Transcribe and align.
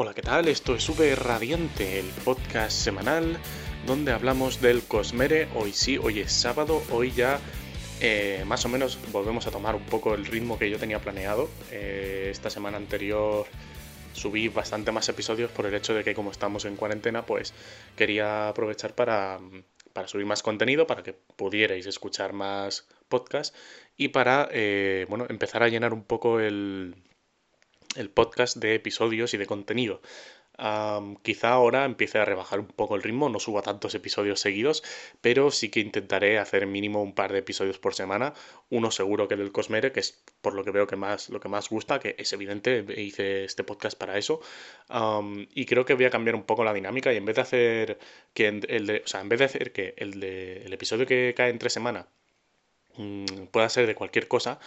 Hola, 0.00 0.14
¿qué 0.14 0.22
tal? 0.22 0.46
Esto 0.46 0.76
es 0.76 0.88
V 0.88 1.16
Radiante, 1.16 1.98
el 1.98 2.06
podcast 2.24 2.70
semanal 2.70 3.36
donde 3.84 4.12
hablamos 4.12 4.60
del 4.60 4.84
Cosmere. 4.84 5.48
Hoy 5.56 5.72
sí, 5.72 5.98
hoy 5.98 6.20
es 6.20 6.30
sábado, 6.30 6.80
hoy 6.92 7.10
ya 7.10 7.40
eh, 8.00 8.44
más 8.46 8.64
o 8.64 8.68
menos 8.68 8.96
volvemos 9.10 9.48
a 9.48 9.50
tomar 9.50 9.74
un 9.74 9.82
poco 9.82 10.14
el 10.14 10.24
ritmo 10.24 10.56
que 10.56 10.70
yo 10.70 10.78
tenía 10.78 11.00
planeado. 11.00 11.50
Eh, 11.72 12.28
esta 12.30 12.48
semana 12.48 12.76
anterior 12.76 13.44
subí 14.12 14.46
bastante 14.46 14.92
más 14.92 15.08
episodios 15.08 15.50
por 15.50 15.66
el 15.66 15.74
hecho 15.74 15.94
de 15.94 16.04
que 16.04 16.14
como 16.14 16.30
estamos 16.30 16.64
en 16.64 16.76
cuarentena, 16.76 17.26
pues 17.26 17.52
quería 17.96 18.50
aprovechar 18.50 18.94
para, 18.94 19.40
para 19.92 20.06
subir 20.06 20.26
más 20.26 20.44
contenido, 20.44 20.86
para 20.86 21.02
que 21.02 21.12
pudierais 21.12 21.86
escuchar 21.86 22.34
más 22.34 22.86
podcasts 23.08 23.52
y 23.96 24.10
para 24.10 24.48
eh, 24.52 25.06
bueno, 25.08 25.26
empezar 25.28 25.64
a 25.64 25.68
llenar 25.68 25.92
un 25.92 26.04
poco 26.04 26.38
el, 26.38 26.94
el 27.98 28.10
podcast 28.10 28.56
de 28.56 28.74
episodios 28.74 29.34
y 29.34 29.36
de 29.36 29.46
contenido. 29.46 30.00
quizá 31.22 31.50
ahora 31.50 31.84
empiece 31.84 32.18
a 32.18 32.24
rebajar 32.24 32.58
un 32.58 32.66
poco 32.66 32.96
el 32.96 33.02
ritmo, 33.02 33.28
no 33.28 33.38
suba 33.38 33.62
tantos 33.62 33.94
episodios 33.94 34.40
seguidos, 34.40 34.82
pero 35.20 35.50
sí 35.50 35.68
que 35.70 35.80
intentaré 35.80 36.38
hacer 36.38 36.66
mínimo 36.66 37.02
un 37.02 37.14
par 37.14 37.32
de 37.32 37.38
episodios 37.40 37.78
por 37.78 37.94
semana. 37.94 38.34
Uno 38.70 38.90
seguro 38.90 39.28
que 39.28 39.36
del 39.36 39.52
Cosmere, 39.52 39.92
que 39.92 40.00
es 40.00 40.20
por 40.40 40.54
lo 40.54 40.64
que 40.64 40.72
veo 40.72 40.86
que 40.86 40.96
más, 40.96 41.28
lo 41.30 41.40
que 41.40 41.48
más 41.48 41.68
gusta, 41.68 42.00
que 42.00 42.16
es 42.18 42.32
evidente, 42.32 42.84
hice 42.96 43.44
este 43.44 43.62
podcast 43.64 43.98
para 43.98 44.18
eso. 44.18 44.40
y 45.54 45.66
creo 45.66 45.84
que 45.84 45.94
voy 45.94 46.06
a 46.06 46.10
cambiar 46.10 46.34
un 46.34 46.44
poco 46.44 46.64
la 46.64 46.74
dinámica 46.74 47.12
y 47.12 47.16
en 47.16 47.24
vez 47.24 47.36
de 47.36 47.42
hacer 47.42 47.98
que 48.34 48.48
el 48.48 48.86
de, 48.86 49.02
o 49.04 49.08
sea, 49.08 49.20
en 49.20 49.28
vez 49.28 49.38
de 49.40 49.44
hacer 49.44 49.72
que 49.72 49.94
el, 49.96 50.20
de, 50.20 50.62
el 50.64 50.72
episodio 50.72 51.06
que 51.06 51.34
cae 51.36 51.50
entre 51.50 51.70
semana 51.70 52.08
mm, 52.96 53.46
pueda 53.52 53.68
ser 53.68 53.86
de 53.86 53.94
cualquier 53.94 54.28
cosa, 54.28 54.58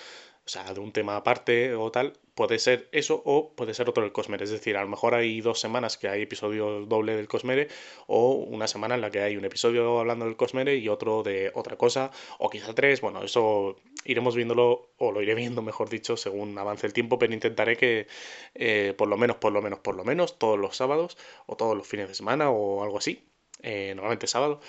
sea, 0.51 0.73
de 0.73 0.79
un 0.81 0.91
tema 0.91 1.15
aparte 1.15 1.73
o 1.75 1.91
tal, 1.91 2.13
puede 2.35 2.59
ser 2.59 2.89
eso 2.91 3.21
o 3.25 3.53
puede 3.55 3.73
ser 3.73 3.89
otro 3.89 4.03
del 4.03 4.11
Cosmere. 4.11 4.43
Es 4.43 4.51
decir, 4.51 4.75
a 4.75 4.81
lo 4.81 4.89
mejor 4.89 5.15
hay 5.15 5.39
dos 5.41 5.59
semanas 5.59 5.97
que 5.97 6.09
hay 6.09 6.23
episodio 6.23 6.85
doble 6.85 7.15
del 7.15 7.27
Cosmere 7.27 7.69
o 8.07 8.33
una 8.33 8.67
semana 8.67 8.95
en 8.95 9.01
la 9.01 9.09
que 9.11 9.21
hay 9.21 9.37
un 9.37 9.45
episodio 9.45 9.99
hablando 9.99 10.25
del 10.25 10.35
Cosmere 10.35 10.75
y 10.75 10.89
otro 10.89 11.23
de 11.23 11.51
otra 11.55 11.77
cosa 11.77 12.11
o 12.37 12.49
quizá 12.49 12.75
tres. 12.75 12.99
Bueno, 12.99 13.23
eso 13.23 13.77
iremos 14.03 14.35
viéndolo 14.35 14.91
o 14.97 15.11
lo 15.11 15.21
iré 15.21 15.35
viendo, 15.35 15.61
mejor 15.61 15.89
dicho, 15.89 16.17
según 16.17 16.57
avance 16.57 16.85
el 16.85 16.93
tiempo, 16.93 17.17
pero 17.17 17.33
intentaré 17.33 17.77
que 17.77 18.07
eh, 18.53 18.93
por 18.97 19.07
lo 19.07 19.17
menos, 19.17 19.37
por 19.37 19.53
lo 19.53 19.61
menos, 19.61 19.79
por 19.79 19.95
lo 19.95 20.03
menos 20.03 20.37
todos 20.37 20.59
los 20.59 20.75
sábados 20.75 21.17
o 21.45 21.55
todos 21.55 21.77
los 21.77 21.87
fines 21.87 22.09
de 22.09 22.15
semana 22.15 22.49
o 22.49 22.83
algo 22.83 22.97
así, 22.97 23.31
eh, 23.63 23.93
normalmente 23.95 24.27
sábado, 24.27 24.59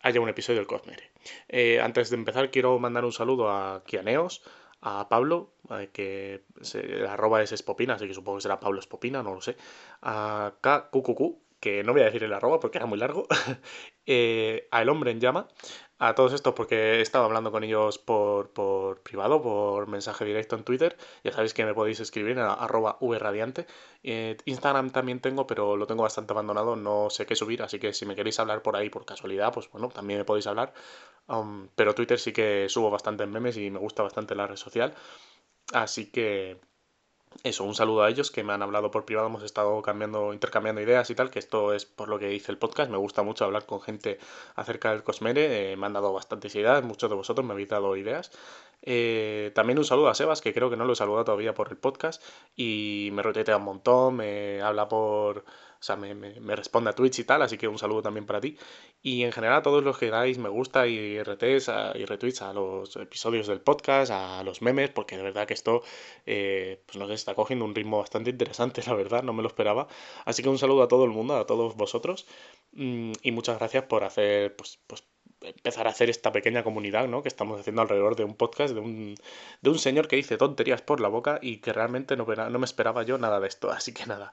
haya 0.00 0.20
un 0.20 0.28
episodio 0.28 0.58
del 0.58 0.66
Cosmere. 0.66 1.10
Eh, 1.48 1.80
antes 1.80 2.10
de 2.10 2.16
empezar, 2.16 2.50
quiero 2.50 2.78
mandar 2.78 3.04
un 3.06 3.12
saludo 3.12 3.50
a 3.50 3.84
Kianeos 3.86 4.42
a 4.82 5.08
Pablo, 5.08 5.52
eh, 5.70 5.90
que 5.92 6.44
se, 6.62 7.06
arroba 7.06 7.42
es 7.42 7.52
Espopina, 7.52 7.94
así 7.94 8.06
que 8.06 8.14
supongo 8.14 8.38
que 8.38 8.42
será 8.42 8.60
Pablo 8.60 8.80
Espopina, 8.80 9.22
no 9.22 9.34
lo 9.34 9.40
sé, 9.40 9.56
a 10.02 10.54
KQQQ, 10.60 11.60
que 11.60 11.84
no 11.84 11.92
voy 11.92 12.02
a 12.02 12.06
decir 12.06 12.24
el 12.24 12.32
arroba 12.32 12.60
porque 12.60 12.78
era 12.78 12.86
muy 12.86 12.98
largo, 12.98 13.26
eh, 14.06 14.68
a 14.70 14.82
El 14.82 14.88
Hombre 14.88 15.10
en 15.10 15.20
Llama, 15.20 15.48
a 16.00 16.14
todos 16.14 16.32
estos 16.32 16.54
porque 16.54 16.94
he 16.96 17.00
estado 17.02 17.26
hablando 17.26 17.52
con 17.52 17.62
ellos 17.62 17.98
por, 17.98 18.50
por, 18.50 19.00
privado, 19.02 19.42
por 19.42 19.86
mensaje 19.86 20.24
directo 20.24 20.56
en 20.56 20.64
Twitter. 20.64 20.96
Ya 21.22 21.32
sabéis 21.32 21.52
que 21.52 21.64
me 21.64 21.74
podéis 21.74 22.00
escribir 22.00 22.32
en 22.32 22.38
arroba 22.38 22.96
vradiante. 23.00 23.66
Eh, 24.02 24.38
Instagram 24.46 24.90
también 24.90 25.20
tengo, 25.20 25.46
pero 25.46 25.76
lo 25.76 25.86
tengo 25.86 26.02
bastante 26.02 26.32
abandonado, 26.32 26.74
no 26.74 27.10
sé 27.10 27.26
qué 27.26 27.36
subir, 27.36 27.62
así 27.62 27.78
que 27.78 27.92
si 27.92 28.06
me 28.06 28.16
queréis 28.16 28.40
hablar 28.40 28.62
por 28.62 28.76
ahí 28.76 28.88
por 28.88 29.04
casualidad, 29.04 29.52
pues 29.52 29.70
bueno, 29.70 29.90
también 29.90 30.18
me 30.20 30.24
podéis 30.24 30.46
hablar. 30.46 30.72
Um, 31.28 31.68
pero 31.76 31.94
Twitter 31.94 32.18
sí 32.18 32.32
que 32.32 32.68
subo 32.70 32.90
bastante 32.90 33.24
en 33.24 33.30
memes 33.30 33.56
y 33.58 33.70
me 33.70 33.78
gusta 33.78 34.02
bastante 34.02 34.34
la 34.34 34.46
red 34.46 34.56
social. 34.56 34.94
Así 35.72 36.10
que 36.10 36.60
eso, 37.42 37.64
un 37.64 37.74
saludo 37.74 38.02
a 38.02 38.10
ellos 38.10 38.30
que 38.30 38.42
me 38.44 38.52
han 38.52 38.62
hablado 38.62 38.90
por 38.90 39.04
privado, 39.04 39.28
hemos 39.28 39.42
estado 39.42 39.80
cambiando, 39.82 40.32
intercambiando 40.34 40.80
ideas 40.80 41.08
y 41.10 41.14
tal, 41.14 41.30
que 41.30 41.38
esto 41.38 41.72
es 41.72 41.86
por 41.86 42.08
lo 42.08 42.18
que 42.18 42.34
hice 42.34 42.52
el 42.52 42.58
podcast, 42.58 42.90
me 42.90 42.98
gusta 42.98 43.22
mucho 43.22 43.44
hablar 43.44 43.66
con 43.66 43.80
gente 43.80 44.18
acerca 44.56 44.90
del 44.90 45.02
Cosmere, 45.02 45.72
eh, 45.72 45.76
me 45.76 45.86
han 45.86 45.92
dado 45.92 46.12
bastantes 46.12 46.54
ideas, 46.54 46.82
muchos 46.82 47.08
de 47.08 47.16
vosotros 47.16 47.46
me 47.46 47.52
habéis 47.52 47.68
dado 47.68 47.96
ideas. 47.96 48.30
Eh, 48.82 49.52
también 49.54 49.78
un 49.78 49.84
saludo 49.84 50.08
a 50.08 50.14
Sebas, 50.14 50.40
que 50.40 50.52
creo 50.52 50.70
que 50.70 50.76
no 50.76 50.84
lo 50.84 50.92
he 50.92 50.96
saludado 50.96 51.24
todavía 51.24 51.54
por 51.54 51.68
el 51.68 51.76
podcast, 51.76 52.22
y 52.56 53.10
me 53.12 53.22
retuitea 53.22 53.56
un 53.56 53.64
montón, 53.64 54.16
me 54.16 54.60
habla 54.60 54.88
por 54.88 55.44
o 55.80 55.82
sea, 55.82 55.96
me, 55.96 56.14
me, 56.14 56.56
responde 56.56 56.90
a 56.90 56.92
Twitch 56.92 57.20
y 57.20 57.24
tal, 57.24 57.40
así 57.40 57.56
que 57.56 57.66
un 57.66 57.78
saludo 57.78 58.02
también 58.02 58.26
para 58.26 58.40
ti. 58.40 58.58
Y 59.02 59.22
en 59.24 59.32
general 59.32 59.58
a 59.58 59.62
todos 59.62 59.82
los 59.82 59.96
que 59.98 60.10
dais 60.10 60.36
me 60.36 60.50
gusta 60.50 60.86
y 60.86 61.18
RTs 61.18 61.70
y 61.94 62.04
retweets 62.04 62.42
a 62.42 62.52
los 62.52 62.96
episodios 62.96 63.46
del 63.46 63.62
podcast, 63.62 64.12
a 64.12 64.42
los 64.44 64.60
memes, 64.60 64.90
porque 64.90 65.16
de 65.16 65.22
verdad 65.22 65.46
que 65.46 65.54
esto, 65.54 65.82
eh, 66.26 66.82
pues 66.86 66.98
no 66.98 67.06
sé, 67.06 67.14
está 67.14 67.34
cogiendo 67.34 67.64
un 67.64 67.74
ritmo 67.74 67.98
bastante 67.98 68.30
interesante, 68.30 68.82
la 68.86 68.94
verdad, 68.94 69.22
no 69.22 69.32
me 69.32 69.42
lo 69.42 69.48
esperaba. 69.48 69.88
Así 70.26 70.42
que 70.42 70.50
un 70.50 70.58
saludo 70.58 70.82
a 70.82 70.88
todo 70.88 71.04
el 71.04 71.10
mundo, 71.10 71.36
a 71.36 71.46
todos 71.46 71.74
vosotros, 71.76 72.26
mm, 72.72 73.12
y 73.22 73.32
muchas 73.32 73.58
gracias 73.58 73.84
por 73.84 74.04
hacer, 74.04 74.54
pues, 74.56 74.78
pues 74.86 75.04
empezar 75.42 75.86
a 75.86 75.90
hacer 75.90 76.10
esta 76.10 76.32
pequeña 76.32 76.62
comunidad, 76.62 77.08
¿no? 77.08 77.22
Que 77.22 77.28
estamos 77.28 77.60
haciendo 77.60 77.82
alrededor 77.82 78.16
de 78.16 78.24
un 78.24 78.34
podcast 78.34 78.74
de 78.74 78.80
un, 78.80 79.14
de 79.62 79.70
un 79.70 79.78
señor 79.78 80.08
que 80.08 80.16
dice 80.16 80.36
tonterías 80.36 80.82
por 80.82 81.00
la 81.00 81.08
boca 81.08 81.38
y 81.42 81.58
que 81.58 81.72
realmente 81.72 82.16
no, 82.16 82.26
no 82.26 82.58
me 82.58 82.64
esperaba 82.64 83.02
yo 83.02 83.18
nada 83.18 83.40
de 83.40 83.48
esto. 83.48 83.70
Así 83.70 83.92
que 83.92 84.06
nada. 84.06 84.32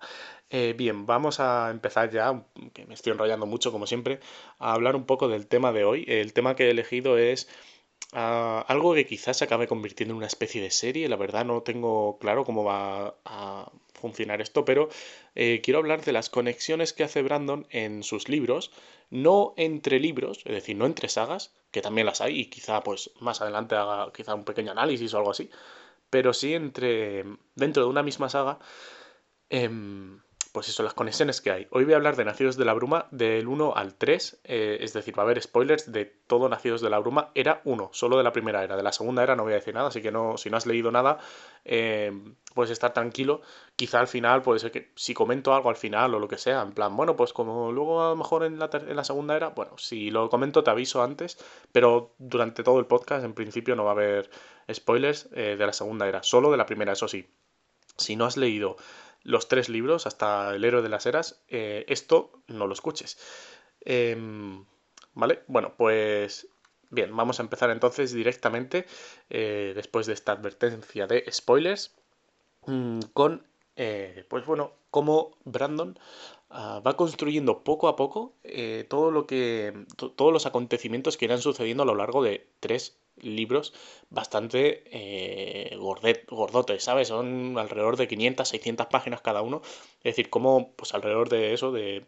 Eh, 0.49 0.73
bien, 0.77 1.05
vamos 1.05 1.39
a 1.39 1.69
empezar 1.71 2.11
ya, 2.11 2.43
que 2.73 2.85
me 2.85 2.93
estoy 2.93 3.13
enrollando 3.13 3.45
mucho 3.45 3.71
como 3.71 3.87
siempre, 3.87 4.19
a 4.59 4.73
hablar 4.73 4.95
un 4.95 5.05
poco 5.05 5.27
del 5.27 5.47
tema 5.47 5.71
de 5.71 5.83
hoy. 5.85 6.05
El 6.07 6.33
tema 6.33 6.55
que 6.55 6.67
he 6.67 6.71
elegido 6.71 7.17
es 7.17 7.49
ah, 8.13 8.65
algo 8.67 8.93
que 8.93 9.05
quizás 9.05 9.37
se 9.37 9.45
acabe 9.45 9.67
convirtiendo 9.67 10.13
en 10.13 10.17
una 10.17 10.27
especie 10.27 10.61
de 10.61 10.71
serie. 10.71 11.09
La 11.09 11.15
verdad 11.17 11.45
no 11.45 11.61
tengo 11.63 12.17
claro 12.19 12.45
cómo 12.45 12.63
va 12.63 13.15
a 13.25 13.71
funcionar 13.99 14.41
esto, 14.41 14.63
pero 14.63 14.89
eh, 15.35 15.61
quiero 15.61 15.79
hablar 15.79 16.03
de 16.03 16.11
las 16.11 16.29
conexiones 16.29 16.93
que 16.93 17.03
hace 17.03 17.21
Brandon 17.21 17.67
en 17.71 18.03
sus 18.03 18.29
libros 18.29 18.71
no 19.09 19.53
entre 19.57 19.99
libros, 19.99 20.39
es 20.45 20.53
decir, 20.53 20.75
no 20.75 20.85
entre 20.85 21.09
sagas, 21.09 21.53
que 21.71 21.81
también 21.81 22.07
las 22.07 22.21
hay 22.21 22.39
y 22.39 22.45
quizá 22.45 22.81
pues 22.81 23.11
más 23.19 23.41
adelante 23.41 23.75
haga 23.75 24.11
quizá 24.13 24.35
un 24.35 24.43
pequeño 24.43 24.71
análisis 24.71 25.13
o 25.13 25.17
algo 25.17 25.31
así, 25.31 25.49
pero 26.09 26.33
sí 26.33 26.53
entre 26.53 27.23
dentro 27.55 27.83
de 27.83 27.89
una 27.89 28.03
misma 28.03 28.29
saga 28.29 28.59
em, 29.49 30.21
pues 30.57 30.69
eso, 30.69 30.81
las 30.81 30.95
conexiones 30.95 31.39
que 31.39 31.51
hay. 31.51 31.67
Hoy 31.69 31.83
voy 31.83 31.93
a 31.93 31.97
hablar 31.97 32.15
de 32.15 32.25
Nacidos 32.25 32.57
de 32.57 32.65
la 32.65 32.73
Bruma 32.73 33.05
del 33.11 33.47
1 33.47 33.75
al 33.75 33.93
3, 33.93 34.39
eh, 34.43 34.77
es 34.81 34.91
decir, 34.91 35.15
va 35.15 35.21
a 35.21 35.25
haber 35.25 35.39
spoilers 35.39 35.91
de 35.91 36.05
todo 36.05 36.49
Nacidos 36.49 36.81
de 36.81 36.89
la 36.89 36.97
Bruma. 36.97 37.29
Era 37.35 37.61
1, 37.63 37.91
solo 37.93 38.17
de 38.17 38.23
la 38.23 38.31
primera 38.31 38.63
era. 38.63 38.75
De 38.75 38.81
la 38.81 38.91
segunda 38.91 39.21
era 39.21 39.35
no 39.35 39.43
voy 39.43 39.51
a 39.51 39.57
decir 39.57 39.75
nada, 39.75 39.89
así 39.89 40.01
que 40.01 40.11
no, 40.11 40.35
si 40.35 40.49
no 40.49 40.57
has 40.57 40.65
leído 40.65 40.89
nada, 40.89 41.19
eh, 41.63 42.11
puedes 42.55 42.71
estar 42.71 42.91
tranquilo. 42.91 43.41
Quizá 43.75 43.99
al 43.99 44.07
final, 44.07 44.41
puede 44.41 44.59
ser 44.59 44.71
que 44.71 44.89
si 44.95 45.13
comento 45.13 45.53
algo 45.53 45.69
al 45.69 45.75
final 45.75 46.15
o 46.15 46.19
lo 46.19 46.27
que 46.27 46.39
sea, 46.39 46.63
en 46.63 46.71
plan, 46.71 46.97
bueno, 46.97 47.15
pues 47.15 47.33
como 47.33 47.71
luego 47.71 48.03
a 48.03 48.09
lo 48.09 48.15
mejor 48.15 48.43
en 48.43 48.57
la, 48.57 49.03
segunda 49.03 49.35
era, 49.35 49.49
bueno, 49.49 49.77
si 49.77 50.09
lo 50.09 50.27
comento 50.27 50.63
te 50.63 50.71
aviso 50.71 51.03
antes, 51.03 51.37
pero 51.71 52.15
durante 52.17 52.63
todo 52.63 52.79
el 52.79 52.87
podcast 52.87 53.23
en 53.23 53.35
principio 53.35 53.75
no 53.75 53.83
va 53.83 53.91
a 53.91 53.93
haber 53.93 54.31
spoilers 54.73 55.29
eh, 55.33 55.55
de 55.55 55.65
la 55.67 55.73
segunda 55.73 56.07
era, 56.07 56.23
solo 56.23 56.49
de 56.49 56.57
la 56.57 56.65
primera, 56.65 56.93
eso 56.93 57.07
sí. 57.07 57.29
Si 57.95 58.15
no 58.15 58.25
has 58.25 58.37
leído 58.37 58.77
los 59.23 59.47
tres 59.47 59.69
libros 59.69 60.07
hasta 60.07 60.55
El 60.55 60.63
héroe 60.63 60.81
de 60.81 60.89
las 60.89 61.05
eras, 61.05 61.41
eh, 61.47 61.85
esto 61.87 62.31
no 62.47 62.67
lo 62.67 62.73
escuches. 62.73 63.17
Em, 63.81 64.65
¿Vale? 65.13 65.43
Bueno, 65.47 65.73
pues 65.77 66.47
bien, 66.89 67.15
vamos 67.15 67.39
a 67.39 67.43
empezar 67.43 67.69
entonces 67.69 68.13
directamente, 68.13 68.85
eh, 69.29 69.73
después 69.75 70.05
de 70.07 70.13
esta 70.13 70.33
advertencia 70.33 71.07
de 71.07 71.25
spoilers, 71.31 71.95
mm, 72.65 72.99
con, 73.13 73.45
eh, 73.75 74.25
pues 74.29 74.45
bueno, 74.45 74.73
cómo 74.91 75.37
Brandon 75.43 75.99
ah, 76.49 76.81
va 76.85 76.95
construyendo 76.95 77.63
poco 77.63 77.87
a 77.87 77.95
poco 77.95 78.35
todo 78.87 79.11
lo 79.11 79.27
que, 79.27 79.85
todos 80.15 80.33
los 80.33 80.45
acontecimientos 80.45 81.17
que 81.17 81.25
irán 81.25 81.41
sucediendo 81.41 81.83
a 81.83 81.85
lo 81.85 81.95
largo 81.95 82.23
de 82.23 82.47
tres 82.59 82.97
libros 83.21 83.73
bastante 84.09 84.83
eh, 84.91 85.75
gordotes, 85.77 86.83
¿sabes? 86.83 87.09
Son 87.09 87.57
alrededor 87.57 87.97
de 87.97 88.07
500, 88.07 88.47
600 88.47 88.87
páginas 88.87 89.21
cada 89.21 89.41
uno. 89.41 89.61
Es 89.99 90.15
decir, 90.15 90.29
como 90.29 90.71
pues 90.73 90.93
alrededor 90.93 91.29
de 91.29 91.53
eso, 91.53 91.71
de 91.71 92.05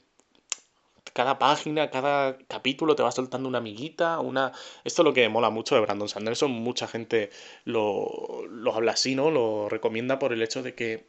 cada 1.14 1.40
página, 1.40 1.90
cada 1.90 2.38
capítulo 2.48 2.96
te 2.96 3.04
va 3.04 3.12
soltando 3.12 3.50
una 3.50 3.58
amiguita, 3.58 4.20
una... 4.20 4.52
Esto 4.84 5.02
es 5.02 5.06
lo 5.06 5.14
que 5.14 5.28
mola 5.30 5.50
mucho 5.50 5.76
de 5.76 5.82
Brandon 5.82 6.08
Sanderson, 6.08 6.52
mucha 6.52 6.88
gente 6.88 7.30
lo, 7.66 8.44
lo 8.50 8.74
habla 8.74 8.94
así, 8.94 9.16
¿no? 9.16 9.32
Lo 9.32 9.70
recomienda 9.70 10.20
por 10.20 10.34
el 10.34 10.42
hecho 10.42 10.64
de 10.64 10.76
que 10.76 11.08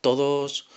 todos 0.00 0.68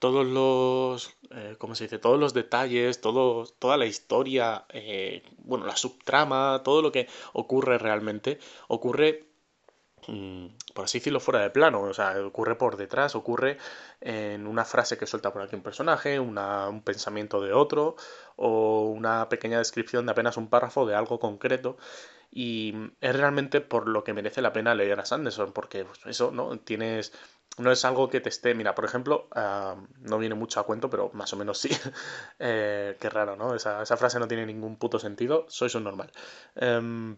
todos 0.00 0.26
los, 0.26 1.14
eh, 1.30 1.56
¿cómo 1.58 1.74
se 1.76 1.84
dice? 1.84 1.98
Todos 1.98 2.18
los 2.18 2.34
detalles, 2.34 3.00
todo, 3.00 3.46
toda 3.46 3.76
la 3.76 3.86
historia, 3.86 4.64
eh, 4.70 5.22
bueno, 5.38 5.66
la 5.66 5.76
subtrama, 5.76 6.62
todo 6.64 6.82
lo 6.82 6.90
que 6.90 7.06
ocurre 7.34 7.78
realmente, 7.78 8.38
ocurre, 8.68 9.26
mm, 10.08 10.46
por 10.74 10.86
así 10.86 10.98
decirlo, 10.98 11.20
fuera 11.20 11.40
de 11.40 11.50
plano, 11.50 11.82
o 11.82 11.94
sea, 11.94 12.14
ocurre 12.24 12.56
por 12.56 12.76
detrás, 12.78 13.14
ocurre 13.14 13.58
en 14.00 14.46
una 14.46 14.64
frase 14.64 14.96
que 14.98 15.06
suelta 15.06 15.32
por 15.32 15.42
aquí 15.42 15.54
un 15.56 15.62
personaje, 15.62 16.18
una, 16.18 16.68
un 16.68 16.82
pensamiento 16.82 17.40
de 17.42 17.52
otro, 17.52 17.96
o 18.36 18.84
una 18.84 19.28
pequeña 19.28 19.58
descripción 19.58 20.06
de 20.06 20.12
apenas 20.12 20.38
un 20.38 20.48
párrafo 20.48 20.86
de 20.86 20.94
algo 20.94 21.20
concreto. 21.20 21.76
Y 22.30 22.74
es 23.00 23.16
realmente 23.16 23.60
por 23.60 23.88
lo 23.88 24.04
que 24.04 24.12
merece 24.12 24.42
la 24.42 24.52
pena 24.52 24.74
leer 24.74 25.00
a 25.00 25.04
Sanderson, 25.04 25.52
porque 25.52 25.84
pues, 25.84 26.00
eso, 26.06 26.30
¿no? 26.30 26.58
Tienes 26.58 27.12
no 27.58 27.70
es 27.70 27.84
algo 27.84 28.08
que 28.08 28.20
te 28.20 28.28
esté. 28.28 28.54
Mira, 28.54 28.74
por 28.74 28.84
ejemplo, 28.84 29.28
ah, 29.32 29.76
no 30.00 30.18
viene 30.18 30.34
mucho 30.34 30.60
a 30.60 30.66
cuento, 30.66 30.88
pero 30.90 31.10
más 31.14 31.32
o 31.32 31.36
menos 31.36 31.58
sí. 31.58 31.70
eh, 32.38 32.96
qué 33.00 33.10
raro, 33.10 33.36
¿no? 33.36 33.54
Esa, 33.54 33.84
frase 33.96 34.18
no 34.18 34.28
tiene 34.28 34.46
ningún 34.46 34.76
puto 34.76 34.98
sentido. 34.98 35.46
Sois 35.48 35.74
un 35.74 35.84
normal. 35.84 36.12
Em, 36.56 37.16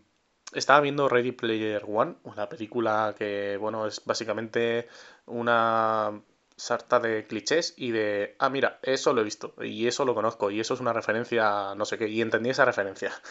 estaba 0.54 0.80
viendo 0.80 1.08
Ready 1.08 1.32
Player 1.32 1.84
One, 1.86 2.16
una 2.24 2.48
película 2.48 3.14
que, 3.16 3.56
bueno, 3.58 3.86
es 3.86 4.04
básicamente 4.04 4.88
una 5.26 6.22
sarta 6.62 7.00
de 7.00 7.26
clichés 7.26 7.74
y 7.76 7.90
de, 7.90 8.36
ah, 8.38 8.48
mira, 8.48 8.78
eso 8.82 9.12
lo 9.12 9.20
he 9.20 9.24
visto 9.24 9.54
y 9.60 9.88
eso 9.88 10.04
lo 10.04 10.14
conozco 10.14 10.50
y 10.52 10.60
eso 10.60 10.74
es 10.74 10.80
una 10.80 10.92
referencia, 10.92 11.74
no 11.74 11.84
sé 11.84 11.98
qué, 11.98 12.08
y 12.08 12.20
entendí 12.20 12.50
esa 12.50 12.64
referencia. 12.64 13.12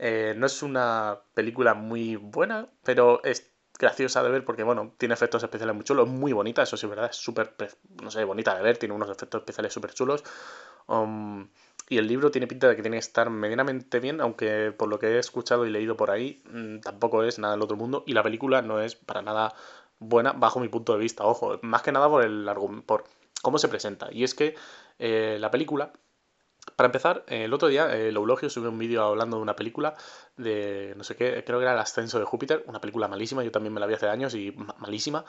Eh, 0.00 0.32
no 0.36 0.46
es 0.46 0.62
una 0.62 1.18
película 1.34 1.74
muy 1.74 2.14
buena, 2.14 2.68
pero 2.84 3.20
es 3.24 3.50
graciosa 3.76 4.22
de 4.22 4.30
ver 4.30 4.44
porque, 4.44 4.62
bueno, 4.62 4.94
tiene 4.96 5.14
efectos 5.14 5.42
especiales 5.42 5.74
muy 5.74 5.82
chulos, 5.82 6.06
muy 6.06 6.32
bonita, 6.32 6.62
eso 6.62 6.76
sí 6.76 6.86
es 6.86 6.90
verdad, 6.90 7.10
es 7.10 7.16
súper, 7.16 7.56
no 8.00 8.08
sé, 8.08 8.22
bonita 8.22 8.54
de 8.54 8.62
ver, 8.62 8.78
tiene 8.78 8.94
unos 8.94 9.10
efectos 9.10 9.40
especiales 9.40 9.72
súper 9.72 9.92
chulos. 9.94 10.22
Um, 10.86 11.48
y 11.88 11.98
el 11.98 12.06
libro 12.06 12.30
tiene 12.30 12.46
pinta 12.46 12.68
de 12.68 12.76
que 12.76 12.82
tiene 12.82 12.96
que 12.96 13.00
estar 13.00 13.28
medianamente 13.28 13.98
bien, 13.98 14.20
aunque 14.20 14.70
por 14.70 14.88
lo 14.88 15.00
que 15.00 15.16
he 15.16 15.18
escuchado 15.18 15.66
y 15.66 15.70
leído 15.70 15.96
por 15.96 16.12
ahí, 16.12 16.40
mm, 16.48 16.78
tampoco 16.78 17.24
es 17.24 17.40
nada 17.40 17.54
del 17.54 17.62
otro 17.62 17.76
mundo. 17.76 18.04
Y 18.06 18.12
la 18.12 18.22
película 18.22 18.62
no 18.62 18.80
es 18.80 18.94
para 18.94 19.22
nada 19.22 19.52
buena 19.98 20.32
bajo 20.32 20.60
mi 20.60 20.68
punto 20.68 20.92
de 20.94 21.00
vista, 21.00 21.24
ojo, 21.24 21.58
más 21.62 21.82
que 21.82 21.92
nada 21.92 22.08
por 22.08 22.24
el 22.24 22.48
por 22.86 23.04
cómo 23.42 23.58
se 23.58 23.68
presenta. 23.68 24.08
Y 24.12 24.24
es 24.24 24.34
que 24.34 24.54
eh, 24.98 25.36
la 25.40 25.50
película 25.50 25.92
para 26.76 26.86
empezar, 26.86 27.24
eh, 27.28 27.44
el 27.44 27.54
otro 27.54 27.68
día 27.68 27.94
el 27.94 28.16
Eulogio 28.16 28.50
subió 28.50 28.70
un 28.70 28.78
vídeo 28.78 29.02
hablando 29.02 29.36
de 29.36 29.42
una 29.42 29.56
película 29.56 29.96
de, 30.36 30.94
no 30.96 31.04
sé 31.04 31.16
qué, 31.16 31.42
creo 31.44 31.58
que 31.58 31.64
era 31.64 31.72
El 31.72 31.78
ascenso 31.78 32.18
de 32.18 32.24
Júpiter, 32.24 32.64
una 32.66 32.80
película 32.80 33.08
malísima, 33.08 33.42
yo 33.42 33.50
también 33.50 33.72
me 33.72 33.80
la 33.80 33.86
vi 33.86 33.94
hace 33.94 34.08
años 34.08 34.34
y 34.34 34.52
malísima. 34.78 35.24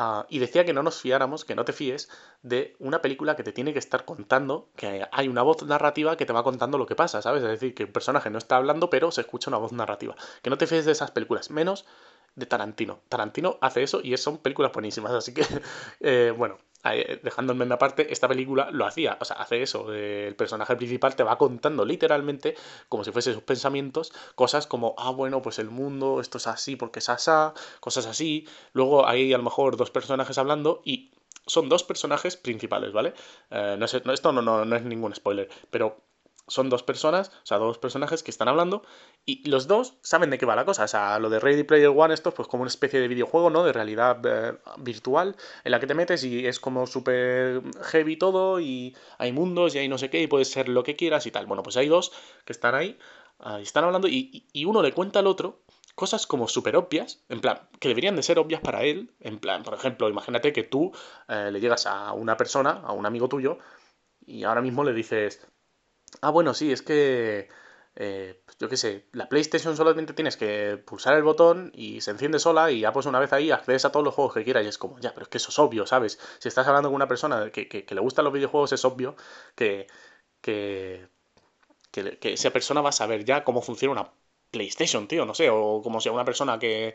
Ah, 0.00 0.26
y 0.28 0.38
decía 0.38 0.64
que 0.64 0.72
no 0.72 0.84
nos 0.84 1.00
fiáramos, 1.00 1.44
que 1.44 1.56
no 1.56 1.64
te 1.64 1.72
fíes 1.72 2.08
de 2.42 2.76
una 2.78 3.02
película 3.02 3.34
que 3.34 3.42
te 3.42 3.52
tiene 3.52 3.72
que 3.72 3.80
estar 3.80 4.04
contando, 4.04 4.70
que 4.76 5.04
hay 5.10 5.26
una 5.26 5.42
voz 5.42 5.64
narrativa 5.64 6.16
que 6.16 6.24
te 6.24 6.32
va 6.32 6.44
contando 6.44 6.78
lo 6.78 6.86
que 6.86 6.94
pasa, 6.94 7.20
¿sabes? 7.20 7.42
Es 7.42 7.48
decir, 7.48 7.74
que 7.74 7.84
un 7.84 7.92
personaje 7.92 8.30
no 8.30 8.38
está 8.38 8.56
hablando, 8.56 8.90
pero 8.90 9.10
se 9.10 9.22
escucha 9.22 9.50
una 9.50 9.58
voz 9.58 9.72
narrativa. 9.72 10.14
Que 10.40 10.50
no 10.50 10.58
te 10.58 10.68
fíes 10.68 10.84
de 10.84 10.92
esas 10.92 11.10
películas, 11.10 11.50
menos 11.50 11.84
de 12.38 12.46
Tarantino. 12.46 13.00
Tarantino 13.08 13.58
hace 13.60 13.82
eso 13.82 14.00
y 14.02 14.16
son 14.16 14.38
películas 14.38 14.72
buenísimas, 14.72 15.12
así 15.12 15.34
que, 15.34 15.42
eh, 16.00 16.32
bueno, 16.36 16.58
dejándome 17.22 17.64
en 17.64 17.72
aparte, 17.72 18.12
esta 18.12 18.28
película 18.28 18.70
lo 18.70 18.86
hacía, 18.86 19.18
o 19.20 19.24
sea, 19.24 19.36
hace 19.36 19.62
eso, 19.62 19.92
el 19.92 20.34
personaje 20.36 20.76
principal 20.76 21.16
te 21.16 21.22
va 21.22 21.36
contando 21.36 21.84
literalmente, 21.84 22.54
como 22.88 23.04
si 23.04 23.10
fuese 23.10 23.34
sus 23.34 23.42
pensamientos, 23.42 24.12
cosas 24.34 24.66
como, 24.66 24.94
ah, 24.96 25.10
bueno, 25.10 25.42
pues 25.42 25.58
el 25.58 25.70
mundo, 25.70 26.20
esto 26.20 26.38
es 26.38 26.46
así 26.46 26.76
porque 26.76 27.00
es 27.00 27.08
asá, 27.08 27.52
cosas 27.80 28.06
así, 28.06 28.46
luego 28.72 29.06
hay 29.06 29.32
a 29.32 29.38
lo 29.38 29.44
mejor 29.44 29.76
dos 29.76 29.90
personajes 29.90 30.38
hablando 30.38 30.80
y 30.84 31.10
son 31.46 31.68
dos 31.68 31.82
personajes 31.82 32.36
principales, 32.36 32.92
¿vale? 32.92 33.14
Eh, 33.50 33.76
no, 33.78 33.88
sé, 33.88 34.02
esto 34.12 34.32
no, 34.32 34.42
no, 34.42 34.64
no 34.64 34.76
es 34.76 34.82
ningún 34.84 35.14
spoiler, 35.14 35.48
pero 35.70 36.07
son 36.48 36.70
dos 36.70 36.82
personas, 36.82 37.28
o 37.28 37.46
sea, 37.46 37.58
dos 37.58 37.78
personajes 37.78 38.22
que 38.22 38.30
están 38.30 38.48
hablando 38.48 38.82
y 39.24 39.48
los 39.48 39.66
dos 39.66 39.98
saben 40.02 40.30
de 40.30 40.38
qué 40.38 40.46
va 40.46 40.56
la 40.56 40.64
cosa. 40.64 40.84
O 40.84 40.88
sea, 40.88 41.18
lo 41.18 41.30
de 41.30 41.40
Ready 41.40 41.62
Player 41.62 41.92
One, 41.94 42.12
esto 42.12 42.30
es 42.30 42.34
pues 42.34 42.48
como 42.48 42.62
una 42.62 42.68
especie 42.68 43.00
de 43.00 43.08
videojuego, 43.08 43.50
¿no? 43.50 43.64
De 43.64 43.72
realidad 43.72 44.20
eh, 44.24 44.58
virtual 44.78 45.36
en 45.64 45.70
la 45.70 45.80
que 45.80 45.86
te 45.86 45.94
metes 45.94 46.24
y 46.24 46.46
es 46.46 46.60
como 46.60 46.86
súper 46.86 47.62
heavy 47.82 48.16
todo 48.16 48.60
y 48.60 48.96
hay 49.18 49.32
mundos 49.32 49.74
y 49.74 49.78
hay 49.78 49.88
no 49.88 49.98
sé 49.98 50.10
qué 50.10 50.22
y 50.22 50.26
puedes 50.26 50.50
ser 50.50 50.68
lo 50.68 50.82
que 50.82 50.96
quieras 50.96 51.26
y 51.26 51.30
tal. 51.30 51.46
Bueno, 51.46 51.62
pues 51.62 51.76
hay 51.76 51.88
dos 51.88 52.12
que 52.44 52.52
están 52.52 52.74
ahí, 52.74 52.98
y 53.58 53.62
están 53.62 53.84
hablando 53.84 54.08
y, 54.08 54.64
uno 54.64 54.82
le 54.82 54.92
cuenta 54.92 55.20
al 55.20 55.26
otro 55.26 55.62
cosas 55.94 56.26
como 56.26 56.46
súper 56.46 56.76
obvias, 56.76 57.24
en 57.28 57.40
plan, 57.40 57.68
que 57.80 57.88
deberían 57.88 58.14
de 58.14 58.22
ser 58.22 58.38
obvias 58.38 58.60
para 58.60 58.84
él, 58.84 59.12
en 59.18 59.40
plan, 59.40 59.64
por 59.64 59.74
ejemplo, 59.74 60.08
imagínate 60.08 60.52
que 60.52 60.62
tú 60.62 60.92
eh, 61.26 61.50
le 61.50 61.58
llegas 61.58 61.86
a 61.86 62.12
una 62.12 62.36
persona, 62.36 62.82
a 62.84 62.92
un 62.92 63.04
amigo 63.04 63.28
tuyo, 63.28 63.58
y 64.24 64.44
ahora 64.44 64.62
mismo 64.62 64.84
le 64.84 64.92
dices, 64.92 65.44
Ah, 66.20 66.30
bueno, 66.30 66.54
sí, 66.54 66.72
es 66.72 66.82
que... 66.82 67.48
Eh, 68.00 68.40
pues 68.44 68.56
yo 68.58 68.68
qué 68.68 68.76
sé, 68.76 69.08
la 69.12 69.28
PlayStation 69.28 69.76
solamente 69.76 70.12
tienes 70.12 70.36
que 70.36 70.76
pulsar 70.86 71.14
el 71.14 71.24
botón 71.24 71.72
y 71.74 72.00
se 72.00 72.12
enciende 72.12 72.38
sola 72.38 72.70
y 72.70 72.80
ya 72.80 72.92
pues 72.92 73.06
una 73.06 73.18
vez 73.18 73.32
ahí 73.32 73.50
accedes 73.50 73.84
a 73.84 73.90
todos 73.90 74.04
los 74.04 74.14
juegos 74.14 74.34
que 74.34 74.44
quieras 74.44 74.64
y 74.64 74.68
es 74.68 74.78
como, 74.78 75.00
ya, 75.00 75.12
pero 75.14 75.24
es 75.24 75.28
que 75.28 75.38
eso 75.38 75.48
es 75.50 75.58
obvio, 75.58 75.84
¿sabes? 75.84 76.20
Si 76.38 76.46
estás 76.46 76.68
hablando 76.68 76.90
con 76.90 76.94
una 76.94 77.08
persona 77.08 77.50
que, 77.50 77.68
que, 77.68 77.84
que 77.84 77.94
le 77.96 78.00
gustan 78.00 78.24
los 78.24 78.32
videojuegos 78.32 78.72
es 78.72 78.84
obvio 78.84 79.16
que, 79.56 79.88
que, 80.40 81.08
que, 81.90 82.32
esa 82.32 82.50
persona 82.50 82.80
va 82.80 82.90
a 82.90 82.92
saber 82.92 83.24
ya 83.24 83.44
cómo 83.44 83.62
funciona 83.62 83.92
una 84.00 84.12
PlayStation, 84.50 85.06
tío, 85.08 85.24
no 85.26 85.34
sé, 85.34 85.50
o 85.50 85.80
como 85.82 86.00
si 86.00 86.08
a 86.08 86.12
una 86.12 86.24
persona 86.24 86.58
que 86.58 86.88
eh, 86.88 86.94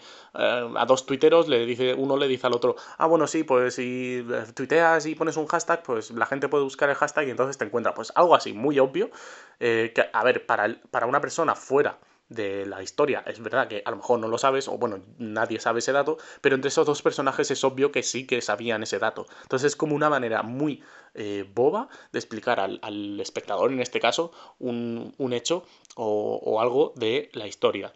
a 0.75 0.85
dos 0.85 1.05
tuiteros 1.05 1.47
le 1.47 1.65
dice, 1.65 1.93
uno 1.93 2.17
le 2.17 2.27
dice 2.27 2.47
al 2.47 2.53
otro, 2.53 2.75
ah, 2.97 3.05
bueno, 3.05 3.27
sí, 3.27 3.43
pues 3.43 3.75
si 3.75 4.25
eh, 4.29 4.43
tuiteas 4.55 5.05
y 5.05 5.15
pones 5.15 5.37
un 5.37 5.47
hashtag, 5.47 5.83
pues 5.83 6.11
la 6.11 6.25
gente 6.25 6.49
puede 6.49 6.63
buscar 6.63 6.89
el 6.89 6.95
hashtag 6.95 7.27
y 7.27 7.31
entonces 7.31 7.57
te 7.57 7.65
encuentra. 7.65 7.93
Pues 7.93 8.11
algo 8.15 8.35
así, 8.35 8.53
muy 8.53 8.79
obvio, 8.79 9.11
eh, 9.59 9.91
que, 9.93 10.05
a 10.11 10.23
ver, 10.23 10.45
para, 10.45 10.75
para 10.91 11.05
una 11.05 11.21
persona 11.21 11.55
fuera 11.55 11.97
de 12.29 12.65
la 12.65 12.81
historia. 12.81 13.23
Es 13.27 13.41
verdad 13.41 13.67
que 13.67 13.81
a 13.85 13.91
lo 13.91 13.97
mejor 13.97 14.19
no 14.19 14.27
lo 14.27 14.37
sabes, 14.37 14.67
o 14.67 14.77
bueno, 14.77 15.03
nadie 15.17 15.59
sabe 15.59 15.79
ese 15.79 15.91
dato, 15.91 16.17
pero 16.41 16.55
entre 16.55 16.69
esos 16.69 16.85
dos 16.85 17.01
personajes 17.01 17.51
es 17.51 17.63
obvio 17.63 17.91
que 17.91 18.03
sí 18.03 18.25
que 18.25 18.41
sabían 18.41 18.83
ese 18.83 18.99
dato. 18.99 19.25
Entonces 19.43 19.73
es 19.73 19.75
como 19.75 19.95
una 19.95 20.09
manera 20.09 20.43
muy 20.43 20.83
eh, 21.13 21.45
boba 21.53 21.89
de 22.11 22.19
explicar 22.19 22.59
al, 22.59 23.19
espectador, 23.19 23.71
en 23.71 23.79
este 23.79 23.99
caso, 23.99 24.31
un, 24.59 25.13
hecho 25.33 25.65
o, 25.95 26.59
algo 26.61 26.93
de 26.95 27.29
la 27.33 27.47
historia. 27.47 27.93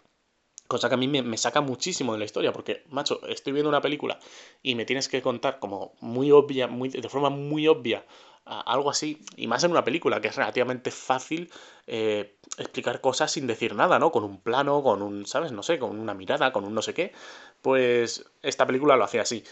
Cosa 0.68 0.89
que 0.89 0.95
a 0.95 0.97
mí 0.97 1.07
me, 1.07 1.38
saca 1.38 1.62
muchísimo 1.62 2.13
de 2.13 2.19
la 2.19 2.25
historia, 2.25 2.51
porque, 2.51 2.83
macho, 2.89 3.25
estoy 3.27 3.53
viendo 3.53 3.69
una 3.69 3.81
película 3.81 4.19
y 4.62 4.75
me 4.75 4.85
tienes 4.85 5.07
que 5.07 5.21
contar 5.21 5.59
como 5.59 5.94
muy 6.01 6.31
obvia, 6.31 6.68
muy, 6.68 6.89
de 6.89 7.09
forma 7.09 7.30
muy 7.30 7.68
obvia 7.68 8.06
algo 8.47 8.89
así, 8.89 9.21
y 9.35 9.47
más 9.47 9.63
en 9.63 9.71
una 9.71 9.83
película, 9.83 10.21
que 10.21 10.29
es 10.29 10.35
relativamente 10.35 10.91
fácil 10.91 11.51
eh, 11.85 12.38
explicar 12.57 13.01
cosas 13.01 13.31
sin 13.31 13.47
decir 13.47 13.75
nada, 13.75 13.99
¿no? 13.99 14.11
Con 14.11 14.23
un 14.23 14.39
plano, 14.39 14.83
con 14.83 15.01
un, 15.01 15.25
¿sabes? 15.25 15.51
No 15.51 15.63
sé, 15.63 15.79
con 15.79 15.99
una 15.99 16.13
mirada, 16.13 16.51
con 16.51 16.65
un 16.65 16.73
no 16.73 16.81
sé 16.81 16.94
qué. 16.94 17.13
Pues 17.61 18.25
esta 18.41 18.65
película 18.65 18.95
lo 18.97 19.03
hacía 19.03 19.21
así. 19.21 19.44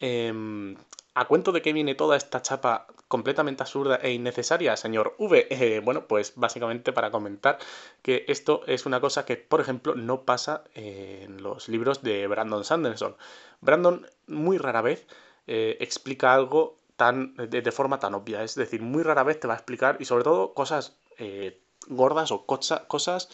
Em, 0.00 0.76
¿A 1.14 1.26
cuento 1.26 1.52
de 1.52 1.60
qué 1.60 1.72
viene 1.74 1.94
toda 1.94 2.16
esta 2.16 2.40
chapa 2.40 2.86
completamente 3.06 3.62
absurda 3.62 3.96
e 3.96 4.12
innecesaria, 4.12 4.76
señor 4.76 5.14
V? 5.18 5.46
Eh, 5.50 5.80
bueno, 5.84 6.06
pues 6.06 6.32
básicamente 6.36 6.92
para 6.92 7.10
comentar 7.10 7.58
que 8.02 8.24
esto 8.28 8.62
es 8.66 8.86
una 8.86 9.00
cosa 9.00 9.24
que, 9.26 9.36
por 9.36 9.60
ejemplo, 9.60 9.94
no 9.94 10.22
pasa 10.22 10.64
en 10.74 11.42
los 11.42 11.68
libros 11.68 12.02
de 12.02 12.26
Brandon 12.26 12.64
Sanderson. 12.64 13.16
Brandon 13.60 14.06
muy 14.26 14.58
rara 14.58 14.82
vez 14.82 15.06
eh, 15.46 15.76
explica 15.80 16.34
algo 16.34 16.76
de, 16.98 17.72
forma 17.72 17.98
tan 17.98 18.14
obvia. 18.14 18.42
Es 18.42 18.54
decir, 18.54 18.82
muy 18.82 19.02
rara 19.02 19.22
vez 19.22 19.40
te 19.40 19.48
va 19.48 19.54
a 19.54 19.56
explicar 19.56 19.96
y 20.00 20.04
sobre 20.04 20.24
todo 20.24 20.54
cosas 20.54 20.98
eh, 21.18 21.62
gordas 21.88 22.30
o 22.32 22.46
cosas 22.46 23.28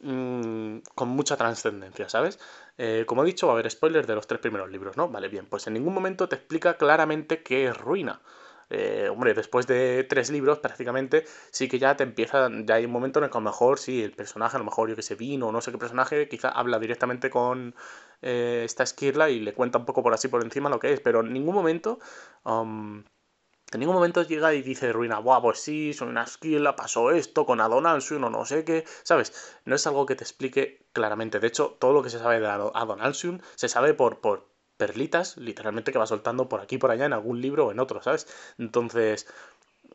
mm, 0.00 0.78
con 0.94 1.08
mucha 1.08 1.36
trascendencia, 1.36 2.08
¿sabes? 2.08 2.38
Eh, 2.78 3.04
como 3.06 3.22
he 3.22 3.26
dicho, 3.26 3.46
va 3.46 3.52
a 3.52 3.56
haber 3.56 3.70
spoilers 3.70 4.06
de 4.06 4.14
los 4.14 4.26
tres 4.26 4.40
primeros 4.40 4.70
libros, 4.70 4.96
¿no? 4.96 5.08
Vale, 5.08 5.28
bien, 5.28 5.46
pues 5.46 5.66
en 5.66 5.74
ningún 5.74 5.94
momento 5.94 6.28
te 6.28 6.36
explica 6.36 6.76
claramente 6.76 7.42
qué 7.42 7.66
es 7.66 7.76
ruina. 7.76 8.20
Eh, 8.74 9.08
hombre, 9.10 9.34
después 9.34 9.66
de 9.66 10.04
tres 10.04 10.30
libros 10.30 10.58
prácticamente, 10.58 11.26
sí 11.50 11.68
que 11.68 11.78
ya 11.78 11.94
te 11.94 12.04
empieza, 12.04 12.48
ya 12.64 12.76
hay 12.76 12.86
un 12.86 12.90
momento 12.90 13.18
en 13.18 13.24
el 13.24 13.30
que 13.30 13.36
a 13.36 13.40
lo 13.40 13.44
mejor, 13.44 13.78
sí, 13.78 14.02
el 14.02 14.12
personaje, 14.12 14.56
a 14.56 14.58
lo 14.58 14.64
mejor 14.64 14.88
yo 14.88 14.96
que 14.96 15.02
sé, 15.02 15.14
vino 15.14 15.48
o 15.48 15.52
no 15.52 15.60
sé 15.60 15.72
qué 15.72 15.78
personaje, 15.78 16.26
quizá 16.26 16.48
habla 16.48 16.78
directamente 16.78 17.28
con 17.28 17.74
eh, 18.22 18.62
esta 18.64 18.82
esquirla 18.84 19.28
y 19.28 19.40
le 19.40 19.52
cuenta 19.52 19.76
un 19.78 19.84
poco 19.84 20.02
por 20.02 20.14
así 20.14 20.28
por 20.28 20.42
encima 20.42 20.70
lo 20.70 20.80
que 20.80 20.92
es, 20.94 21.00
pero 21.00 21.20
en 21.20 21.32
ningún 21.32 21.54
momento... 21.54 21.98
Um, 22.44 23.04
en 23.72 23.80
ningún 23.80 23.94
momento 23.94 24.22
llega 24.22 24.52
y 24.54 24.62
dice 24.62 24.92
Ruina, 24.92 25.18
Buah, 25.18 25.40
pues 25.40 25.58
sí, 25.60 25.94
soy 25.94 26.08
una 26.08 26.24
esquila, 26.24 26.76
pasó 26.76 27.10
esto 27.10 27.46
con 27.46 27.60
Adonalsium 27.60 28.24
o 28.24 28.30
no 28.30 28.44
sé 28.44 28.64
qué, 28.64 28.84
¿sabes? 29.02 29.32
No 29.64 29.74
es 29.74 29.86
algo 29.86 30.04
que 30.04 30.14
te 30.14 30.24
explique 30.24 30.86
claramente. 30.92 31.40
De 31.40 31.46
hecho, 31.46 31.76
todo 31.80 31.94
lo 31.94 32.02
que 32.02 32.10
se 32.10 32.18
sabe 32.18 32.38
de 32.40 32.46
Adonalsium 32.46 33.40
se 33.54 33.68
sabe 33.68 33.94
por 33.94 34.20
perlitas, 34.76 35.36
literalmente 35.36 35.92
que 35.92 35.98
va 35.98 36.06
soltando 36.06 36.48
por 36.48 36.60
aquí 36.60 36.78
por 36.78 36.90
allá 36.90 37.06
en 37.06 37.12
algún 37.12 37.40
libro 37.40 37.66
o 37.66 37.72
en 37.72 37.80
otro, 37.80 38.02
¿sabes? 38.02 38.26
Entonces, 38.58 39.26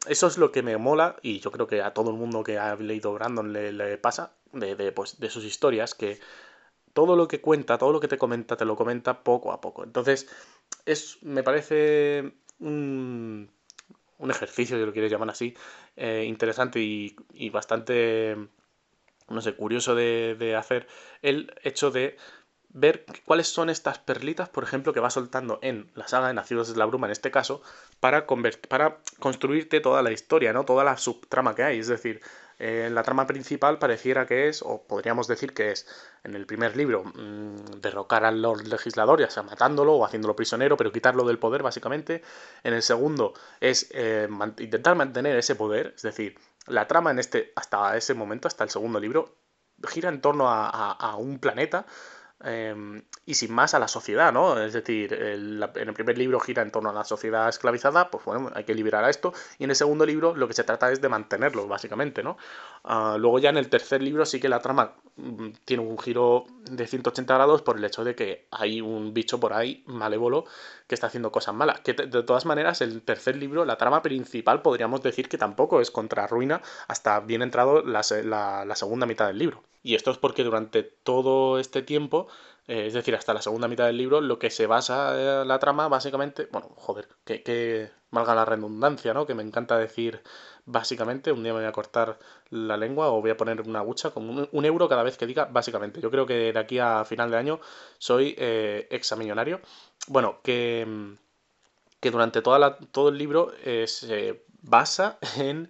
eso 0.07 0.27
es 0.27 0.37
lo 0.37 0.51
que 0.51 0.63
me 0.63 0.77
mola 0.77 1.17
y 1.21 1.39
yo 1.39 1.51
creo 1.51 1.67
que 1.67 1.81
a 1.81 1.93
todo 1.93 2.11
el 2.11 2.17
mundo 2.17 2.43
que 2.43 2.57
ha 2.59 2.75
leído 2.75 3.13
Brandon 3.13 3.53
le, 3.53 3.97
pasa 3.97 4.33
de, 4.53 4.75
de, 4.75 4.91
pues, 4.91 5.19
de 5.19 5.29
sus 5.29 5.43
historias, 5.45 5.93
que 5.95 6.19
todo 6.93 7.15
lo 7.15 7.27
que 7.27 7.41
cuenta, 7.41 7.77
todo 7.77 7.91
lo 7.91 7.99
que 7.99 8.07
te 8.07 8.17
comenta, 8.17 8.57
te 8.57 8.65
lo 8.65 8.75
comenta 8.75 9.23
poco 9.23 9.51
a 9.51 9.61
poco. 9.61 9.83
Entonces, 9.83 10.27
es, 10.85 11.19
me 11.23 11.43
parece 11.43 12.33
un 12.59 13.51
un 14.19 14.31
ejercicio, 14.31 14.77
si 14.77 14.85
lo 14.85 14.93
quieres 14.93 15.11
llamar 15.11 15.29
así, 15.29 15.55
eh, 15.95 16.25
interesante 16.27 16.79
y, 16.79 17.49
bastante, 17.49 18.35
no 19.29 19.41
sé, 19.41 19.55
curioso 19.55 19.95
de, 19.95 20.55
hacer, 20.57 20.87
el 21.21 21.53
hecho 21.63 21.91
de 21.91 22.17
ver 22.79 23.05
cuáles 23.25 23.47
son 23.47 23.69
estas 23.69 23.97
perlitas, 23.97 24.49
por 24.49 24.63
ejemplo, 24.63 24.93
que 24.93 24.99
va 24.99 25.09
soltando 25.09 25.57
en 25.61 25.89
la 25.95 26.07
saga 26.07 26.27
de 26.27 26.33
Nacidos 26.33 26.71
de 26.71 26.77
la 26.77 26.85
Bruma, 26.85 27.07
en 27.07 27.11
este 27.11 27.31
caso, 27.31 27.61
para, 27.99 28.27
para 28.69 28.97
construirte 29.19 29.79
toda 29.81 30.03
la 30.03 30.11
historia, 30.11 30.53
¿no? 30.53 30.63
Toda 30.63 30.83
la 30.83 30.97
subtrama 30.97 31.55
que 31.55 31.63
hay. 31.63 31.79
Es 31.79 31.87
decir, 31.87 32.21
eh, 32.59 32.89
la 32.91 33.01
trama 33.01 33.25
principal 33.25 33.79
pareciera 33.79 34.27
que 34.27 34.47
es, 34.47 34.61
o 34.61 34.85
podríamos 34.87 35.27
decir 35.27 35.53
que 35.53 35.71
es, 35.71 35.87
en 36.23 36.35
el 36.35 36.45
primer 36.45 36.77
libro, 36.77 37.03
mm, 37.03 37.79
derrocar 37.81 38.25
al 38.25 38.41
Lord 38.41 38.67
Legislador, 38.67 39.19
ya 39.19 39.29
sea 39.29 39.43
matándolo 39.43 39.93
o 39.93 40.05
haciéndolo 40.05 40.35
prisionero, 40.35 40.77
pero 40.77 40.91
quitarlo 40.91 41.23
del 41.23 41.39
poder, 41.39 41.63
básicamente. 41.63 42.21
En 42.63 42.73
el 42.73 42.83
segundo 42.83 43.33
es 43.59 43.89
eh, 43.91 44.27
intentar 44.59 44.95
mantener 44.95 45.35
ese 45.35 45.55
poder, 45.55 45.93
es 45.95 46.03
decir, 46.03 46.37
la 46.67 46.87
trama 46.87 47.09
en 47.09 47.19
este, 47.19 47.53
hasta 47.55 47.97
ese 47.97 48.13
momento, 48.13 48.47
hasta 48.47 48.63
el 48.63 48.69
segundo 48.69 48.99
libro, 48.99 49.35
gira 49.87 50.09
en 50.09 50.21
torno 50.21 50.47
a 50.49 51.15
un 51.17 51.39
planeta 51.39 51.85
Em, 52.43 53.01
y 53.25 53.33
sin 53.33 53.51
más 53.51 53.73
a 53.73 53.79
la 53.79 53.87
sociedad, 53.87 54.31
¿no? 54.31 54.61
Es 54.61 54.73
decir, 54.73 55.11
en 55.11 55.63
el 55.63 55.93
primer 55.93 56.19
libro 56.19 56.39
gira 56.39 56.61
en 56.61 56.69
torno 56.69 56.91
a 56.91 56.93
la 56.93 57.03
sociedad 57.03 57.49
esclavizada, 57.49 58.11
pues 58.11 58.23
bueno, 58.25 58.51
hay 58.53 58.63
que 58.63 58.75
liberar 58.75 59.03
a 59.03 59.09
esto, 59.09 59.33
y 59.57 59.63
en 59.63 59.71
el 59.71 59.75
segundo 59.75 60.05
libro 60.05 60.35
lo 60.35 60.47
que 60.47 60.53
se 60.53 60.63
trata 60.63 60.91
es 60.91 61.01
de 61.01 61.09
mantenerlo, 61.09 61.67
básicamente, 61.67 62.21
¿no? 62.21 62.37
Ah, 62.83 63.17
luego 63.19 63.39
ya 63.39 63.49
en 63.49 63.57
el 63.57 63.69
tercer 63.69 64.03
libro 64.03 64.23
sí 64.25 64.39
que 64.39 64.49
la 64.49 64.59
trama 64.59 64.93
mm, 65.15 65.49
tiene 65.65 65.83
un 65.83 65.97
giro 65.97 66.45
de 66.69 66.85
180 66.85 67.33
grados 67.33 67.63
por 67.63 67.77
el 67.77 67.85
hecho 67.85 68.03
de 68.03 68.15
que 68.15 68.47
hay 68.51 68.81
un 68.81 69.13
bicho 69.15 69.39
por 69.39 69.53
ahí 69.53 69.83
malévolo 69.87 70.45
que 70.87 70.93
está 70.95 71.07
haciendo 71.07 71.31
cosas 71.31 71.55
malas. 71.55 71.79
Que 71.81 71.93
de 71.93 72.23
todas 72.23 72.45
maneras, 72.45 72.81
el 72.81 73.01
tercer 73.01 73.35
libro, 73.35 73.65
la 73.65 73.77
trama 73.77 74.01
principal, 74.03 74.61
podríamos 74.61 75.01
decir 75.01 75.27
que 75.27 75.37
tampoco 75.39 75.81
es 75.81 75.89
contra 75.91 76.27
Ruina 76.27 76.61
hasta 76.87 77.19
bien 77.19 77.41
entrado 77.41 77.81
la 77.83 78.03
segunda 78.03 79.05
mitad 79.07 79.27
del 79.27 79.39
libro. 79.39 79.63
Y 79.83 79.95
esto 79.95 80.11
es 80.11 80.17
porque 80.17 80.43
durante 80.43 80.83
todo 80.83 81.59
este 81.59 81.81
tiempo, 81.81 82.27
eh, 82.67 82.87
es 82.87 82.93
decir, 82.93 83.15
hasta 83.15 83.33
la 83.33 83.41
segunda 83.41 83.67
mitad 83.67 83.85
del 83.85 83.97
libro, 83.97 84.19
lo 84.21 84.39
que 84.39 84.49
se 84.49 84.67
basa 84.67 85.41
eh, 85.41 85.45
la 85.45 85.59
trama, 85.59 85.87
básicamente, 85.87 86.47
bueno, 86.51 86.69
joder, 86.75 87.07
que, 87.23 87.41
que 87.43 87.91
valga 88.11 88.35
la 88.35 88.45
redundancia, 88.45 89.13
¿no? 89.13 89.25
Que 89.25 89.35
me 89.35 89.43
encanta 89.43 89.77
decir 89.77 90.21
básicamente, 90.65 91.31
un 91.31 91.43
día 91.43 91.53
me 91.53 91.59
voy 91.59 91.67
a 91.67 91.71
cortar 91.71 92.19
la 92.49 92.75
lengua 92.75 93.09
o 93.09 93.21
voy 93.21 93.31
a 93.31 93.37
poner 93.37 93.61
una 93.61 93.81
bucha 93.81 94.11
con 94.11 94.47
un, 94.51 94.65
euro 94.65 94.89
cada 94.89 95.03
vez 95.03 95.17
que 95.17 95.25
diga 95.25 95.45
básicamente. 95.45 96.01
Yo 96.01 96.11
creo 96.11 96.25
que 96.25 96.51
de 96.51 96.59
aquí 96.59 96.79
a 96.79 97.05
final 97.05 97.31
de 97.31 97.37
año 97.37 97.59
soy 97.97 98.35
eh, 98.37 98.87
examillonario. 98.91 99.61
Bueno, 100.07 100.41
que, 100.43 101.15
que 102.01 102.11
durante 102.11 102.41
toda 102.41 102.59
la, 102.59 102.77
todo 102.77 103.09
el 103.09 103.17
libro 103.17 103.53
se 103.85 104.45
basa 104.61 105.19
en 105.37 105.69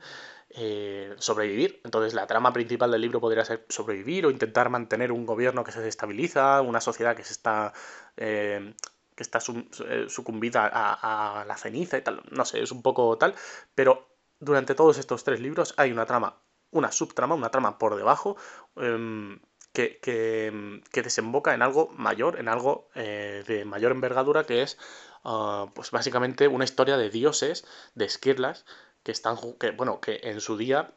eh, 0.60 1.14
sobrevivir. 1.20 1.82
Entonces 1.84 2.16
la 2.16 2.26
trama 2.26 2.52
principal 2.52 2.90
del 2.90 3.02
libro 3.02 3.22
podría 3.22 3.46
ser 3.46 3.64
sobrevivir 3.70 4.26
o 4.26 4.32
intentar 4.32 4.72
mantener 4.72 5.12
un 5.12 5.28
gobierno 5.28 5.64
que 5.64 5.72
se 5.72 5.82
desestabiliza, 5.82 6.62
una 6.62 6.82
sociedad 6.82 7.16
que 7.16 7.24
se 7.24 7.34
está... 7.34 7.74
Eh, 8.18 8.74
que 9.16 9.24
está 9.24 9.40
eh, 9.40 10.06
sucumbida 10.10 10.70
a, 10.72 11.44
la 11.48 11.58
ceniza 11.58 11.98
y 11.98 12.02
tal. 12.02 12.22
No 12.30 12.46
sé, 12.46 12.62
es 12.62 12.72
un 12.72 12.84
poco 12.84 13.18
tal. 13.18 13.36
Pero 13.74 14.08
durante 14.40 14.76
todos 14.76 14.98
estos 15.00 15.24
tres 15.24 15.40
libros 15.40 15.74
hay 15.78 15.92
una 15.92 16.06
trama, 16.06 16.40
una 16.72 16.92
subtrama, 16.92 17.34
una 17.34 17.50
trama 17.50 17.80
por 17.80 17.96
debajo. 17.96 18.38
Em, 18.76 19.40
que, 19.74 20.00
que, 20.00 21.02
desemboca 21.04 21.54
en 21.54 21.62
algo 21.62 21.90
mayor, 21.90 22.40
en 22.40 22.48
algo 22.48 22.90
de 22.96 23.64
mayor 23.66 23.92
envergadura, 23.92 24.44
que 24.44 24.64
es 24.64 24.78
ah, 25.24 25.68
pues 25.76 25.92
básicamente 25.92 26.48
una 26.48 26.64
historia 26.64 26.98
de 26.98 27.12
dioses, 27.12 27.66
de 27.94 28.06
esquirlas, 28.06 28.66
que 29.08 29.14
están, 29.14 29.38
que, 29.58 29.72
bueno, 29.72 30.02
que 30.02 30.20
en 30.22 30.42
su 30.42 30.58
día 30.58 30.92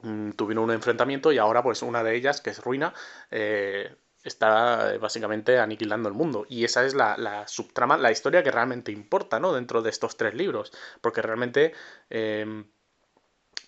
mm, 0.00 0.30
tuvieron 0.30 0.64
un 0.64 0.70
enfrentamiento 0.70 1.30
y 1.30 1.36
ahora 1.36 1.62
pues 1.62 1.82
una 1.82 2.02
de 2.02 2.16
ellas, 2.16 2.40
que 2.40 2.48
es 2.48 2.58
Ruina, 2.58 2.94
eh, 3.30 3.94
está 4.22 4.94
eh, 4.94 4.96
básicamente 4.96 5.58
aniquilando 5.58 6.08
el 6.08 6.14
mundo. 6.14 6.46
Y 6.48 6.64
esa 6.64 6.86
es 6.86 6.94
la, 6.94 7.44
subtrama, 7.46 7.98
la 7.98 8.10
historia 8.10 8.42
que 8.42 8.50
realmente 8.50 8.92
importa, 8.92 9.40
¿no? 9.40 9.52
Dentro 9.52 9.82
de 9.82 9.90
estos 9.90 10.16
tres 10.16 10.32
libros. 10.32 10.72
Porque 11.02 11.20
realmente 11.20 11.74
em, 12.08 12.64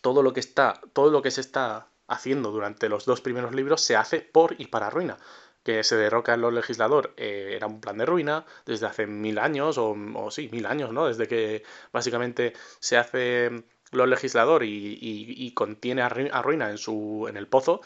todo 0.01 0.23
lo 0.23 0.33
que 0.33 0.41
está. 0.41 0.81
Todo 0.95 1.11
lo 1.11 1.21
que 1.21 1.31
se 1.31 1.43
está 1.43 1.89
haciendo 2.09 2.53
durante 2.53 2.89
los 2.89 3.05
dos 3.05 3.21
primeros 3.21 3.55
libros 3.55 3.83
se 3.83 3.95
hace 3.95 4.23
por 4.23 4.55
y 4.59 4.69
para 4.69 4.89
Ruina 4.89 5.19
que 5.67 5.83
se 5.83 5.97
derroca 5.97 6.33
en 6.33 6.43
los 6.43 6.53
legislador 6.53 7.13
eh, 7.17 7.55
era 7.57 7.67
un 7.67 7.81
plan 7.81 7.99
de 7.99 8.07
ruina 8.07 8.47
desde 8.67 8.87
hace 8.87 9.09
mil 9.09 9.37
años, 9.41 9.79
o, 9.79 9.97
sí, 10.31 10.49
mil 10.53 10.65
años, 10.65 10.93
¿no? 10.93 11.09
Desde 11.09 11.27
que 11.27 11.65
básicamente 11.93 12.53
se 12.79 12.97
hace 12.97 13.65
los 13.91 14.07
legislador 14.07 14.63
y, 14.63 15.51
contiene 15.57 16.03
a, 16.03 16.09
ruina 16.09 16.71
en, 16.71 16.79
su, 16.79 17.27
en 17.29 17.37
el 17.37 17.49
pozo, 17.49 17.81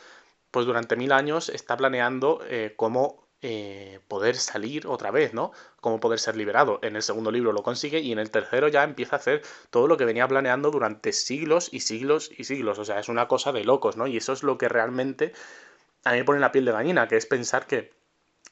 pues 0.50 0.66
durante 0.66 0.94
mil 0.94 1.10
años 1.10 1.48
está 1.48 1.74
planeando 1.78 2.42
eh, 2.50 2.74
cómo 2.76 3.30
eh, 3.40 4.00
poder 4.08 4.36
salir 4.36 4.86
otra 4.86 5.10
vez, 5.10 5.32
¿no? 5.32 5.52
Cómo 5.80 6.00
poder 6.00 6.18
ser 6.18 6.36
liberado. 6.36 6.80
En 6.82 6.96
el 6.96 7.02
segundo 7.02 7.30
libro 7.30 7.52
lo 7.52 7.62
consigue 7.62 8.00
y 8.00 8.12
en 8.12 8.18
el 8.18 8.30
tercero 8.30 8.68
ya 8.68 8.84
empieza 8.84 9.16
a 9.16 9.20
hacer 9.20 9.40
todo 9.70 9.88
lo 9.88 9.96
que 9.96 10.04
venía 10.04 10.28
planeando 10.28 10.70
durante 10.70 11.12
siglos 11.14 11.70
y 11.72 11.80
siglos 11.80 12.30
y 12.36 12.44
siglos. 12.44 12.78
O 12.78 12.84
sea, 12.84 13.00
es 13.00 13.08
una 13.08 13.26
cosa 13.26 13.52
de 13.52 13.64
locos, 13.64 13.96
¿no? 13.96 14.06
Y 14.06 14.18
eso 14.18 14.34
es 14.34 14.42
lo 14.42 14.58
que 14.58 14.68
realmente 14.68 15.32
a 16.04 16.12
mí 16.12 16.18
me 16.18 16.24
pone 16.24 16.40
la 16.40 16.52
piel 16.52 16.64
de 16.64 16.72
gallina, 16.72 17.08
que 17.08 17.16
es 17.16 17.26
pensar 17.26 17.66
que 17.66 17.92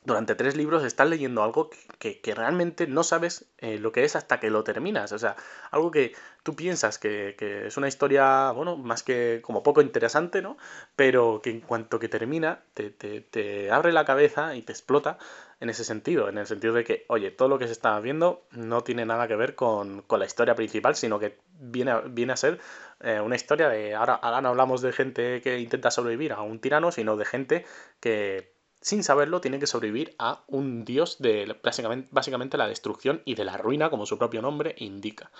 durante 0.04 0.34
tres 0.34 0.56
libros 0.56 0.84
estás 0.84 1.08
leyendo 1.08 1.42
algo 1.42 1.70
que, 1.98 2.20
realmente 2.34 2.86
no 2.86 3.02
sabes 3.02 3.46
eh, 3.58 3.78
lo 3.78 3.92
que 3.92 4.04
es 4.04 4.16
hasta 4.16 4.40
que 4.40 4.50
lo 4.50 4.64
terminas. 4.64 5.12
O 5.12 5.18
sea, 5.18 5.36
algo 5.70 5.90
que 5.90 6.14
tú 6.42 6.54
piensas 6.56 6.98
que, 6.98 7.36
es 7.66 7.76
una 7.76 7.88
historia, 7.88 8.50
bueno, 8.52 8.76
más 8.76 9.02
que 9.02 9.40
como 9.42 9.62
poco 9.62 9.82
interesante, 9.82 10.40
¿no? 10.40 10.56
Pero 10.96 11.40
que 11.42 11.50
en 11.50 11.60
cuanto 11.60 11.98
que 11.98 12.08
termina, 12.08 12.62
te, 12.74 12.90
te, 12.90 13.70
abre 13.70 13.92
la 13.92 14.04
cabeza 14.04 14.54
y 14.54 14.62
te 14.62 14.72
explota 14.72 15.18
en 15.60 15.70
ese 15.70 15.84
sentido, 15.84 16.28
en 16.28 16.38
el 16.38 16.46
sentido 16.46 16.72
de 16.74 16.84
que, 16.84 17.04
oye, 17.08 17.30
todo 17.30 17.48
lo 17.48 17.58
que 17.58 17.66
se 17.66 17.72
está 17.72 17.98
viendo 18.00 18.46
no 18.52 18.82
tiene 18.82 19.04
nada 19.04 19.26
que 19.26 19.36
ver 19.36 19.54
con, 19.54 20.04
la 20.08 20.24
historia 20.24 20.54
principal, 20.54 20.94
sino 20.94 21.18
que 21.18 21.38
viene 21.58 21.90
a, 21.90 22.00
viene 22.00 22.32
a 22.32 22.36
ser 22.36 22.60
eh, 23.00 23.20
una 23.20 23.36
historia 23.36 23.68
de, 23.68 23.94
ahora, 23.94 24.14
ahora 24.14 24.40
no 24.40 24.50
hablamos 24.50 24.82
de 24.82 24.92
gente 24.92 25.40
que 25.40 25.58
intenta 25.58 25.90
sobrevivir 25.90 26.32
a 26.32 26.42
un 26.42 26.60
tirano, 26.60 26.92
sino 26.92 27.16
de 27.16 27.24
gente 27.24 27.66
que 28.00 28.52
sin 28.80 29.02
saberlo, 29.02 29.40
tiene 29.40 29.58
que 29.58 29.66
sobrevivir 29.66 30.14
a 30.18 30.44
un 30.46 30.84
dios 30.84 31.18
de 31.18 31.56
básicamente, 31.62 32.08
básicamente 32.12 32.56
la 32.56 32.68
destrucción 32.68 33.22
y 33.24 33.34
de 33.34 33.44
la 33.44 33.56
ruina, 33.56 33.90
como 33.90 34.06
su 34.06 34.18
propio 34.18 34.40
nombre 34.40 34.74
indica. 34.78 35.30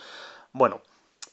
Bueno, 0.52 0.82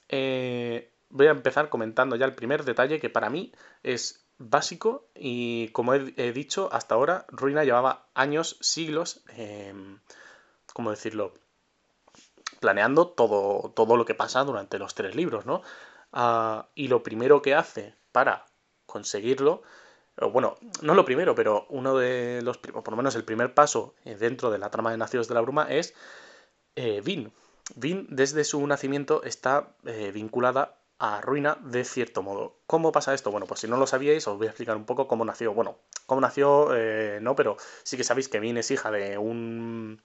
eh, 0.10 0.92
voy 1.10 1.28
a 1.28 1.32
empezar 1.32 1.70
comentando 1.70 2.16
ya 2.16 2.26
el 2.26 2.36
primer 2.36 2.64
detalle 2.64 3.00
que 3.00 3.10
para 3.10 3.30
mí 3.30 3.52
es 3.84 4.25
básico 4.38 5.08
y 5.16 5.70
como 5.70 5.94
he, 5.94 6.32
dicho 6.34 6.70
hasta 6.72 6.96
ahora, 6.96 7.26
Ruina 7.30 7.64
llevaba 7.64 8.08
años, 8.14 8.58
siglos, 8.62 9.24
¿cómo 10.74 10.92
decirlo? 10.92 11.34
Planeando 12.60 13.08
todo, 13.08 13.72
todo 13.72 13.98
lo 13.98 14.06
que 14.06 14.16
pasa 14.16 14.44
durante 14.44 14.80
los 14.80 14.96
tres 14.96 15.16
libros, 15.16 15.46
¿no? 15.46 15.62
Ah, 16.12 16.68
y 16.76 16.88
lo 16.88 17.04
primero 17.04 17.42
que 17.42 17.56
hace 17.56 17.96
para 18.12 18.46
conseguirlo 18.86 19.64
bueno, 20.32 20.56
no 20.82 20.94
lo 20.94 21.04
primero, 21.04 21.36
pero 21.36 21.66
uno 21.70 21.98
de 21.98 22.42
los, 22.42 22.58
por 22.58 22.90
lo 22.90 22.98
menos 22.98 23.16
el 23.16 23.26
primer 23.26 23.54
paso 23.54 23.96
eh, 24.06 24.16
dentro 24.16 24.50
de 24.50 24.58
la 24.58 24.70
trama 24.70 24.92
de 24.92 24.98
Nacidos 24.98 25.28
de 25.28 25.34
la 25.34 25.42
Bruma 25.42 25.68
es 25.70 25.94
eh, 26.76 27.02
Vin. 27.04 27.34
Vin 27.76 28.08
desde 28.10 28.44
su 28.44 28.66
nacimiento 28.66 29.24
está 29.24 29.76
eh, 29.86 30.12
vinculada 30.14 30.78
a 31.00 31.22
Ruina 31.22 31.58
de 31.62 31.84
cierto 31.84 32.24
modo. 32.24 32.58
¿Cómo 32.68 32.92
pasa 32.92 33.14
esto? 33.14 33.32
Bueno, 33.32 33.48
pues 33.48 33.60
si 33.62 33.68
no 33.68 33.78
lo 33.78 33.88
sabíais, 33.88 34.28
os 34.28 34.38
voy 34.38 34.48
a 34.48 34.52
explicar 34.52 34.78
un 34.78 34.86
poco 34.86 35.08
cómo 35.08 35.26
nació. 35.26 35.54
Bueno, 35.54 35.78
cómo 36.06 36.22
nació, 36.22 36.70
no, 37.22 37.36
pero 37.36 37.58
sí 37.84 37.98
que 37.98 38.04
sabéis 38.04 38.30
que 38.30 38.40
Vin 38.40 38.58
es 38.58 38.72
hija 38.72 38.92
de 38.92 39.18
un... 39.18 40.02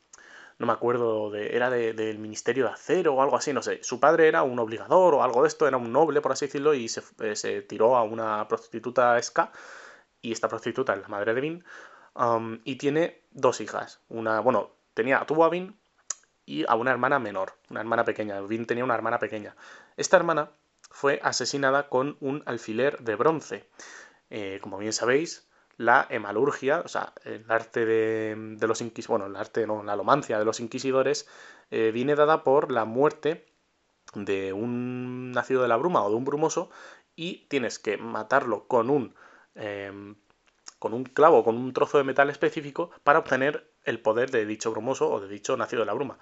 No 0.59 0.67
me 0.67 0.75
acuerdo, 0.75 1.31
de, 1.31 1.57
era 1.57 1.71
del 1.71 2.19
Ministerio 2.19 2.67
de 2.67 2.73
Acero 2.73 3.15
o 3.15 3.23
algo 3.23 3.37
así, 3.37 3.53
no 3.55 3.63
sé. 3.63 3.83
Su 3.83 3.99
padre 3.99 4.29
era 4.29 4.43
un 4.43 4.59
obligador 4.59 5.15
o 5.15 5.23
algo 5.23 5.41
de 5.43 5.49
esto, 5.49 5.67
era 5.67 5.79
un 5.79 5.91
noble, 5.91 6.21
por 6.21 6.33
así 6.33 6.47
decirlo, 6.47 6.75
y 6.75 6.89
se, 6.89 7.03
se 7.35 7.63
tiró 7.63 7.97
a 7.97 8.03
una 8.03 8.47
prostituta 8.47 9.17
esca 9.17 9.53
y 10.21 10.33
esta 10.33 10.49
prostituta 10.49 10.93
es 10.93 11.01
la 11.01 11.09
madre 11.09 11.33
de 11.33 11.41
Vin, 11.41 11.65
um, 12.15 12.61
y 12.65 12.77
tiene 12.77 13.23
dos 13.31 13.63
hijas. 13.63 14.01
Una, 14.11 14.41
bueno, 14.41 14.73
tenía, 14.93 15.25
tuvo 15.25 15.47
a 15.47 15.49
Vin 15.49 15.79
y 16.45 16.67
a 16.69 16.75
una 16.75 16.91
hermana 16.91 17.19
menor, 17.19 17.55
una 17.71 17.81
hermana 17.81 18.05
pequeña. 18.05 18.39
Vin 18.43 18.67
tenía 18.67 18.85
una 18.85 18.95
hermana 18.95 19.19
pequeña. 19.19 19.57
Esta 19.97 20.19
hermana 20.19 20.51
fue 20.91 21.21
asesinada 21.23 21.89
con 21.89 22.17
un 22.21 22.43
alfiler 22.47 22.99
de 22.99 23.15
bronce. 23.17 23.69
Eh, 24.31 24.59
como 24.63 24.79
bien 24.79 24.93
sabéis, 24.93 25.49
la 25.77 26.07
hemalurgia, 26.11 26.81
o 26.85 26.89
sea, 26.89 27.13
el 27.25 27.51
arte 27.51 27.87
de, 27.87 28.57
los 28.61 28.81
inquisidores, 28.81 29.09
bueno, 29.09 29.27
el 29.27 29.37
arte, 29.37 29.67
no, 29.67 29.83
la 29.83 29.95
alomancia 29.95 30.39
de 30.39 30.45
los 30.45 30.61
inquisidores, 30.61 31.29
eh, 31.71 31.91
viene 31.93 32.15
dada 32.15 32.45
por 32.45 32.71
la 32.71 32.85
muerte 32.85 33.47
de 34.15 34.53
un 34.53 35.33
nacido 35.33 35.63
de 35.63 35.69
la 35.69 35.77
bruma 35.77 36.05
o 36.05 36.11
de 36.11 36.17
un 36.17 36.25
brumoso 36.25 36.71
y 37.17 37.47
tienes 37.49 37.79
que 37.79 37.97
matarlo 37.97 38.67
con 38.67 38.91
un 38.91 39.15
Em, 39.55 40.17
con 40.79 40.95
un 40.95 41.05
clavo, 41.05 41.45
con 41.45 41.57
un 41.57 41.73
trozo 41.73 41.99
de 41.99 42.05
metal 42.05 42.31
específico 42.31 42.91
para 43.05 43.19
obtener 43.19 43.71
el 43.85 44.01
poder 44.01 44.31
de 44.31 44.47
dicho 44.47 44.71
brumoso 44.71 45.11
o 45.11 45.21
de 45.21 45.29
dicho 45.29 45.57
nacido 45.57 45.81
de 45.81 45.87
la 45.87 45.93
bruma. 45.93 46.19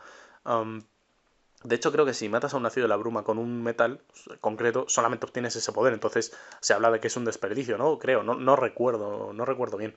De 1.65 1.75
hecho, 1.75 1.91
creo 1.93 2.07
que 2.07 2.15
si 2.15 2.29
matas 2.29 2.55
a 2.55 2.57
un 2.57 2.63
nacido 2.63 2.85
de 2.85 2.89
la 2.89 2.97
bruma 2.97 3.25
con 3.25 3.39
un 3.39 3.63
metal 3.63 4.01
concreto, 4.41 4.85
solamente 4.89 5.27
obtienes 5.27 5.57
ese 5.57 5.73
poder. 5.73 5.93
Entonces 5.93 6.33
se 6.61 6.73
habla 6.73 6.91
de 6.91 7.01
que 7.01 7.09
es 7.09 7.17
un 7.17 7.25
desperdicio, 7.25 7.79
¿no? 7.79 7.99
Creo, 7.99 8.23
no, 8.23 8.35
no 8.35 8.57
recuerdo, 8.57 9.33
no 9.33 9.45
recuerdo 9.45 9.77
bien. 9.77 9.97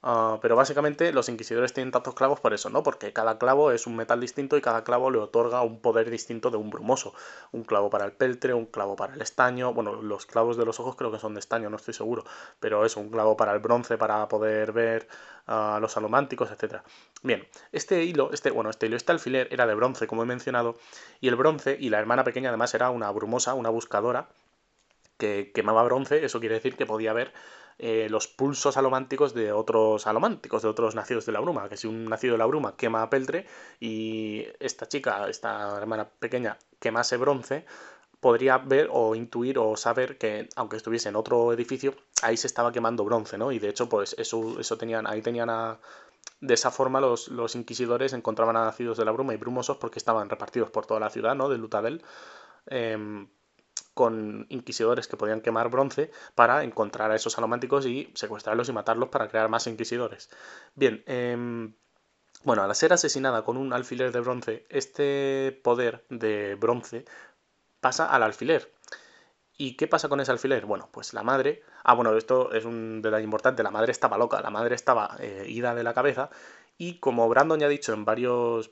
Ah, 0.00 0.38
pero 0.40 0.54
básicamente 0.54 1.12
los 1.12 1.28
inquisidores 1.28 1.72
tienen 1.72 1.90
tantos 1.90 2.14
clavos 2.14 2.38
por 2.38 2.54
eso, 2.54 2.70
¿no? 2.70 2.84
Porque 2.84 3.12
cada 3.12 3.36
clavo 3.36 3.72
es 3.72 3.86
un 3.88 3.96
metal 3.96 4.20
distinto 4.20 4.56
y 4.56 4.60
cada 4.60 4.84
clavo 4.84 5.10
le 5.10 5.18
otorga 5.18 5.62
un 5.62 5.80
poder 5.80 6.08
distinto 6.08 6.50
de 6.50 6.56
un 6.56 6.70
brumoso. 6.70 7.14
Un 7.50 7.64
clavo 7.64 7.90
para 7.90 8.04
el 8.04 8.12
peltre, 8.12 8.54
un 8.54 8.66
clavo 8.66 8.94
para 8.94 9.14
el 9.14 9.22
estaño. 9.22 9.74
Bueno, 9.74 10.00
los 10.00 10.24
clavos 10.24 10.56
de 10.56 10.64
los 10.64 10.78
ojos 10.78 10.94
creo 10.94 11.10
que 11.10 11.18
son 11.18 11.34
de 11.34 11.40
estaño, 11.40 11.68
no 11.68 11.76
estoy 11.76 11.94
seguro. 11.94 12.24
Pero 12.60 12.84
es 12.84 12.96
un 12.96 13.10
clavo 13.10 13.36
para 13.36 13.52
el 13.52 13.58
bronce 13.58 13.98
para 13.98 14.28
poder 14.28 14.70
ver 14.72 15.08
a 15.46 15.78
los 15.80 15.96
alománticos, 15.96 16.50
etc. 16.52 16.82
Bien, 17.22 17.48
este 17.72 18.04
hilo, 18.04 18.30
este, 18.32 18.52
bueno, 18.52 18.70
este 18.70 18.86
hilo, 18.86 18.96
este 18.96 19.10
alfiler 19.12 19.48
era 19.50 19.66
de 19.66 19.74
bronce, 19.74 20.06
como 20.06 20.22
he 20.22 20.26
mencionado. 20.26 20.76
Y 21.20 21.26
el 21.28 21.34
bronce, 21.36 21.76
y 21.80 21.90
la 21.90 21.98
hermana 21.98 22.22
pequeña 22.22 22.50
además 22.50 22.72
era 22.74 22.90
una 22.90 23.10
brumosa, 23.10 23.54
una 23.54 23.70
buscadora, 23.70 24.28
que 25.18 25.50
quemaba 25.52 25.82
bronce, 25.82 26.24
eso 26.24 26.40
quiere 26.40 26.54
decir 26.54 26.76
que 26.76 26.86
podía 26.86 27.12
ver 27.12 27.32
eh, 27.78 28.08
los 28.10 28.26
pulsos 28.26 28.76
alománticos 28.76 29.34
de 29.34 29.52
otros 29.52 30.06
alománticos, 30.06 30.62
de 30.62 30.68
otros 30.68 30.94
nacidos 30.94 31.26
de 31.26 31.32
la 31.32 31.40
bruma. 31.40 31.68
Que 31.68 31.76
si 31.76 31.86
un 31.86 32.06
nacido 32.06 32.32
de 32.32 32.38
la 32.38 32.46
bruma 32.46 32.76
quema 32.76 33.02
a 33.02 33.10
peltre 33.10 33.46
y 33.80 34.44
esta 34.60 34.88
chica, 34.88 35.28
esta 35.28 35.76
hermana 35.76 36.08
pequeña, 36.08 36.58
quemase 36.80 37.16
bronce, 37.16 37.64
podría 38.20 38.58
ver 38.58 38.88
o 38.92 39.14
intuir 39.14 39.58
o 39.58 39.76
saber 39.76 40.18
que 40.18 40.48
aunque 40.56 40.76
estuviese 40.76 41.08
en 41.08 41.16
otro 41.16 41.52
edificio, 41.52 41.94
ahí 42.22 42.36
se 42.36 42.48
estaba 42.48 42.72
quemando 42.72 43.04
bronce, 43.04 43.38
¿no? 43.38 43.52
Y 43.52 43.58
de 43.58 43.68
hecho, 43.68 43.88
pues 43.88 44.14
eso, 44.18 44.58
eso 44.58 44.76
tenían, 44.76 45.06
ahí 45.06 45.22
tenían 45.22 45.50
a, 45.50 45.78
de 46.40 46.54
esa 46.54 46.70
forma 46.70 47.00
los, 47.00 47.28
los, 47.28 47.54
inquisidores 47.54 48.12
encontraban 48.12 48.56
a 48.56 48.64
nacidos 48.64 48.98
de 48.98 49.04
la 49.04 49.12
bruma 49.12 49.34
y 49.34 49.36
brumosos 49.36 49.76
porque 49.76 49.98
estaban 49.98 50.28
repartidos 50.28 50.70
por 50.70 50.86
toda 50.86 51.00
la 51.00 51.10
ciudad, 51.10 51.34
¿no? 51.34 51.48
De 51.48 51.58
Lutabel. 51.58 52.02
Em, 52.66 53.28
con 53.98 54.46
inquisidores 54.48 55.08
que 55.08 55.16
podían 55.16 55.40
quemar 55.40 55.70
bronce 55.70 56.12
para 56.36 56.62
encontrar 56.62 57.10
a 57.10 57.16
esos 57.16 57.32
salománticos 57.32 57.84
y 57.84 58.12
secuestrarlos 58.14 58.68
y 58.68 58.72
matarlos 58.72 59.08
para 59.08 59.26
crear 59.26 59.48
más 59.48 59.66
inquisidores. 59.66 60.30
Bien, 60.76 61.02
em, 61.06 61.74
bueno, 62.44 62.62
al 62.62 62.72
ser 62.76 62.92
asesinada 62.92 63.42
con 63.42 63.56
un 63.56 63.72
alfiler 63.72 64.12
de 64.12 64.20
bronce, 64.20 64.66
este 64.68 65.60
poder 65.64 66.04
de 66.10 66.54
bronce 66.54 67.06
pasa 67.80 68.06
al 68.06 68.22
alfiler. 68.22 68.72
¿Y 69.56 69.76
qué 69.76 69.88
pasa 69.88 70.08
con 70.08 70.20
ese 70.20 70.30
alfiler? 70.30 70.64
Bueno, 70.64 70.88
pues 70.92 71.12
la 71.12 71.24
madre... 71.24 71.64
Ah, 71.82 71.94
bueno, 71.94 72.16
esto 72.16 72.52
es 72.52 72.64
un 72.64 73.02
detalle 73.02 73.24
importante. 73.24 73.64
La 73.64 73.72
madre 73.72 73.90
estaba 73.90 74.16
loca, 74.16 74.40
la 74.40 74.50
madre 74.50 74.76
estaba 74.76 75.16
eh, 75.18 75.46
ida 75.48 75.74
de 75.74 75.82
la 75.82 75.92
cabeza 75.92 76.30
y 76.76 77.00
como 77.00 77.28
Brandon 77.28 77.58
ya 77.58 77.66
ha 77.66 77.68
dicho 77.68 77.92
en 77.92 78.04
varios 78.04 78.70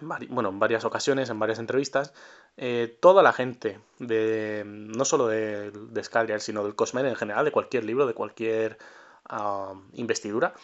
bueno, 0.00 0.48
en 0.48 0.58
varias 0.58 0.84
ocasiones, 0.84 1.30
en 1.30 1.38
varias 1.38 1.58
entrevistas, 1.58 2.12
eh, 2.56 2.96
toda 3.00 3.22
la 3.22 3.32
gente, 3.32 3.80
de, 3.98 4.62
no 4.66 5.04
solo 5.04 5.26
de, 5.26 5.70
de 5.70 6.40
sino 6.40 6.64
del 6.64 6.74
Cosmere 6.74 7.08
en 7.08 7.16
general, 7.16 7.44
de 7.44 7.52
cualquier 7.52 7.84
libro, 7.84 8.06
de 8.06 8.14
cualquier 8.14 8.78
ah, 9.28 9.74
investidura, 9.92 10.54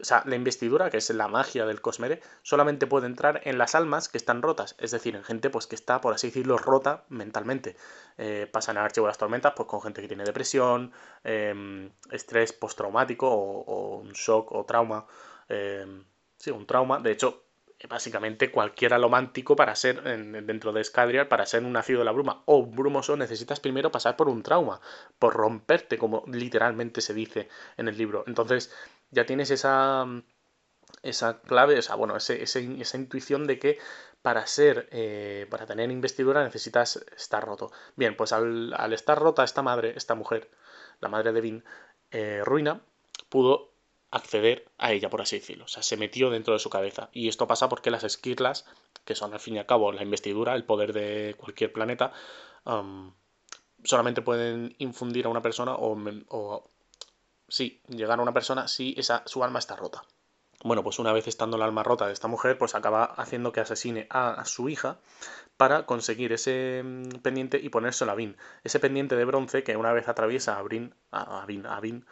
o 0.00 0.04
sea, 0.04 0.22
la 0.26 0.36
investidura, 0.36 0.88
que 0.90 0.96
es 0.96 1.10
la 1.10 1.28
magia 1.28 1.66
del 1.66 1.80
Cosmere, 1.80 2.20
solamente 2.42 2.86
puede 2.86 3.06
entrar 3.06 3.40
en 3.44 3.58
las 3.58 3.74
almas 3.74 4.08
que 4.08 4.18
están 4.18 4.40
rotas, 4.40 4.74
es 4.78 4.92
decir, 4.92 5.14
en 5.16 5.24
gente 5.24 5.50
pues 5.50 5.66
que 5.66 5.74
está, 5.74 6.00
por 6.00 6.14
así 6.14 6.28
decirlo, 6.28 6.56
rota 6.58 7.04
mentalmente. 7.08 7.76
Eh, 8.16 8.48
pasan 8.50 8.78
al 8.78 8.84
archivo 8.84 9.06
de 9.06 9.10
las 9.10 9.18
tormentas 9.18 9.52
pues 9.56 9.68
con 9.68 9.82
gente 9.82 10.00
que 10.00 10.08
tiene 10.08 10.24
depresión, 10.24 10.92
em, 11.24 11.90
estrés 12.10 12.52
postraumático 12.52 13.28
o, 13.28 13.60
o, 13.64 13.96
un 13.98 14.12
shock 14.12 14.52
o 14.52 14.64
trauma. 14.64 15.06
Em, 15.48 16.04
sí, 16.38 16.50
un 16.50 16.66
trauma. 16.66 17.00
De 17.00 17.12
hecho, 17.12 17.44
básicamente 17.88 18.50
cualquier 18.50 18.94
alomántico 18.94 19.56
para 19.56 19.74
ser, 19.74 20.02
dentro 20.02 20.72
de 20.72 20.84
Scadrial, 20.84 21.28
para 21.28 21.46
ser 21.46 21.64
un 21.64 21.72
nacido 21.72 22.00
de 22.00 22.04
la 22.04 22.12
bruma 22.12 22.42
o 22.46 22.58
un 22.58 22.74
brumoso, 22.76 23.16
necesitas 23.16 23.60
primero 23.60 23.90
pasar 23.90 24.16
por 24.16 24.28
un 24.28 24.42
trauma, 24.42 24.80
por 25.18 25.34
romperte, 25.34 25.98
como 25.98 26.24
literalmente 26.26 27.00
se 27.00 27.14
dice 27.14 27.48
en 27.76 27.88
el 27.88 27.96
libro. 27.96 28.24
Entonces, 28.26 28.72
ya 29.10 29.26
tienes 29.26 29.50
esa, 29.50 30.06
esa 31.02 31.40
clave, 31.40 31.78
o 31.78 31.82
sea, 31.82 31.94
bueno, 31.94 32.16
ese, 32.16 32.42
esa 32.42 32.96
intuición 32.96 33.46
de 33.46 33.58
que 33.58 33.78
para 34.22 34.46
ser, 34.46 34.88
eh, 34.90 35.46
para 35.50 35.66
tener 35.66 35.90
investidura 35.90 36.44
necesitas 36.44 37.04
estar 37.16 37.44
roto. 37.44 37.72
Bien, 37.96 38.16
pues 38.16 38.32
al, 38.32 38.74
estar 38.92 39.18
rota 39.18 39.44
esta 39.44 39.62
madre, 39.62 39.94
esta 39.96 40.14
mujer, 40.14 40.50
la 41.00 41.08
madre 41.08 41.32
de 41.32 41.40
Vin, 41.40 41.64
eh, 42.10 42.42
Ruina, 42.44 42.82
pudo 43.28 43.69
acceder 44.10 44.70
a 44.78 44.92
ella, 44.92 45.10
por 45.10 45.22
así 45.22 45.38
decirlo. 45.38 45.64
O 45.64 45.68
sea, 45.68 45.82
se 45.82 45.96
metió 45.96 46.30
dentro 46.30 46.52
de 46.54 46.58
su 46.58 46.70
cabeza. 46.70 47.10
Y 47.12 47.28
esto 47.28 47.46
pasa 47.46 47.68
porque 47.68 47.90
las 47.90 48.04
esquirlas, 48.04 48.66
que 49.04 49.14
son 49.14 49.32
al 49.32 49.40
fin 49.40 49.56
y 49.56 49.58
al 49.58 49.66
cabo 49.66 49.92
la 49.92 50.02
investidura, 50.02 50.54
el 50.54 50.64
poder 50.64 50.92
de 50.92 51.34
cualquier 51.38 51.72
planeta, 51.72 52.12
solamente 53.84 54.22
pueden 54.22 54.74
infundir 54.78 55.26
a 55.26 55.28
una 55.28 55.42
persona 55.42 55.74
o, 55.76 56.70
sí, 57.48 57.80
llegar 57.88 58.18
a 58.18 58.22
una 58.22 58.32
persona 58.32 58.68
si 58.68 58.94
esa, 58.96 59.22
su 59.26 59.44
alma 59.44 59.58
está 59.58 59.76
rota. 59.76 60.02
Bueno, 60.62 60.82
pues 60.82 60.98
una 60.98 61.14
vez 61.14 61.26
estando 61.26 61.56
la 61.56 61.64
alma 61.64 61.82
rota 61.82 62.06
de 62.06 62.12
esta 62.12 62.28
mujer, 62.28 62.58
pues 62.58 62.74
acaba 62.74 63.04
haciendo 63.04 63.50
que 63.50 63.60
asesine 63.60 64.06
a, 64.10 64.44
su 64.44 64.68
hija 64.68 64.98
para 65.56 65.86
conseguir 65.86 66.34
ese 66.34 66.82
mm, 66.84 67.20
pendiente 67.22 67.58
y 67.58 67.70
ponérselo 67.70 68.12
a 68.12 68.14
Vin. 68.14 68.36
Ese 68.62 68.78
pendiente 68.78 69.16
de 69.16 69.24
bronce 69.24 69.62
que 69.62 69.76
una 69.78 69.92
vez 69.92 70.08
atraviesa 70.08 70.58
a 70.58 70.62
Brin, 70.62 70.94
a, 71.12 71.42
a 71.42 71.46
Vin, 71.46 72.04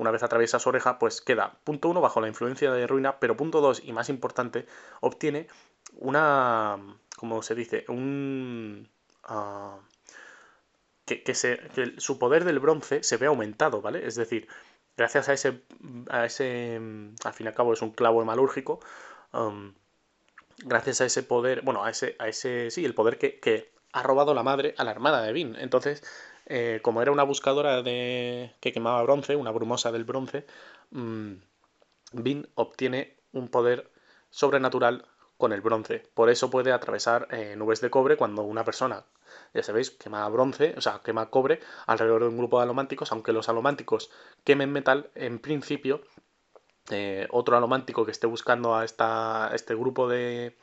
una 0.00 0.10
vez 0.10 0.22
atraviesa 0.22 0.58
su 0.58 0.68
oreja, 0.68 0.98
pues 0.98 1.20
queda, 1.20 1.58
punto 1.64 1.88
uno, 1.88 2.00
bajo 2.00 2.20
la 2.20 2.28
influencia 2.28 2.72
de 2.72 2.86
ruina, 2.86 3.20
pero 3.20 3.36
punto 3.36 3.60
dos, 3.60 3.82
y 3.84 3.92
más 3.92 4.08
importante, 4.08 4.66
obtiene 5.00 5.46
una, 5.94 6.78
como 7.16 7.42
se 7.42 7.54
dice, 7.54 7.84
un... 7.88 8.88
Uh, 9.28 9.78
que, 11.04 11.34
se, 11.34 11.58
que 11.74 11.94
su 11.98 12.18
poder 12.18 12.44
del 12.44 12.60
bronce 12.60 13.02
se 13.02 13.16
ve 13.16 13.26
aumentado, 13.26 13.82
¿vale? 13.82 14.06
Es 14.06 14.14
decir, 14.14 14.46
gracias 14.96 15.28
a 15.28 15.32
ese, 15.32 15.62
a 16.08 16.24
ese, 16.24 16.76
al 17.24 17.32
fin 17.32 17.46
y 17.46 17.48
al 17.48 17.54
cabo 17.54 17.72
es 17.72 17.82
un 17.82 17.90
clavo 17.90 18.22
hemalúrgico, 18.22 18.80
um, 19.32 19.74
gracias 20.64 21.00
a 21.00 21.06
ese 21.06 21.22
poder, 21.22 21.62
bueno, 21.62 21.84
a 21.84 21.90
ese, 21.90 22.14
a 22.18 22.28
ese, 22.28 22.70
sí, 22.70 22.84
el 22.84 22.94
poder 22.94 23.18
que, 23.18 23.40
que 23.40 23.72
ha 23.92 24.02
robado 24.04 24.34
la 24.34 24.44
madre 24.44 24.74
a 24.78 24.84
la 24.84 24.92
hermana 24.92 25.20
de 25.22 25.32
Vin. 25.32 25.56
Entonces, 25.58 26.02
eh, 26.50 26.80
como 26.82 27.00
era 27.00 27.12
una 27.12 27.22
buscadora 27.22 27.82
de 27.82 28.54
que 28.60 28.72
quemaba 28.72 29.02
bronce, 29.04 29.36
una 29.36 29.52
brumosa 29.52 29.92
del 29.92 30.04
bronce, 30.04 30.46
mmm, 30.90 31.34
obtiene 32.56 33.16
un 33.32 33.48
poder 33.48 33.88
sobrenatural 34.30 35.06
con 35.38 35.52
el 35.52 35.60
bronce. 35.60 36.02
Por 36.12 36.28
eso 36.28 36.50
puede 36.50 36.72
atravesar 36.72 37.28
eh, 37.30 37.54
nubes 37.56 37.80
de 37.80 37.90
cobre 37.90 38.16
cuando 38.16 38.42
una 38.42 38.64
persona, 38.64 39.04
ya 39.54 39.62
sabéis, 39.62 39.92
quema 39.92 40.28
bronce, 40.28 40.74
o 40.76 40.80
sea, 40.80 41.00
quema 41.04 41.30
cobre 41.30 41.60
alrededor 41.86 42.22
de 42.22 42.28
un 42.28 42.38
grupo 42.38 42.58
de 42.58 42.64
alománticos, 42.64 43.12
aunque 43.12 43.32
los 43.32 43.48
alománticos 43.48 44.10
quemen 44.44 44.72
metal, 44.72 45.10
en 45.14 45.38
principio, 45.38 46.02
eh, 46.90 47.28
otro 47.30 47.56
alomántico 47.56 48.04
que 48.04 48.10
esté 48.10 48.26
buscando 48.26 48.74
a, 48.74 48.84
esta, 48.84 49.52
a 49.52 49.54
este 49.54 49.74
grupo 49.76 50.08
de, 50.08 50.56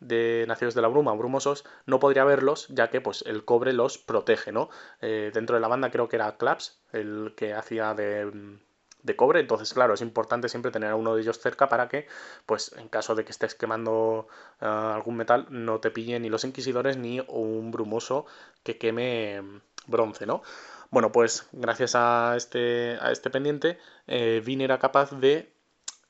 de 0.00 0.44
Naciones 0.48 0.74
de 0.74 0.82
la 0.82 0.88
Bruma, 0.88 1.14
brumosos, 1.14 1.64
no 1.86 1.98
podría 1.98 2.24
verlos, 2.24 2.66
ya 2.68 2.90
que 2.90 3.00
pues 3.00 3.22
el 3.26 3.44
cobre 3.44 3.72
los 3.72 3.98
protege, 3.98 4.52
¿no? 4.52 4.70
Eh, 5.00 5.30
dentro 5.34 5.56
de 5.56 5.60
la 5.60 5.68
banda 5.68 5.90
creo 5.90 6.08
que 6.08 6.16
era 6.16 6.36
Claps, 6.36 6.80
el 6.92 7.34
que 7.36 7.54
hacía 7.54 7.94
de, 7.94 8.58
de, 9.02 9.16
cobre, 9.16 9.40
entonces 9.40 9.72
claro, 9.74 9.94
es 9.94 10.00
importante 10.00 10.48
siempre 10.48 10.70
tener 10.70 10.90
a 10.90 10.96
uno 10.96 11.14
de 11.14 11.22
ellos 11.22 11.38
cerca 11.38 11.68
para 11.68 11.88
que, 11.88 12.06
pues 12.46 12.72
en 12.76 12.88
caso 12.88 13.14
de 13.14 13.24
que 13.24 13.32
estés 13.32 13.54
quemando 13.54 14.28
eh, 14.60 14.66
algún 14.66 15.16
metal, 15.16 15.46
no 15.50 15.80
te 15.80 15.90
pillen 15.90 16.22
ni 16.22 16.28
los 16.30 16.44
inquisidores 16.44 16.96
ni 16.96 17.20
un 17.28 17.70
brumoso 17.70 18.26
que 18.62 18.78
queme 18.78 19.42
bronce, 19.86 20.26
¿no? 20.26 20.42
Bueno, 20.90 21.12
pues 21.12 21.48
gracias 21.52 21.94
a 21.94 22.34
este, 22.36 22.96
a 23.00 23.10
este 23.12 23.30
pendiente, 23.30 23.78
eh, 24.06 24.42
Vin 24.44 24.60
era 24.62 24.78
capaz 24.78 25.10
de 25.12 25.52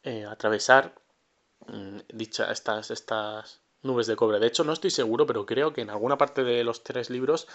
eh, 0.05 0.25
atravesar 0.25 0.95
mm, 1.67 1.99
dicha, 2.15 2.53
estas, 2.53 2.91
estas, 2.91 3.61
nubes 3.83 4.07
de 4.07 4.17
cobre. 4.17 4.39
De 4.39 4.47
hecho, 4.47 4.65
no 4.65 4.73
estoy 4.73 4.91
seguro, 4.91 5.27
pero 5.27 5.47
creo 5.47 5.73
que 5.73 5.83
en 5.83 5.91
alguna 5.91 6.19
parte 6.19 6.45
de 6.45 6.65
los 6.65 6.83
tres 6.83 7.11
libros 7.11 7.49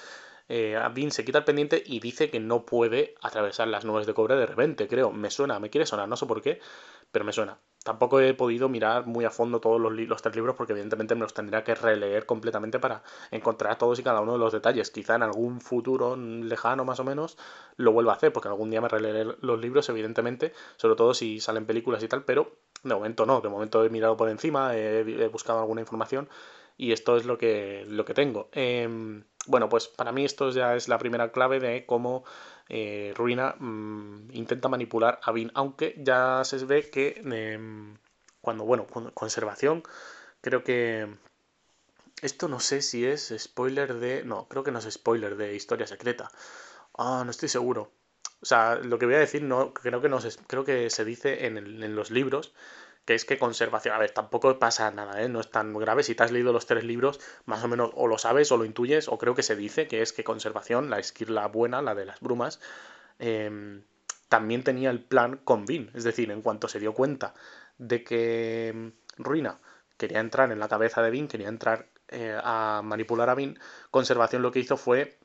eh, 0.49 0.77
se 1.09 1.25
quita 1.25 1.39
el 1.39 1.43
pendiente 1.45 1.81
y 1.85 1.99
dice 1.99 2.29
que 2.29 2.39
no 2.39 2.65
puede 2.65 3.15
atravesar 3.21 3.67
las 3.67 3.85
nubes 3.85 4.05
de 4.05 4.13
cobre 4.13 4.35
de 4.35 4.45
repente, 4.45 4.87
creo. 4.87 5.11
Me 5.11 5.29
suena, 5.29 5.59
me 5.59 5.69
quiere 5.69 5.85
sonar, 5.85 6.07
no 6.07 6.17
sé 6.17 6.25
por 6.25 6.41
qué, 6.41 6.59
pero 7.11 7.25
me 7.25 7.33
suena. 7.33 7.59
Tampoco 7.83 8.19
he 8.21 8.33
podido 8.33 8.69
mirar 8.69 9.05
muy 9.05 9.25
a 9.25 9.29
fondo 9.29 9.59
todos 9.59 9.79
los, 9.79 9.91
los, 9.91 10.21
tres 10.21 10.35
libros 10.35 10.55
porque 10.55 10.71
evidentemente 10.71 11.15
me 11.15 11.21
los 11.21 11.33
tendría 11.33 11.63
que 11.63 11.75
releer 11.75 12.25
completamente 12.25 12.79
para 12.79 13.03
encontrar 13.29 13.77
todos 13.77 13.99
y 13.99 14.03
cada 14.03 14.21
uno 14.21 14.33
de 14.33 14.39
los 14.39 14.53
detalles. 14.53 14.89
Quizá 14.89 15.15
en 15.15 15.23
algún 15.23 15.59
futuro 15.59 16.15
lejano 16.15 16.85
más 16.85 16.99
o 16.99 17.03
menos 17.03 17.37
lo 17.75 17.91
vuelva 17.91 18.13
a 18.13 18.15
hacer 18.15 18.31
porque 18.31 18.47
algún 18.47 18.69
día 18.69 18.81
me 18.81 18.87
releeré 18.87 19.35
los 19.41 19.59
libros 19.59 19.89
evidentemente, 19.89 20.53
sobre 20.77 20.95
todo 20.95 21.13
si 21.13 21.39
salen 21.41 21.65
películas 21.65 22.03
y 22.03 22.07
tal, 22.07 22.23
pero 22.23 22.53
de 22.83 22.93
momento 22.93 23.25
no, 23.25 23.41
de 23.41 23.49
momento 23.49 23.83
he 23.83 23.89
mirado 23.89 24.17
por 24.17 24.29
encima, 24.29 24.75
he, 24.75 25.27
buscado 25.29 25.59
alguna 25.59 25.81
información 25.81 26.29
y 26.77 26.91
esto 26.91 27.17
es 27.17 27.25
lo 27.25 27.37
que, 27.37 27.85
lo 27.87 28.05
que 28.05 28.13
tengo. 28.13 28.49
Em, 28.51 29.23
bueno, 29.47 29.69
pues 29.69 29.87
para 29.87 30.11
mí 30.11 30.25
esto 30.25 30.49
ya 30.51 30.75
es 30.75 30.87
la 30.87 30.97
primera 30.97 31.31
clave 31.31 31.59
de 31.59 31.85
cómo 31.85 32.23
eh, 32.69 33.13
Ruina 33.15 33.55
mm, 33.59 34.29
intenta 34.33 34.69
manipular 34.69 35.19
a 35.23 35.31
Vin, 35.31 35.51
aunque 35.53 35.95
ya 35.97 36.41
se 36.43 36.63
ve 36.65 36.89
que 36.89 37.21
em, 37.23 37.97
cuando, 38.41 38.65
bueno, 38.65 38.87
conservación, 39.13 39.83
creo 40.41 40.63
que 40.63 41.07
esto 42.21 42.47
no 42.47 42.59
sé 42.59 42.81
si 42.81 43.05
es 43.05 43.33
spoiler 43.37 43.95
de... 43.95 44.23
No, 44.23 44.47
creo 44.47 44.63
que 44.63 44.71
no 44.71 44.79
es 44.79 44.89
spoiler 44.91 45.35
de 45.35 45.55
Historia 45.55 45.87
Secreta. 45.87 46.31
Ah, 46.97 47.23
no 47.25 47.31
estoy 47.31 47.49
seguro. 47.49 47.91
O 48.43 48.45
sea, 48.45 48.75
lo 48.75 48.99
que 48.99 49.05
voy 49.05 49.15
a 49.15 49.19
decir 49.19 49.41
no 49.41 49.73
creo 49.73 50.01
que 50.01 50.09
no 50.09 50.19
se, 50.19 50.37
creo 50.47 50.65
que 50.65 50.89
se 50.89 51.05
dice 51.05 51.47
en, 51.47 51.57
en 51.57 51.95
los 51.95 52.11
libros 52.11 52.53
que 53.05 53.15
es 53.15 53.25
que 53.25 53.37
conservación, 53.37 53.95
a 53.95 53.99
ver, 53.99 54.11
tampoco 54.11 54.59
pasa 54.59 54.89
nada, 54.91 55.21
¿eh? 55.21 55.29
no 55.29 55.39
es 55.39 55.49
tan 55.51 55.73
grave, 55.73 56.03
si 56.03 56.15
te 56.15 56.23
has 56.23 56.31
leído 56.31 56.53
los 56.53 56.65
tres 56.65 56.83
libros, 56.83 57.19
más 57.45 57.63
o 57.63 57.67
menos 57.67 57.91
o 57.95 58.07
lo 58.07 58.17
sabes 58.17 58.51
o 58.51 58.57
lo 58.57 58.65
intuyes, 58.65 59.07
o 59.09 59.17
creo 59.17 59.35
que 59.35 59.43
se 59.43 59.55
dice 59.55 59.87
que 59.87 60.01
es 60.01 60.13
que 60.13 60.23
conservación, 60.23 60.89
la 60.89 60.99
esquirla 60.99 61.47
buena, 61.47 61.81
la 61.81 61.95
de 61.95 62.05
las 62.05 62.19
brumas, 62.21 62.59
em, 63.19 63.83
también 64.29 64.63
tenía 64.63 64.89
el 64.89 65.03
plan 65.03 65.37
con 65.43 65.65
Vin, 65.65 65.91
es 65.93 66.03
decir, 66.03 66.31
en 66.31 66.41
cuanto 66.41 66.67
se 66.67 66.79
dio 66.79 66.93
cuenta 66.93 67.33
de 67.77 68.03
que 68.03 68.69
em, 68.69 68.93
Ruina 69.17 69.59
quería 69.97 70.19
entrar 70.19 70.51
en 70.51 70.59
la 70.59 70.69
cabeza 70.69 71.01
de 71.01 71.11
Vin, 71.11 71.27
quería 71.27 71.49
entrar 71.49 71.89
eh, 72.07 72.37
a 72.41 72.81
manipular 72.83 73.29
a 73.29 73.35
Vin, 73.35 73.59
conservación 73.91 74.41
lo 74.41 74.51
que 74.51 74.59
hizo 74.59 74.77
fue... 74.77 75.19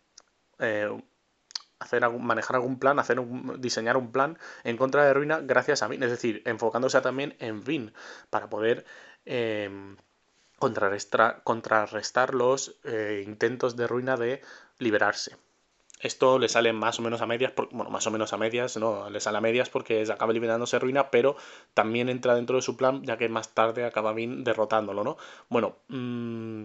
Hacer 1.81 2.09
manejar 2.11 2.57
algún 2.57 2.79
plan, 2.79 2.99
hacer 2.99 3.21
un, 3.21 3.61
diseñar 3.61 3.97
un 3.97 4.11
plan 4.11 4.39
en 4.65 4.77
contra 4.77 5.05
de 5.05 5.15
Ruina 5.15 5.41
gracias 5.41 5.83
a 5.83 5.89
Vin, 5.89 6.03
es 6.03 6.11
decir, 6.11 6.43
enfocándose 6.45 7.01
también 7.01 7.37
en 7.39 7.63
Vin 7.63 7.93
para 8.31 8.49
poder 8.49 8.85
em, 9.25 9.97
contrarrestar, 10.59 12.35
los 12.35 12.77
eh, 12.85 13.23
intentos 13.27 13.77
de 13.77 13.87
Ruina 13.87 14.17
de 14.17 14.43
liberarse. 14.79 15.37
Esto 16.01 16.39
le 16.39 16.49
sale 16.49 16.73
más 16.73 16.99
o 17.01 17.03
menos 17.03 17.23
a 17.23 17.27
medias, 17.27 17.53
bueno, 17.73 17.91
más 17.91 18.07
o 18.07 18.11
menos 18.11 18.33
a 18.33 18.37
medias, 18.37 18.77
no, 18.77 19.11
le 19.11 19.19
sale 19.21 19.39
a 19.39 19.41
medias 19.41 19.69
porque 19.69 20.05
acaba 20.11 20.33
liberándose 20.33 20.79
Ruina, 20.79 21.11
pero 21.11 21.37
también 21.75 22.09
entra 22.09 22.37
dentro 22.37 22.57
de 22.57 22.63
su 22.63 22.77
plan, 22.77 23.03
ya 23.03 23.17
que 23.17 23.29
más 23.29 23.49
tarde 23.49 23.85
acaba 23.85 24.13
Vin 24.13 24.45
derrotándolo, 24.45 25.03
¿no? 25.03 25.17
Bueno, 25.49 25.77
mmm, 25.89 26.65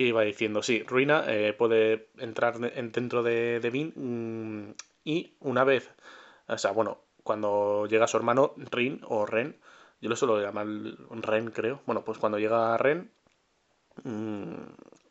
que 0.00 0.06
iba 0.06 0.22
diciendo, 0.22 0.62
sí, 0.62 0.82
Ruina 0.82 1.24
eh, 1.26 1.52
puede 1.52 2.08
entrar 2.16 2.58
dentro 2.58 3.22
de, 3.22 3.60
de 3.60 3.68
Vin 3.68 3.92
mm, 3.94 4.74
y 5.04 5.36
una 5.40 5.62
vez, 5.62 5.90
o 6.48 6.56
sea, 6.56 6.70
bueno, 6.70 7.02
cuando 7.22 7.84
llega 7.84 8.06
su 8.06 8.16
hermano 8.16 8.54
Rin 8.56 9.02
o 9.06 9.26
Ren, 9.26 9.60
yo 10.00 10.08
lo 10.08 10.16
suelo 10.16 10.40
llamar 10.40 10.66
Ren, 11.10 11.50
creo. 11.50 11.82
Bueno, 11.84 12.02
pues 12.02 12.16
cuando 12.16 12.38
llega 12.38 12.78
Ren, 12.78 13.10
mmm, 14.04 14.54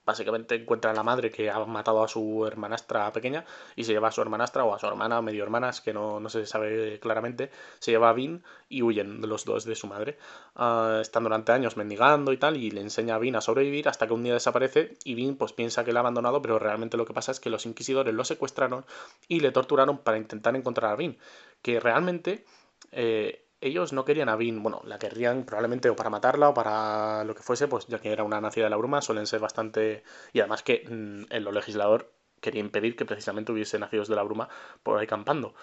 básicamente 0.09 0.55
encuentra 0.55 0.89
a 0.89 0.93
la 0.95 1.03
madre 1.03 1.29
que 1.29 1.51
ha 1.51 1.63
matado 1.65 2.03
a 2.03 2.07
su 2.07 2.45
hermanastra 2.47 3.13
pequeña 3.13 3.45
y 3.75 3.83
se 3.83 3.93
lleva 3.93 4.07
a 4.07 4.11
su 4.11 4.21
hermanastra 4.21 4.63
o 4.63 4.73
a 4.73 4.79
su 4.79 4.87
hermana, 4.87 5.21
medio 5.21 5.43
hermanas, 5.43 5.81
que 5.81 5.93
no, 5.93 6.19
no 6.19 6.29
se 6.29 6.47
sabe 6.47 6.99
claramente, 6.99 7.51
se 7.77 7.91
lleva 7.91 8.09
a 8.09 8.13
Vin 8.13 8.43
y 8.69 8.81
huyen 8.81 9.21
los 9.21 9.45
dos 9.45 9.65
de 9.65 9.75
su 9.75 9.85
madre. 9.85 10.17
Uh, 10.55 10.99
están 11.01 11.23
durante 11.23 11.51
años 11.51 11.77
mendigando 11.77 12.33
y 12.33 12.37
tal 12.37 12.57
y 12.57 12.71
le 12.71 12.81
enseña 12.81 13.15
a 13.15 13.19
Vin 13.19 13.35
a 13.35 13.41
sobrevivir 13.41 13.87
hasta 13.87 14.07
que 14.07 14.13
un 14.13 14.23
día 14.23 14.33
desaparece 14.33 14.97
y 15.03 15.13
Vin 15.13 15.37
pues 15.37 15.53
piensa 15.53 15.85
que 15.85 15.93
la 15.93 15.99
ha 15.99 16.01
abandonado, 16.01 16.41
pero 16.41 16.57
realmente 16.57 16.97
lo 16.97 17.05
que 17.05 17.13
pasa 17.13 17.31
es 17.31 17.39
que 17.39 17.51
los 17.51 17.67
inquisidores 17.67 18.13
lo 18.13 18.25
secuestraron 18.25 18.85
y 19.27 19.41
le 19.41 19.51
torturaron 19.51 19.99
para 19.99 20.17
intentar 20.17 20.55
encontrar 20.55 20.91
a 20.91 20.95
Vin, 20.95 21.17
que 21.61 21.79
realmente... 21.79 22.45
Eh, 22.91 23.45
ellos 23.61 23.93
no 23.93 24.05
querían 24.05 24.29
a 24.29 24.35
Vin, 24.35 24.63
bueno, 24.63 24.81
la 24.85 24.99
querrían 24.99 25.43
probablemente 25.43 25.89
o 25.89 25.95
para 25.95 26.09
matarla 26.09 26.49
o 26.49 26.53
para 26.53 27.23
lo 27.25 27.35
que 27.35 27.43
fuese, 27.43 27.67
pues 27.67 27.87
ya 27.87 27.99
que 27.99 28.11
era 28.11 28.23
una 28.23 28.41
nacida 28.41 28.65
de 28.65 28.69
la 28.69 28.77
bruma, 28.77 29.01
suelen 29.01 29.27
ser 29.27 29.39
bastante... 29.39 30.03
Y 30.33 30.39
además 30.39 30.63
que 30.63 30.85
mm, 30.89 31.33
el 31.33 31.43
legislador 31.45 32.11
quería 32.41 32.61
impedir 32.61 32.95
que 32.95 33.05
precisamente 33.05 33.51
hubiese 33.51 33.79
nacidos 33.79 34.07
de 34.07 34.15
la 34.15 34.23
bruma 34.23 34.49
por 34.83 34.99
ahí 34.99 35.07
campando. 35.07 35.53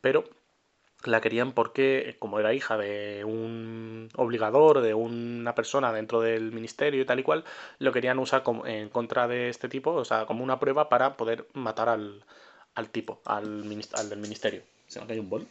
pero 0.00 0.24
la 1.04 1.20
querían 1.20 1.52
porque, 1.52 2.16
como 2.18 2.40
era 2.40 2.54
hija 2.54 2.76
de 2.76 3.24
un 3.24 4.08
obligador, 4.16 4.80
de 4.80 4.94
una 4.94 5.54
persona 5.54 5.92
dentro 5.92 6.20
del 6.20 6.52
ministerio 6.52 7.02
y 7.02 7.04
tal 7.04 7.20
y 7.20 7.22
cual, 7.22 7.44
lo 7.78 7.92
querían 7.92 8.18
usar 8.18 8.42
en 8.64 8.88
contra 8.88 9.28
de 9.28 9.48
este 9.48 9.68
tipo, 9.68 9.92
o 9.92 10.04
sea, 10.04 10.26
como 10.26 10.42
una 10.42 10.58
prueba 10.58 10.88
para 10.88 11.16
poder 11.16 11.46
matar 11.54 11.88
al, 11.88 12.24
al 12.74 12.90
tipo, 12.90 13.20
al, 13.24 13.64
al 13.92 14.08
del 14.08 14.18
ministerio. 14.18 14.62
Se 14.88 15.00
me 15.00 15.06
cae 15.06 15.20
un 15.20 15.30
bol. 15.30 15.46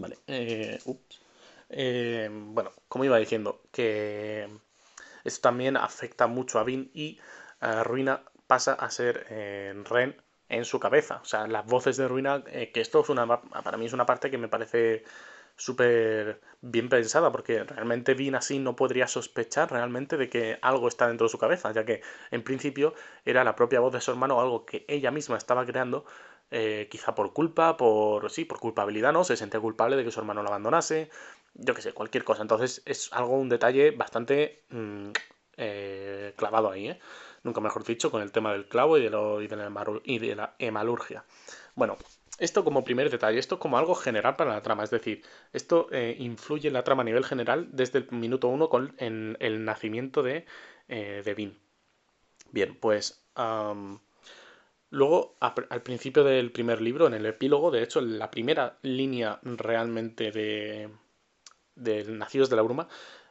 Vale. 0.00 0.18
Eh, 0.26 0.78
ups. 0.84 1.20
Eh, 1.68 2.28
bueno, 2.30 2.70
como 2.88 3.04
iba 3.04 3.18
diciendo, 3.18 3.62
que 3.72 4.48
esto 5.24 5.40
también 5.40 5.76
afecta 5.76 6.26
mucho 6.26 6.58
a 6.58 6.64
Vin 6.64 6.90
y 6.94 7.18
eh, 7.60 7.82
Ruina 7.82 8.22
pasa 8.46 8.74
a 8.74 8.90
ser 8.90 9.26
Ren 9.90 10.16
en 10.48 10.64
su 10.64 10.78
cabeza. 10.78 11.20
O 11.22 11.24
sea, 11.24 11.46
las 11.48 11.66
voces 11.66 11.96
de 11.96 12.06
Ruina, 12.08 12.44
que 12.44 12.80
esto 12.80 13.00
es 13.00 13.08
una, 13.08 13.26
para 13.40 13.76
mí 13.78 13.86
es 13.86 13.92
una 13.92 14.06
parte 14.06 14.30
que 14.30 14.38
me 14.38 14.48
parece 14.48 15.04
súper 15.56 16.40
bien 16.60 16.88
pensada, 16.88 17.32
porque 17.32 17.64
realmente 17.64 18.14
Vin 18.14 18.34
así 18.36 18.58
no 18.58 18.76
podría 18.76 19.08
sospechar 19.08 19.70
realmente 19.72 20.16
de 20.18 20.28
que 20.28 20.58
algo 20.62 20.86
está 20.88 21.08
dentro 21.08 21.26
de 21.26 21.30
su 21.30 21.38
cabeza, 21.38 21.72
ya 21.72 21.84
que 21.84 22.02
en 22.30 22.44
principio 22.44 22.94
era 23.24 23.42
la 23.42 23.56
propia 23.56 23.80
voz 23.80 23.92
de 23.94 24.00
su 24.02 24.10
hermano, 24.12 24.40
algo 24.40 24.66
que 24.66 24.84
ella 24.88 25.10
misma 25.10 25.38
estaba 25.38 25.64
creando, 25.66 26.04
eh, 26.50 26.88
quizá 26.90 27.14
por 27.14 27.32
culpa, 27.32 27.76
por 27.76 28.30
sí, 28.30 28.44
por 28.44 28.60
culpabilidad, 28.60 29.12
¿no? 29.12 29.24
Se 29.24 29.36
sentía 29.36 29.60
culpable 29.60 29.96
de 29.96 30.04
que 30.04 30.10
su 30.10 30.20
hermano 30.20 30.42
lo 30.42 30.48
abandonase, 30.48 31.10
yo 31.54 31.74
qué 31.74 31.82
sé, 31.82 31.92
cualquier 31.92 32.24
cosa. 32.24 32.42
Entonces 32.42 32.82
es 32.84 33.12
algo, 33.12 33.36
un 33.36 33.48
detalle 33.48 33.90
bastante 33.90 34.64
mm, 34.70 35.10
eh, 35.56 36.34
clavado 36.36 36.70
ahí, 36.70 36.88
¿eh? 36.90 37.00
Nunca 37.42 37.60
mejor 37.60 37.84
dicho, 37.84 38.10
con 38.10 38.22
el 38.22 38.32
tema 38.32 38.52
del 38.52 38.68
clavo 38.68 38.98
y 38.98 39.02
de, 39.02 39.10
lo, 39.10 39.40
y 39.40 39.48
de, 40.18 40.36
la, 40.36 40.54
hemalurgia. 40.58 41.24
Bueno, 41.74 41.96
esto 42.38 42.64
como 42.64 42.84
primer 42.84 43.10
detalle, 43.10 43.38
esto 43.38 43.58
como 43.58 43.78
algo 43.78 43.94
general 43.94 44.36
para 44.36 44.52
la 44.52 44.62
trama, 44.62 44.84
es 44.84 44.90
decir, 44.90 45.22
esto 45.52 45.88
eh, 45.92 46.16
influye 46.18 46.68
en 46.68 46.74
la 46.74 46.84
trama 46.84 47.02
a 47.02 47.04
nivel 47.04 47.24
general 47.24 47.68
desde 47.72 48.00
el 48.00 48.10
minuto 48.10 48.48
uno 48.48 48.68
con 48.68 48.94
en 48.98 49.36
el 49.40 49.64
nacimiento 49.64 50.22
de, 50.22 50.44
Vin. 51.36 51.58
Bien, 52.50 52.76
pues 52.76 53.24
Luego, 54.96 55.36
al 55.40 55.82
principio 55.82 56.24
del 56.24 56.50
primer 56.50 56.80
libro, 56.80 57.06
en 57.06 57.12
el 57.12 57.26
epílogo, 57.26 57.70
de 57.70 57.82
hecho, 57.82 58.00
la 58.00 58.30
primera 58.30 58.78
línea 58.80 59.38
realmente 59.42 60.30
de, 60.30 60.88
de 61.74 62.04
Nacidos 62.04 62.48
de 62.48 62.56
la 62.56 62.62
Bruma, 62.62 62.88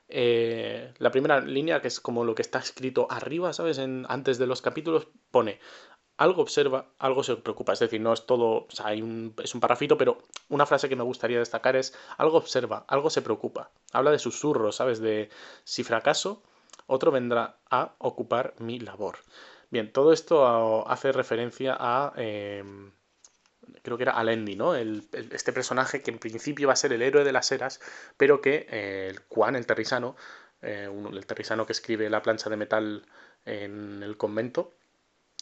eh, 0.08 0.94
la 1.00 1.10
primera 1.10 1.40
línea, 1.40 1.82
que 1.82 1.88
es 1.88 2.00
como 2.00 2.24
lo 2.24 2.36
que 2.36 2.44
está 2.44 2.60
escrito 2.60 3.08
arriba, 3.10 3.52
¿sabes? 3.52 3.80
En, 3.80 4.06
antes 4.10 4.38
de 4.38 4.46
los 4.46 4.62
capítulos, 4.62 5.08
pone 5.32 5.60
algo 6.18 6.44
observa, 6.44 6.94
algo 7.00 7.24
se 7.24 7.36
preocupa. 7.36 7.74
Es 7.74 7.80
decir, 7.80 8.00
no 8.00 8.14
es 8.14 8.28
todo, 8.28 8.68
o 8.68 8.68
sea, 8.70 8.94
es 8.94 9.56
un 9.56 9.60
parrafito, 9.60 9.98
pero 9.98 10.20
una 10.50 10.68
frase 10.68 10.88
que 10.88 10.96
me 10.96 11.04
gustaría 11.04 11.40
destacar 11.40 11.76
es 11.76 11.98
algo 12.20 12.38
observa, 12.38 12.86
algo 12.88 13.10
se 13.10 13.24
preocupa. 13.24 13.72
Habla 13.92 14.12
de 14.12 14.20
susurros, 14.20 14.76
¿sabes? 14.76 15.00
De 15.00 15.30
si 15.64 15.84
fracaso, 15.84 16.44
otro 16.86 17.10
vendrá 17.10 17.58
a 17.72 17.96
ocupar 17.98 18.54
mi 18.60 18.80
labor. 18.80 19.18
Bien, 19.76 19.92
todo 19.92 20.14
esto 20.14 20.88
hace 20.90 21.12
referencia 21.12 21.76
a. 21.78 22.14
Em, 22.16 22.94
creo 23.84 23.98
que 23.98 24.04
era 24.04 24.14
Alendi, 24.14 24.56
¿no? 24.56 24.74
este 24.74 25.52
personaje 25.52 26.02
que 26.02 26.12
en 26.12 26.18
principio 26.18 26.68
va 26.68 26.74
a 26.74 26.78
ser 26.78 26.94
el 26.94 27.02
héroe 27.02 27.26
de 27.26 27.34
las 27.34 27.52
eras, 27.52 27.82
pero 28.16 28.40
que 28.40 28.68
eh, 28.70 29.08
el 29.10 29.20
Juan, 29.28 29.58
el 29.58 29.66
terrisano, 29.66 30.16
eh, 30.62 30.90
el 31.12 31.26
terrisano 31.26 31.66
que 31.66 31.74
escribe 31.74 32.10
la 32.10 32.22
plancha 32.22 32.50
de 32.50 32.56
metal 32.56 33.06
en 33.44 34.02
el 34.02 34.16
convento, 34.16 34.72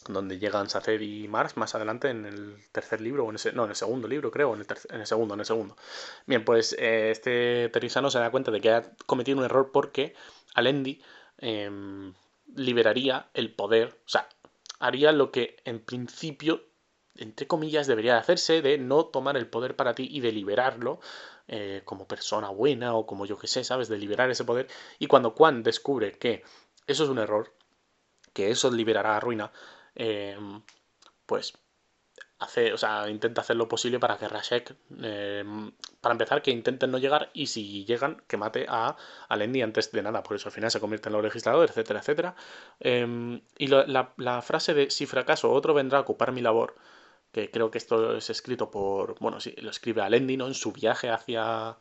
donde 0.08 0.40
llegan 0.40 0.68
Sacer 0.68 1.00
y 1.02 1.28
Mars 1.28 1.56
más 1.56 1.76
adelante 1.76 2.10
en 2.10 2.26
el 2.26 2.56
tercer 2.72 3.00
libro, 3.00 3.26
o 3.26 3.30
en 3.30 3.36
no, 3.54 3.64
en 3.64 3.70
el 3.70 3.76
segundo 3.76 4.08
libro, 4.08 4.32
creo, 4.32 4.52
en 4.54 4.62
el, 4.62 4.66
en 4.90 5.00
el 5.00 5.06
segundo, 5.06 5.34
en 5.34 5.40
el 5.40 5.46
segundo. 5.46 5.76
Bien, 6.26 6.44
pues 6.44 6.74
eh, 6.76 7.12
este 7.12 7.68
terrisano 7.68 8.10
se 8.10 8.18
da 8.18 8.32
cuenta 8.32 8.50
de 8.50 8.60
que 8.60 8.70
ha 8.72 8.82
cometido 9.06 9.38
un 9.38 9.44
error 9.44 9.70
porque 9.72 10.16
Alendi 10.54 11.00
em, 11.38 12.14
liberaría 12.56 13.28
el 13.34 13.54
poder, 13.54 14.00
o 14.04 14.08
sea, 14.08 14.28
haría 14.78 15.12
lo 15.12 15.30
que 15.30 15.56
en 15.64 15.80
principio, 15.80 16.64
entre 17.16 17.46
comillas, 17.46 17.86
debería 17.86 18.18
hacerse, 18.18 18.62
de 18.62 18.78
no 18.78 19.06
tomar 19.06 19.36
el 19.36 19.46
poder 19.46 19.76
para 19.76 19.94
ti 19.94 20.08
y 20.10 20.20
de 20.20 20.32
liberarlo 20.32 21.00
eh, 21.48 21.82
como 21.84 22.06
persona 22.06 22.48
buena 22.48 22.94
o 22.94 23.06
como 23.06 23.26
yo 23.26 23.38
que 23.38 23.46
sé, 23.46 23.64
¿sabes? 23.64 23.88
De 23.88 23.98
liberar 23.98 24.30
ese 24.30 24.44
poder. 24.44 24.68
Y 24.98 25.06
cuando 25.06 25.34
Quan 25.34 25.62
descubre 25.62 26.12
que 26.12 26.42
eso 26.86 27.04
es 27.04 27.10
un 27.10 27.18
error, 27.18 27.54
que 28.32 28.50
eso 28.50 28.70
liberará 28.70 29.16
a 29.16 29.20
Ruina, 29.20 29.52
eh, 29.94 30.36
pues 31.26 31.54
hace, 32.38 32.72
o 32.72 32.78
sea, 32.78 33.08
intenta 33.08 33.40
hacer 33.40 33.56
lo 33.56 33.68
posible 33.68 33.98
para 33.98 34.18
que 34.18 34.28
Rashek, 34.28 34.74
eh, 35.02 35.44
para 36.00 36.12
empezar, 36.12 36.42
que 36.42 36.50
intenten 36.50 36.90
no 36.90 36.98
llegar 36.98 37.30
y 37.32 37.46
si 37.46 37.84
llegan, 37.84 38.22
que 38.26 38.36
mate 38.36 38.66
a, 38.68 38.96
a 39.28 39.34
antes 39.34 39.92
de 39.92 40.02
nada. 40.02 40.22
Por 40.22 40.36
eso 40.36 40.48
al 40.48 40.52
final 40.52 40.70
se 40.70 40.80
convierte 40.80 41.08
en 41.08 41.14
los 41.14 41.22
legisladores, 41.22 41.70
etcétera, 41.70 42.00
etcétera. 42.00 42.34
Em, 42.80 43.40
y 43.58 43.68
la, 43.68 44.42
frase 44.42 44.74
de 44.74 44.90
si 44.90 45.06
fracaso, 45.06 45.52
otro 45.52 45.74
vendrá 45.74 45.98
a 45.98 46.02
ocupar 46.02 46.32
mi 46.32 46.42
labor, 46.42 46.74
que 47.32 47.50
creo 47.50 47.70
que 47.70 47.78
esto 47.78 48.16
es 48.16 48.30
escrito 48.30 48.70
por, 48.70 49.18
bueno, 49.20 49.40
sí, 49.40 49.54
lo 49.58 49.70
escribe 49.70 50.02
Alendi, 50.02 50.36
¿no? 50.36 50.46
En 50.46 50.54
su 50.54 50.72
viaje 50.72 51.10
hacia, 51.10 51.76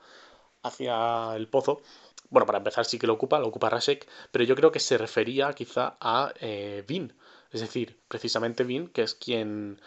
hacia 0.64 1.36
el 1.36 1.48
pozo. 1.50 1.82
Bueno, 2.30 2.46
para 2.48 2.58
empezar 2.60 2.86
sí 2.86 2.98
que 3.00 3.08
lo 3.08 3.14
ocupa, 3.14 3.40
lo 3.40 3.48
ocupa 3.48 3.70
Rashek, 3.70 4.08
pero 4.32 4.44
yo 4.46 4.56
creo 4.56 4.72
que 4.72 4.80
se 4.80 4.98
refería 4.98 5.54
quizá 5.54 5.98
a 6.00 6.34
eh, 6.40 6.84
Vin. 6.88 7.14
Es 7.52 7.62
decir, 7.62 8.00
precisamente 8.08 8.64
Vin, 8.64 8.88
que 8.88 9.04
es 9.04 9.14
quien 9.14 9.80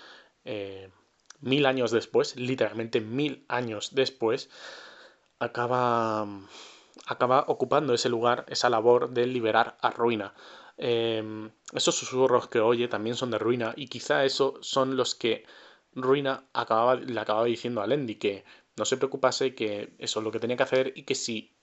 eh, 0.47 0.91
mil 1.41 1.67
años 1.67 1.91
después, 1.91 2.37
literalmente 2.37 3.01
mil 3.01 3.45
años 3.49 3.95
después, 3.95 4.49
acaba, 5.39 6.27
acaba 7.07 7.45
ocupando 7.49 7.95
ese 7.95 8.09
lugar, 8.09 8.47
esa 8.49 8.71
labor 8.71 9.11
de 9.11 9.27
liberar 9.27 9.77
a 9.81 9.91
Ruina. 9.91 10.35
Em, 10.79 11.51
esos 11.73 11.95
susurros 11.95 12.49
que 12.49 12.61
oye 12.61 12.89
también 12.89 13.17
son 13.17 13.31
de 13.31 13.39
Ruina 13.39 13.73
y 13.77 13.89
quizá 13.89 14.25
esos 14.25 14.67
son 14.67 14.97
los 14.97 15.15
que 15.15 15.45
Ruina 15.95 16.45
acababa, 16.53 16.97
le 16.97 17.19
acababa 17.21 17.47
diciendo 17.47 17.81
a 17.81 17.87
Lendi 17.87 18.17
que 18.17 18.45
no 18.77 18.85
se 18.85 18.99
preocupase, 18.99 19.55
que 19.55 19.95
eso 19.99 20.21
es 20.21 20.25
lo 20.25 20.31
que 20.33 20.41
tenía 20.41 20.57
que 20.57 20.63
hacer 20.63 20.93
y 20.95 21.05
que 21.05 21.15
si 21.15 21.57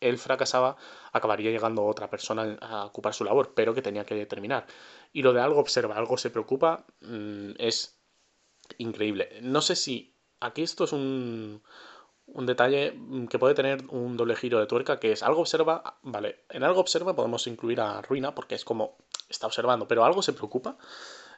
él 0.00 0.18
fracasaba, 0.18 0.76
acabaría 1.12 1.50
llegando 1.50 1.84
otra 1.84 2.10
persona 2.10 2.58
a 2.60 2.86
ocupar 2.86 3.14
su 3.14 3.24
labor, 3.24 3.52
pero 3.54 3.74
que 3.74 3.82
tenía 3.82 4.04
que 4.04 4.26
terminar. 4.26 4.66
Y 5.12 5.22
lo 5.22 5.32
de 5.32 5.40
algo 5.40 5.60
observa, 5.60 5.96
algo 5.96 6.16
se 6.18 6.30
preocupa, 6.30 6.84
mm, 7.00 7.52
es 7.58 7.98
increíble. 8.78 9.38
No 9.42 9.60
sé 9.60 9.76
si 9.76 10.14
aquí 10.40 10.62
esto 10.62 10.84
es 10.84 10.92
un, 10.92 11.62
un 12.26 12.46
detalle 12.46 12.98
que 13.28 13.38
puede 13.38 13.54
tener 13.54 13.84
un 13.90 14.16
doble 14.16 14.36
giro 14.36 14.58
de 14.58 14.66
tuerca, 14.66 14.98
que 14.98 15.12
es 15.12 15.22
algo 15.22 15.40
observa, 15.40 15.98
vale, 16.02 16.44
en 16.50 16.64
algo 16.64 16.80
observa 16.80 17.14
podemos 17.14 17.46
incluir 17.46 17.80
a 17.80 18.02
ruina, 18.02 18.34
porque 18.34 18.54
es 18.54 18.64
como 18.64 18.96
está 19.28 19.46
observando, 19.46 19.88
pero 19.88 20.04
algo 20.04 20.22
se 20.22 20.32
preocupa. 20.32 20.76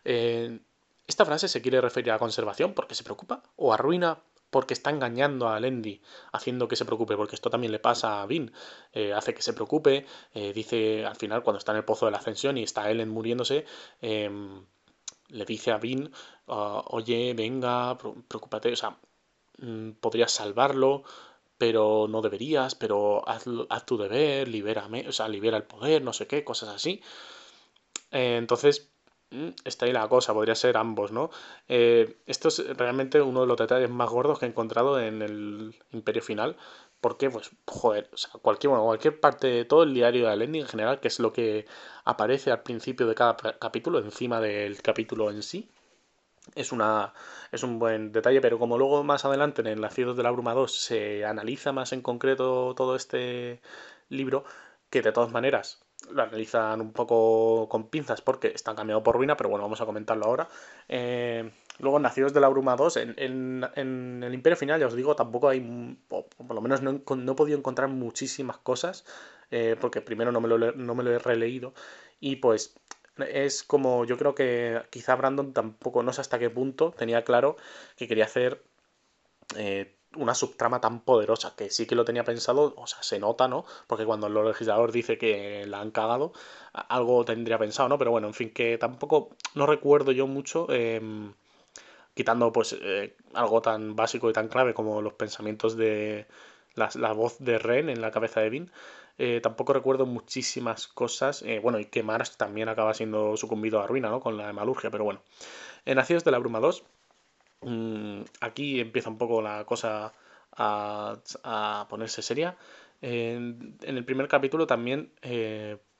Eh, 0.04 0.60
¿Esta 1.06 1.24
frase 1.24 1.48
se 1.48 1.62
quiere 1.62 1.80
referir 1.80 2.12
a 2.12 2.18
conservación 2.18 2.74
porque 2.74 2.94
se 2.94 3.04
preocupa? 3.04 3.42
¿O 3.56 3.72
a 3.72 3.76
ruina 3.76 4.22
porque 4.50 4.74
está 4.74 4.90
engañando 4.90 5.48
a 5.48 5.58
Lendi, 5.60 6.02
haciendo 6.32 6.68
que 6.68 6.76
se 6.76 6.84
preocupe? 6.84 7.16
Porque 7.16 7.34
esto 7.34 7.50
también 7.50 7.72
le 7.72 7.78
pasa 7.78 8.22
a 8.22 8.26
Vin, 8.26 8.52
eh, 8.92 9.12
hace 9.12 9.34
que 9.34 9.42
se 9.42 9.52
preocupe, 9.52 10.06
eh, 10.34 10.52
dice 10.52 11.04
al 11.04 11.16
final 11.16 11.42
cuando 11.42 11.58
está 11.58 11.72
en 11.72 11.78
el 11.78 11.84
pozo 11.84 12.06
de 12.06 12.12
la 12.12 12.18
ascensión 12.18 12.58
y 12.58 12.62
está 12.62 12.90
Ellen 12.90 13.08
muriéndose, 13.08 13.66
le 15.28 15.44
dice 15.44 15.70
a 15.72 15.78
Vin, 15.78 16.10
ah, 16.48 16.84
oye, 16.88 17.34
venga, 17.34 17.96
preocúpate, 18.28 18.72
o 18.72 18.76
sea, 18.76 18.96
mm, 19.58 19.92
podrías 20.00 20.32
salvarlo, 20.32 21.04
pero 21.58 22.06
no 22.08 22.22
deberías, 22.22 22.74
pero 22.74 23.28
haz, 23.28 23.44
haz, 23.70 23.86
tu 23.86 23.96
deber, 23.96 24.48
libérame, 24.48 25.08
o 25.08 25.12
sea, 25.12 25.28
libera 25.28 25.56
el 25.56 25.64
poder, 25.64 26.02
no 26.02 26.12
sé 26.12 26.26
qué, 26.26 26.44
cosas 26.44 26.70
así. 26.70 27.02
Eh, 28.10 28.36
entonces, 28.38 28.90
mm, 29.30 29.48
está 29.64 29.86
ahí 29.86 29.92
la 29.92 30.08
cosa, 30.08 30.32
podría 30.34 30.54
ser 30.54 30.76
ambos, 30.76 31.12
¿no? 31.12 31.30
Eh, 31.68 32.16
esto 32.26 32.48
es 32.48 32.58
realmente 32.76 33.20
uno 33.22 33.42
de 33.42 33.46
los 33.46 33.56
detalles 33.56 33.90
más 33.90 34.10
gordos 34.10 34.38
que 34.38 34.46
he 34.46 34.48
encontrado 34.48 35.00
en 35.00 35.22
el 35.22 35.74
Imperio 35.92 36.22
Final. 36.22 36.56
Porque, 37.00 37.30
pues, 37.30 37.50
joder, 37.66 38.10
o 38.12 38.16
sea, 38.16 38.30
cualquier, 38.42 38.70
bueno, 38.70 38.84
cualquier 38.84 39.20
parte 39.20 39.46
de 39.48 39.64
todo 39.64 39.82
el 39.84 39.94
diario 39.94 40.28
de 40.28 40.36
Lenin 40.36 40.62
en 40.62 40.68
general, 40.68 41.00
que 41.00 41.08
es 41.08 41.20
lo 41.20 41.32
que 41.32 41.66
aparece 42.04 42.50
al 42.50 42.62
principio 42.62 43.06
de 43.06 43.14
cada 43.14 43.36
capítulo, 43.58 43.98
encima 43.98 44.40
del 44.40 44.82
capítulo 44.82 45.30
en 45.30 45.42
sí, 45.42 45.68
es, 46.54 46.72
una, 46.72 47.12
es 47.52 47.62
un 47.62 47.78
buen 47.78 48.12
detalle, 48.12 48.40
pero 48.40 48.58
como 48.58 48.78
luego 48.78 49.02
más 49.04 49.24
adelante 49.24 49.62
en 49.62 49.80
Nacidos 49.80 50.16
de 50.16 50.22
la 50.22 50.30
Bruma 50.30 50.54
2 50.54 50.76
se 50.78 51.24
analiza 51.24 51.72
más 51.72 51.92
en 51.92 52.02
concreto 52.02 52.74
todo 52.76 52.96
este 52.96 53.60
libro, 54.08 54.44
que 54.90 55.02
de 55.02 55.12
todas 55.12 55.32
maneras 55.32 55.82
lo 56.10 56.22
analizan 56.22 56.80
un 56.80 56.92
poco 56.92 57.68
con 57.68 57.88
pinzas 57.88 58.20
porque 58.20 58.48
están 58.48 58.76
cambiado 58.76 59.02
por 59.02 59.16
ruina, 59.16 59.36
pero 59.36 59.50
bueno, 59.50 59.64
vamos 59.64 59.80
a 59.80 59.86
comentarlo 59.86 60.26
ahora. 60.26 60.48
Eh, 60.88 61.50
luego, 61.78 61.98
Nacidos 61.98 62.32
de 62.32 62.40
la 62.40 62.48
Bruma 62.48 62.76
2, 62.76 62.96
en, 62.96 64.22
el 64.22 64.34
Imperio 64.34 64.56
Final, 64.56 64.80
ya 64.80 64.86
os 64.86 64.94
digo, 64.94 65.16
tampoco 65.16 65.48
hay, 65.48 65.60
por 66.08 66.54
lo 66.54 66.60
menos 66.60 66.82
no, 66.82 66.92
he 66.92 67.34
podido 67.34 67.58
encontrar 67.58 67.88
muchísimas 67.88 68.58
cosas, 68.58 69.04
eh, 69.50 69.76
porque 69.80 70.00
primero 70.00 70.32
no 70.32 70.40
me, 70.40 70.48
lo, 70.48 70.72
no 70.72 70.94
me 70.94 71.02
lo 71.02 71.12
he 71.12 71.18
releído, 71.18 71.74
y 72.20 72.36
pues 72.36 72.74
es 73.18 73.62
como 73.62 74.04
yo 74.04 74.18
creo 74.18 74.34
que 74.34 74.82
quizá 74.90 75.14
Brandon 75.14 75.52
tampoco, 75.52 76.02
no 76.02 76.12
sé 76.12 76.20
hasta 76.20 76.38
qué 76.38 76.50
punto, 76.50 76.92
tenía 76.92 77.24
claro 77.24 77.56
que 77.96 78.08
quería 78.08 78.24
hacer 78.24 78.62
eh, 79.56 79.96
una 80.16 80.34
subtrama 80.34 80.80
tan 80.80 81.00
poderosa, 81.00 81.54
que 81.56 81.70
sí 81.70 81.86
que 81.86 81.94
lo 81.94 82.04
tenía 82.04 82.24
pensado, 82.24 82.74
o 82.76 82.86
sea, 82.86 83.02
se 83.02 83.18
nota, 83.18 83.48
¿no? 83.48 83.64
Porque 83.86 84.04
cuando 84.06 84.26
el 84.26 84.34
legislador 84.34 84.92
dice 84.92 85.18
que 85.18 85.66
la 85.66 85.80
han 85.80 85.90
cagado, 85.90 86.32
algo 86.72 87.24
tendría 87.24 87.58
pensado, 87.58 87.88
¿no? 87.88 87.98
Pero 87.98 88.10
bueno, 88.10 88.26
en 88.28 88.34
fin, 88.34 88.50
que 88.52 88.78
tampoco, 88.78 89.30
no 89.54 89.66
recuerdo 89.66 90.12
yo 90.12 90.26
mucho, 90.26 90.70
em, 90.72 91.34
quitando 92.16 92.50
pues 92.52 92.76
eh, 92.80 93.14
algo 93.34 93.62
tan 93.62 93.94
básico 93.94 94.30
y 94.30 94.32
tan 94.32 94.48
clave 94.48 94.74
como 94.74 95.02
los 95.02 95.12
pensamientos 95.12 95.76
de 95.76 96.26
la, 96.74 96.88
la 96.94 97.12
voz 97.12 97.38
de 97.38 97.58
Ren 97.58 97.90
en 97.90 98.00
la 98.00 98.10
cabeza 98.10 98.40
de 98.40 98.50
Vin, 98.50 98.72
eh, 99.18 99.40
tampoco 99.42 99.74
recuerdo 99.74 100.06
muchísimas 100.06 100.88
cosas. 100.88 101.42
Eh, 101.42 101.60
bueno, 101.62 101.78
y 101.78 101.84
que 101.84 102.02
Mars 102.02 102.36
también 102.36 102.68
acaba 102.68 102.94
siendo 102.94 103.36
sucumbido 103.36 103.80
a 103.80 103.86
ruina, 103.86 104.08
¿no? 104.10 104.20
Con 104.20 104.36
la 104.36 104.50
hemalurgia, 104.50 104.90
pero 104.90 105.04
bueno. 105.04 105.22
En 105.84 105.96
Nacidos 105.96 106.24
de 106.24 106.30
la 106.32 106.38
Bruma 106.38 106.60
2 106.60 106.84
Mm, 107.62 108.22
aquí 108.40 108.80
empieza 108.80 109.10
un 109.10 109.18
poco 109.18 109.42
la 109.42 109.64
cosa 109.64 110.12
a, 110.52 111.86
ponerse 111.90 112.22
seria. 112.22 112.56
En, 113.02 113.76
el 113.82 114.04
primer 114.04 114.28
capítulo 114.28 114.66
también 114.66 115.12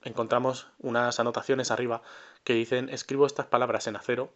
encontramos 0.02 0.68
unas 0.78 1.18
anotaciones 1.20 1.70
arriba 1.70 2.02
que 2.44 2.54
dicen 2.54 2.88
escribo 2.90 3.26
estas 3.26 3.46
palabras 3.46 3.86
en 3.86 3.96
acero, 3.96 4.32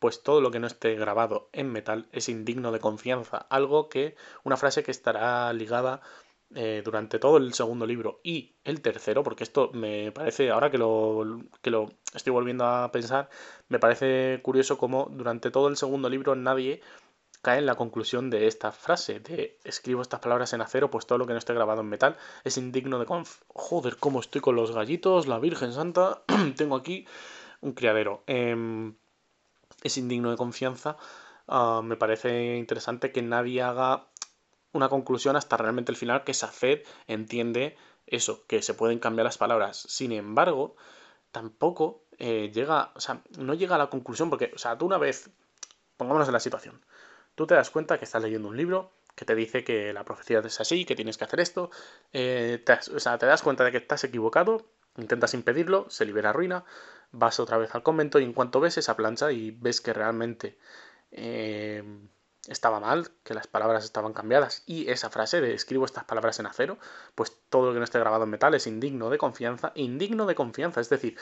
pues 0.00 0.22
todo 0.22 0.40
lo 0.40 0.50
que 0.50 0.58
no 0.58 0.66
esté 0.66 0.96
grabado 0.96 1.48
en 1.52 1.70
metal 1.70 2.08
es 2.12 2.28
indigno 2.28 2.72
de 2.72 2.80
confianza. 2.80 3.46
Algo 3.50 3.88
que, 3.88 4.16
una 4.42 4.56
frase 4.56 4.82
que 4.82 4.90
estará 4.90 5.52
ligada 5.52 6.00
eh, 6.54 6.82
durante 6.84 7.20
todo 7.20 7.36
el 7.36 7.54
segundo 7.54 7.86
libro 7.86 8.20
y 8.24 8.56
el 8.64 8.80
tercero, 8.80 9.22
porque 9.22 9.44
esto 9.44 9.70
me 9.72 10.10
parece, 10.10 10.50
ahora 10.50 10.70
que 10.70 10.78
lo, 10.78 11.42
que 11.62 11.70
lo 11.70 11.90
estoy 12.12 12.32
volviendo 12.32 12.64
a 12.66 12.90
pensar, 12.90 13.30
me 13.68 13.78
parece 13.78 14.40
curioso 14.42 14.76
cómo 14.76 15.08
durante 15.12 15.52
todo 15.52 15.68
el 15.68 15.76
segundo 15.76 16.08
libro 16.08 16.34
nadie 16.34 16.80
cae 17.42 17.58
en 17.58 17.66
la 17.66 17.76
conclusión 17.76 18.30
de 18.30 18.46
esta 18.46 18.72
frase, 18.72 19.20
de 19.20 19.58
escribo 19.64 20.02
estas 20.02 20.20
palabras 20.20 20.52
en 20.52 20.60
acero, 20.60 20.90
pues 20.90 21.06
todo 21.06 21.18
lo 21.18 21.26
que 21.26 21.34
no 21.34 21.38
esté 21.38 21.54
grabado 21.54 21.82
en 21.82 21.88
metal 21.88 22.16
es 22.44 22.56
indigno 22.58 22.98
de 22.98 23.06
conf... 23.06 23.42
Joder, 23.48 23.96
cómo 23.98 24.20
estoy 24.20 24.40
con 24.40 24.56
los 24.56 24.74
gallitos, 24.74 25.26
la 25.26 25.38
Virgen 25.38 25.72
Santa, 25.72 26.22
tengo 26.56 26.76
aquí 26.76 27.06
un 27.60 27.72
criadero. 27.72 28.24
Em, 28.26 28.96
es 29.82 29.96
indigno 29.98 30.30
de 30.30 30.36
confianza. 30.36 30.96
Ah, 31.48 31.80
me 31.82 31.96
parece 31.96 32.56
interesante 32.56 33.12
que 33.12 33.22
nadie 33.22 33.62
haga 33.62 34.06
una 34.72 34.88
conclusión 34.88 35.36
hasta 35.36 35.56
realmente 35.56 35.92
el 35.92 35.96
final 35.96 36.24
que 36.24 36.34
Safed 36.34 36.82
entiende 37.08 37.76
eso, 38.06 38.44
que 38.46 38.62
se 38.62 38.74
pueden 38.74 38.98
cambiar 38.98 39.24
las 39.24 39.38
palabras. 39.38 39.78
Sin 39.88 40.12
embargo, 40.12 40.76
tampoco 41.32 42.04
eh, 42.18 42.50
llega, 42.52 42.92
o 42.94 43.00
sea, 43.00 43.22
no 43.38 43.54
llega 43.54 43.76
a 43.76 43.78
la 43.78 43.90
conclusión 43.90 44.30
porque, 44.30 44.52
o 44.54 44.58
sea, 44.58 44.76
tú 44.78 44.86
una 44.86 44.98
vez, 44.98 45.30
pongámonos 45.96 46.28
en 46.28 46.34
la 46.34 46.40
situación, 46.40 46.84
tú 47.34 47.46
te 47.46 47.54
das 47.54 47.70
cuenta 47.70 47.98
que 47.98 48.04
estás 48.04 48.22
leyendo 48.22 48.48
un 48.48 48.56
libro 48.56 48.92
que 49.14 49.24
te 49.24 49.34
dice 49.34 49.64
que 49.64 49.92
la 49.92 50.04
profecía 50.04 50.38
es 50.40 50.60
así, 50.60 50.84
que 50.84 50.96
tienes 50.96 51.18
que 51.18 51.24
hacer 51.24 51.40
esto, 51.40 51.70
eh, 52.12 52.64
o 52.94 53.00
sea, 53.00 53.18
te 53.18 53.26
das 53.26 53.42
cuenta 53.42 53.64
de 53.64 53.72
que 53.72 53.78
estás 53.78 54.04
equivocado, 54.04 54.66
intentas 55.00 55.34
impedirlo, 55.34 55.88
se 55.90 56.04
libera 56.04 56.32
ruina, 56.32 56.64
vas 57.12 57.40
otra 57.40 57.58
vez 57.58 57.74
al 57.74 57.82
convento 57.82 58.18
y 58.18 58.24
en 58.24 58.32
cuanto 58.32 58.60
ves 58.60 58.78
esa 58.78 58.96
plancha 58.96 59.32
y 59.32 59.50
ves 59.50 59.80
que 59.80 59.92
realmente... 59.92 60.58
Eh, 61.12 61.82
estaba 62.48 62.80
mal, 62.80 63.10
que 63.22 63.34
las 63.34 63.46
palabras 63.46 63.84
estaban 63.84 64.12
cambiadas 64.12 64.62
y 64.66 64.90
esa 64.90 65.10
frase 65.10 65.40
de 65.40 65.54
escribo 65.54 65.84
estas 65.84 66.04
palabras 66.04 66.38
en 66.40 66.46
acero, 66.46 66.78
pues 67.14 67.36
todo 67.48 67.66
lo 67.66 67.72
que 67.72 67.78
no 67.78 67.84
esté 67.84 67.98
grabado 67.98 68.24
en 68.24 68.30
metal 68.30 68.54
es 68.54 68.66
indigno 68.66 69.10
de 69.10 69.18
confianza, 69.18 69.72
indigno 69.74 70.26
de 70.26 70.34
confianza, 70.34 70.80
es 70.80 70.88
decir, 70.88 71.18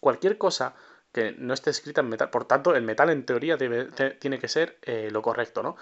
cualquier 0.00 0.38
cosa 0.38 0.74
que 1.12 1.32
no 1.32 1.54
esté 1.54 1.70
escrita 1.70 2.00
en 2.00 2.08
metal, 2.08 2.30
por 2.30 2.44
tanto 2.44 2.74
el 2.74 2.82
metal 2.82 3.10
en 3.10 3.24
teoría 3.24 3.56
debe, 3.56 3.86
tiene 4.18 4.38
que 4.38 4.48
ser 4.48 4.78
eh, 4.82 5.10
lo 5.10 5.22
correcto, 5.22 5.62
¿no? 5.62 5.76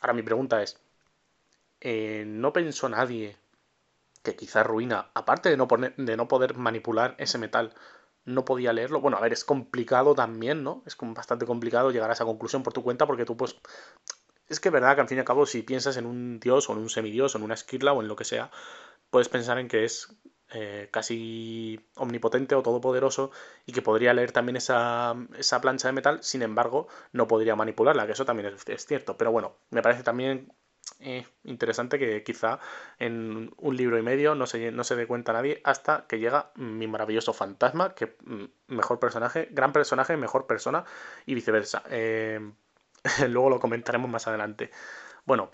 Ahora 0.00 0.14
mi 0.14 0.22
pregunta 0.22 0.62
es, 0.62 0.78
eh, 1.80 2.24
¿no 2.26 2.52
pensó 2.52 2.88
nadie 2.88 3.36
que 4.22 4.36
quizá 4.36 4.62
ruina, 4.62 5.10
aparte 5.14 5.48
de 5.50 5.56
no, 5.56 5.68
poner, 5.68 5.94
de 5.96 6.16
no 6.16 6.28
poder 6.28 6.56
manipular 6.56 7.14
ese 7.18 7.38
metal, 7.38 7.74
no 8.24 8.44
podía 8.44 8.72
leerlo. 8.72 9.00
Bueno, 9.00 9.16
a 9.16 9.20
ver, 9.20 9.32
es 9.32 9.44
complicado 9.44 10.14
también, 10.14 10.62
¿no? 10.62 10.82
Es 10.86 10.96
bastante 11.00 11.46
complicado 11.46 11.90
llegar 11.90 12.10
a 12.10 12.12
esa 12.14 12.24
conclusión 12.24 12.62
por 12.62 12.72
tu 12.72 12.82
cuenta 12.82 13.06
porque 13.06 13.24
tú, 13.24 13.36
pues... 13.36 13.56
Es 14.48 14.58
que 14.60 14.68
es 14.68 14.72
verdad 14.72 14.96
que 14.96 15.00
al 15.02 15.08
fin 15.08 15.18
y 15.18 15.20
al 15.20 15.24
cabo, 15.26 15.46
si 15.46 15.62
piensas 15.62 15.96
en 15.96 16.06
un 16.06 16.40
dios 16.40 16.68
o 16.68 16.72
en 16.72 16.80
un 16.80 16.90
semidios 16.90 17.34
o 17.34 17.38
en 17.38 17.44
una 17.44 17.54
esquirla 17.54 17.92
o 17.92 18.02
en 18.02 18.08
lo 18.08 18.16
que 18.16 18.24
sea, 18.24 18.50
puedes 19.10 19.28
pensar 19.28 19.58
en 19.58 19.68
que 19.68 19.84
es 19.84 20.16
eh, 20.52 20.88
casi 20.90 21.78
omnipotente 21.94 22.56
o 22.56 22.62
todopoderoso 22.62 23.30
y 23.66 23.72
que 23.72 23.82
podría 23.82 24.12
leer 24.14 24.32
también 24.32 24.56
esa, 24.56 25.14
esa 25.38 25.60
plancha 25.60 25.88
de 25.88 25.92
metal, 25.92 26.22
sin 26.22 26.42
embargo, 26.42 26.88
no 27.12 27.28
podría 27.28 27.54
manipularla, 27.56 28.06
que 28.06 28.12
eso 28.12 28.24
también 28.24 28.52
es 28.66 28.86
cierto. 28.86 29.16
Pero 29.16 29.30
bueno, 29.32 29.56
me 29.70 29.82
parece 29.82 30.02
también 30.02 30.52
eh, 30.98 31.26
interesante 31.44 31.98
que 31.98 32.22
quizá 32.22 32.58
en 32.98 33.52
un 33.56 33.76
libro 33.76 33.98
y 33.98 34.02
medio 34.02 34.34
no 34.34 34.46
se, 34.46 34.72
no 34.72 34.84
se 34.84 34.96
dé 34.96 35.06
cuenta 35.06 35.32
nadie 35.32 35.60
hasta 35.64 36.06
que 36.06 36.18
llega 36.18 36.50
mi 36.56 36.86
maravilloso 36.86 37.32
fantasma, 37.32 37.94
que 37.94 38.16
mm, 38.24 38.44
mejor 38.68 38.98
personaje, 38.98 39.48
gran 39.50 39.72
personaje, 39.72 40.16
mejor 40.16 40.46
persona 40.46 40.84
y 41.26 41.34
viceversa. 41.34 41.82
Eh, 41.90 42.40
luego 43.28 43.50
lo 43.50 43.60
comentaremos 43.60 44.10
más 44.10 44.26
adelante. 44.26 44.70
Bueno, 45.24 45.50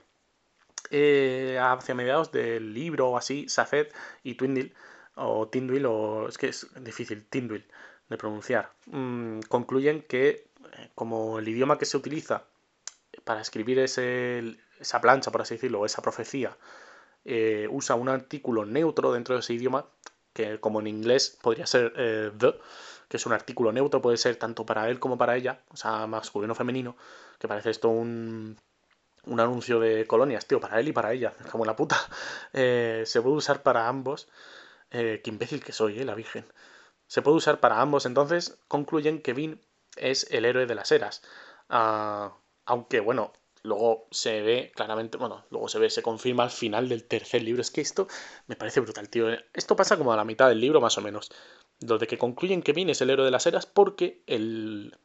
eh, 0.91 1.59
hacia 1.61 1.95
mediados 1.95 2.33
del 2.33 2.73
libro 2.73 3.11
o 3.11 3.17
así, 3.17 3.49
Safed 3.49 3.89
y 4.23 4.35
Twindle, 4.35 4.73
o 5.15 5.49
Tindwil, 5.49 5.87
o 5.87 6.29
es 6.29 6.39
que 6.39 6.49
es 6.49 6.67
difícil, 6.83 7.27
Tindwil 7.29 7.67
de 8.09 8.17
pronunciar, 8.17 8.73
mm, 8.87 9.41
concluyen 9.49 10.03
que 10.03 10.47
como 10.95 11.39
el 11.39 11.49
idioma 11.49 11.79
que 11.79 11.87
se 11.87 11.97
utiliza 11.97 12.45
para 13.25 13.41
escribir 13.41 13.79
ese, 13.79 14.57
esa 14.81 15.01
plancha, 15.01 15.31
por 15.31 15.43
así 15.43 15.55
decirlo, 15.55 15.81
o 15.81 15.87
esa 15.87 16.03
profecía, 16.03 16.57
eh, 17.25 17.69
usa 17.71 17.97
un 17.97 18.09
artículo 18.09 18.65
neutro 18.65 19.13
dentro 19.13 19.35
de 19.35 19.41
ese 19.41 19.55
idioma, 19.55 19.87
que 20.33 20.61
como 20.61 20.81
en 20.81 20.87
inglés 20.87 21.39
podría 21.43 21.67
ser 21.67 21.93
eh, 21.97 22.31
the, 22.39 22.55
que 23.09 23.17
es 23.17 23.27
un 23.27 23.33
artículo 23.33 23.73
neutro, 23.73 24.03
puede 24.03 24.17
ser 24.17 24.37
tanto 24.37 24.67
para 24.67 24.89
él 24.91 24.99
como 24.99 25.19
para 25.19 25.37
ella, 25.37 25.61
o 25.71 25.77
sea, 25.77 26.07
masculino 26.07 26.53
o 26.53 26.57
femenino, 26.57 26.97
que 27.39 27.49
parece 27.49 27.71
esto 27.71 27.89
un, 27.89 28.57
un 29.27 29.41
anuncio 29.41 29.81
de 29.81 30.07
colonias, 30.07 30.47
tío, 30.47 30.61
para 30.61 30.81
él 30.81 30.89
y 30.89 30.93
para 30.93 31.13
ella, 31.13 31.35
como 31.51 31.65
la 31.65 31.77
puta. 31.77 31.97
Eh, 32.53 33.03
se 33.07 33.21
puede 33.21 33.37
usar 33.37 33.63
para 33.63 33.89
ambos. 33.89 34.29
Eh, 34.91 35.21
qué 35.23 35.31
imbécil 35.31 35.63
que 35.63 35.73
soy, 35.73 35.99
eh, 36.01 36.05
la 36.05 36.15
Virgen. 36.15 36.47
Se 37.07 37.23
puede 37.23 37.37
usar 37.37 37.61
para 37.61 37.81
ambos, 37.81 38.07
entonces 38.07 38.59
concluyen 38.69 39.21
que 39.21 39.35
Vin 39.35 39.61
es 39.97 40.27
el 40.31 40.45
héroe 40.47 40.67
de 40.67 40.75
las 40.75 40.93
eras. 40.93 41.23
Ah, 41.69 42.35
aunque, 42.65 43.01
bueno, 43.01 43.33
luego 43.67 44.07
se 44.11 44.41
ve 44.43 44.73
claramente, 44.75 45.19
bueno, 45.19 45.45
luego 45.51 45.69
se 45.69 45.79
ve, 45.79 45.91
se 45.91 46.03
confirma 46.03 46.45
al 46.45 46.51
final 46.51 46.89
del 46.89 47.05
tercer 47.05 47.43
libro. 47.43 47.61
Es 47.61 47.71
que 47.71 47.81
esto 47.81 48.07
me 48.47 48.57
parece 48.57 48.81
brutal, 48.81 49.09
tío. 49.09 49.27
Esto 49.53 49.77
pasa 49.77 49.99
como 49.99 50.13
a 50.13 50.17
la 50.17 50.25
mitad 50.25 50.49
del 50.49 50.61
libro, 50.61 50.81
más 50.81 50.97
o 50.99 51.03
menos. 51.03 51.31
Lo 51.81 51.99
de 51.99 52.07
que 52.07 52.19
concluyen 52.19 52.63
que 52.63 52.73
Vin 52.73 52.91
es 52.91 53.01
el 53.01 53.11
héroe 53.11 53.25
de 53.27 53.31
las 53.31 53.47
eras 53.47 53.67
porque 53.67 54.23
el, 54.27 54.97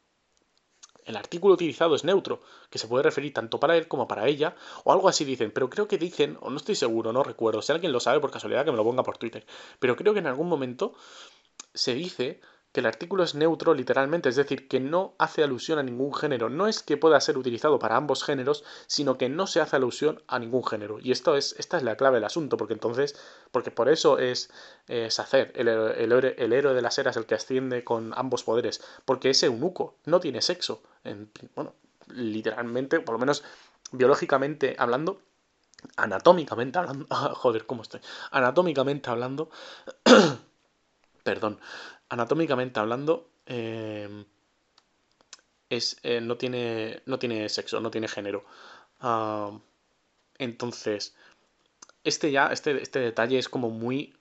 el 1.04 1.16
artículo 1.16 1.54
utilizado 1.54 1.94
es 1.94 2.04
neutro, 2.04 2.40
que 2.70 2.78
se 2.78 2.86
puede 2.86 3.02
referir 3.02 3.32
tanto 3.32 3.58
para 3.58 3.76
él 3.76 3.88
como 3.88 4.08
para 4.08 4.26
ella, 4.28 4.54
o 4.84 4.92
algo 4.92 5.08
así 5.08 5.24
dicen, 5.24 5.50
pero 5.50 5.68
creo 5.68 5.88
que 5.88 5.98
dicen, 5.98 6.38
o 6.40 6.50
no 6.50 6.56
estoy 6.56 6.74
seguro, 6.74 7.12
no 7.12 7.22
recuerdo, 7.22 7.62
si 7.62 7.72
alguien 7.72 7.92
lo 7.92 8.00
sabe 8.00 8.20
por 8.20 8.30
casualidad 8.30 8.64
que 8.64 8.70
me 8.70 8.76
lo 8.76 8.84
ponga 8.84 9.02
por 9.02 9.18
Twitter, 9.18 9.44
pero 9.78 9.96
creo 9.96 10.12
que 10.12 10.20
en 10.20 10.26
algún 10.26 10.48
momento 10.48 10.94
se 11.74 11.94
dice 11.94 12.40
que 12.72 12.80
el 12.80 12.86
artículo 12.86 13.22
es 13.22 13.34
neutro 13.34 13.74
literalmente, 13.74 14.30
es 14.30 14.36
decir, 14.36 14.66
que 14.66 14.80
no 14.80 15.14
hace 15.18 15.42
alusión 15.42 15.78
a 15.78 15.82
ningún 15.82 16.14
género. 16.14 16.48
No 16.48 16.66
es 16.66 16.82
que 16.82 16.96
pueda 16.96 17.20
ser 17.20 17.36
utilizado 17.36 17.78
para 17.78 17.96
ambos 17.96 18.24
géneros, 18.24 18.64
sino 18.86 19.18
que 19.18 19.28
no 19.28 19.46
se 19.46 19.60
hace 19.60 19.76
alusión 19.76 20.22
a 20.26 20.38
ningún 20.38 20.64
género. 20.64 20.98
Y 20.98 21.12
esto 21.12 21.36
es, 21.36 21.54
esta 21.58 21.76
es 21.76 21.82
la 21.82 21.96
clave 21.96 22.16
del 22.16 22.24
asunto, 22.24 22.56
porque 22.56 22.74
entonces, 22.74 23.14
porque 23.50 23.70
por 23.70 23.90
eso 23.90 24.18
es 24.18 24.50
eh, 24.88 25.10
Sacer, 25.10 25.52
el, 25.54 25.68
el, 25.68 26.52
héroe 26.52 26.74
de 26.74 26.82
las 26.82 26.98
eras, 26.98 27.16
el 27.16 27.26
que 27.26 27.34
asciende 27.34 27.84
con 27.84 28.12
ambos 28.16 28.42
poderes, 28.42 28.82
porque 29.04 29.30
es 29.30 29.42
eunuco, 29.42 29.96
no 30.06 30.20
tiene 30.20 30.40
sexo. 30.40 30.82
bueno, 31.54 31.74
literalmente, 32.08 33.00
por 33.00 33.14
lo 33.14 33.18
menos 33.18 33.44
biológicamente 33.92 34.76
hablando, 34.78 35.20
anatómicamente 35.96 36.78
hablando, 36.78 37.06
joder, 37.34 37.66
¿cómo 37.66 37.82
estoy? 37.82 38.00
Anatómicamente 38.30 39.10
hablando, 39.10 39.50
perdón, 41.22 41.60
anatómicamente 42.12 42.78
hablando, 42.78 43.30
em, 43.46 44.26
es, 45.70 45.96
eh, 46.02 46.20
no, 46.20 46.36
tiene, 46.36 47.02
no 47.06 47.18
tiene 47.18 47.48
sexo, 47.48 47.80
no 47.80 47.90
tiene 47.90 48.06
género. 48.08 48.44
entonces, 50.38 51.16
este 52.04 52.30
ya, 52.32 52.48
este, 52.48 52.82
este 52.82 52.98
detalle 53.00 53.38
es 53.38 53.48
como 53.48 53.70
muy, 53.70 54.14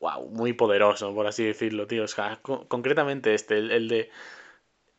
wow, 0.00 0.28
muy 0.30 0.52
poderoso, 0.54 1.14
por 1.14 1.26
así 1.26 1.44
decirlo, 1.44 1.86
tío. 1.86 2.06
concretamente 2.68 3.34
este, 3.34 3.58
el 3.58 3.88
de, 3.88 4.10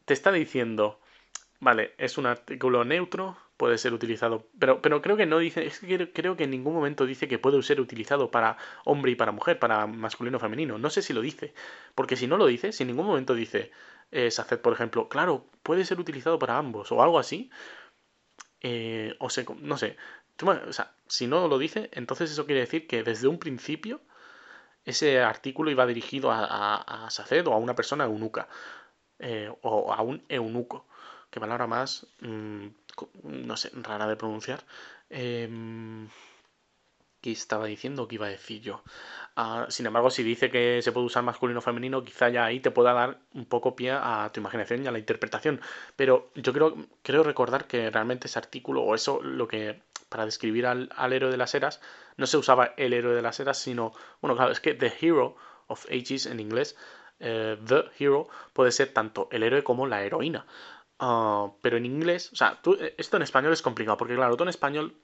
te 0.05 0.13
está 0.13 0.31
diciendo, 0.31 0.99
vale, 1.59 1.95
es 1.97 2.17
un 2.17 2.27
artículo 2.27 2.85
neutro, 2.85 3.37
puede 3.57 3.77
ser 3.77 3.93
utilizado. 3.93 4.47
Pero, 4.59 4.81
pero 4.81 5.01
creo 5.01 5.17
que 5.17 5.25
no 5.25 5.39
dice. 5.39 5.65
Es 5.65 5.79
que 5.79 6.11
creo 6.11 6.35
que 6.35 6.45
en 6.45 6.51
ningún 6.51 6.73
momento 6.73 7.05
dice 7.05 7.27
que 7.27 7.39
puede 7.39 7.61
ser 7.63 7.79
utilizado 7.81 8.31
para 8.31 8.57
hombre 8.85 9.11
y 9.11 9.15
para 9.15 9.31
mujer, 9.31 9.59
para 9.59 9.87
masculino 9.87 10.37
o 10.37 10.39
femenino. 10.39 10.77
No 10.77 10.89
sé 10.89 11.01
si 11.01 11.13
lo 11.13 11.21
dice. 11.21 11.53
Porque 11.95 12.15
si 12.15 12.27
no 12.27 12.37
lo 12.37 12.45
dice, 12.47 12.71
si 12.71 12.83
en 12.83 12.87
ningún 12.87 13.05
momento 13.05 13.33
dice 13.35 13.71
eh, 14.11 14.31
Saced, 14.31 14.59
por 14.59 14.73
ejemplo, 14.73 15.09
claro, 15.09 15.45
puede 15.63 15.85
ser 15.85 15.99
utilizado 15.99 16.39
para 16.39 16.57
ambos 16.57 16.91
o 16.91 17.01
algo 17.03 17.19
así. 17.19 17.49
Eh, 18.61 19.15
o 19.19 19.29
sea, 19.29 19.45
no 19.59 19.77
sé. 19.77 19.97
O 20.41 20.73
sea, 20.73 20.93
si 21.07 21.27
no 21.27 21.47
lo 21.47 21.57
dice, 21.57 21.89
entonces 21.93 22.31
eso 22.31 22.45
quiere 22.45 22.61
decir 22.61 22.87
que 22.87 23.03
desde 23.03 23.27
un 23.27 23.39
principio 23.39 24.01
ese 24.85 25.21
artículo 25.21 25.71
iba 25.71 25.85
dirigido 25.85 26.31
a, 26.31 26.45
a, 26.45 27.05
a 27.05 27.09
Saced 27.09 27.47
o 27.47 27.53
a 27.53 27.57
una 27.57 27.75
persona 27.75 28.05
eunuca. 28.05 28.47
Eh, 29.19 29.49
o 29.61 29.93
a 29.93 30.01
un 30.01 30.23
eunuco. 30.29 30.87
Que 31.29 31.39
palabra 31.39 31.67
más. 31.67 32.07
Mm, 32.21 32.67
no 33.23 33.57
sé, 33.57 33.71
rara 33.73 34.07
de 34.07 34.15
pronunciar. 34.15 34.63
Eh, 35.09 35.49
¿Qué 37.25 37.31
estaba 37.31 37.65
diciendo? 37.65 38.07
¿Qué 38.07 38.15
iba 38.15 38.27
a 38.27 38.29
decir 38.29 38.61
yo? 38.61 38.83
Ah, 39.35 39.65
sin 39.69 39.87
embargo, 39.87 40.11
si 40.11 40.21
dice 40.21 40.51
que 40.51 40.83
se 40.83 40.91
puede 40.91 41.07
usar 41.07 41.23
masculino 41.23 41.57
o 41.57 41.61
femenino, 41.63 42.03
quizá 42.03 42.29
ya 42.29 42.45
ahí 42.45 42.59
te 42.59 42.69
pueda 42.69 42.93
dar 42.93 43.17
un 43.33 43.45
poco 43.45 43.75
pie 43.75 43.93
a 43.93 44.29
tu 44.31 44.41
imaginación 44.41 44.83
y 44.83 44.87
a 44.87 44.91
la 44.91 44.99
interpretación. 44.99 45.59
Pero 45.95 46.29
yo 46.35 46.53
creo, 46.53 46.75
creo 47.01 47.23
recordar 47.23 47.65
que 47.65 47.89
realmente 47.89 48.27
ese 48.27 48.37
artículo, 48.37 48.83
o 48.83 48.93
eso, 48.93 49.23
lo 49.23 49.47
que 49.47 49.81
para 50.07 50.25
describir 50.25 50.67
al, 50.67 50.91
héroe 51.13 51.31
de 51.31 51.37
las 51.37 51.55
eras, 51.55 51.81
no 52.15 52.27
se 52.27 52.37
usaba 52.37 52.75
el 52.77 52.93
héroe 52.93 53.15
de 53.15 53.23
las 53.23 53.39
eras, 53.39 53.57
sino, 53.57 53.93
bueno, 54.21 54.35
claro, 54.35 54.51
es 54.51 54.59
que 54.59 54.75
The 54.75 54.93
Hero 55.01 55.35
of 55.65 55.87
Ages 55.89 56.27
en 56.27 56.39
inglés, 56.39 56.77
eh, 57.19 57.57
The 57.65 57.85
Hero 57.97 58.27
puede 58.53 58.71
ser 58.71 58.93
tanto 58.93 59.29
el 59.31 59.41
héroe 59.41 59.63
como 59.63 59.87
la 59.87 60.03
heroína. 60.03 60.45
Ah, 60.99 61.51
pero 61.61 61.77
en 61.77 61.85
inglés, 61.85 62.31
o 62.31 62.35
sea, 62.35 62.61
tú, 62.61 62.73
eh, 62.79 62.95
esto 62.97 63.17
en 63.17 63.23
español 63.23 63.51
es 63.53 63.61
complicado, 63.61 63.97
porque 63.97 64.15
claro, 64.15 64.37
tú 64.37 64.43
en 64.43 64.49
español 64.49 64.95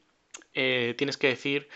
eh, 0.53 0.95
tienes 0.97 1.17
que 1.17 1.27
decir 1.29 1.69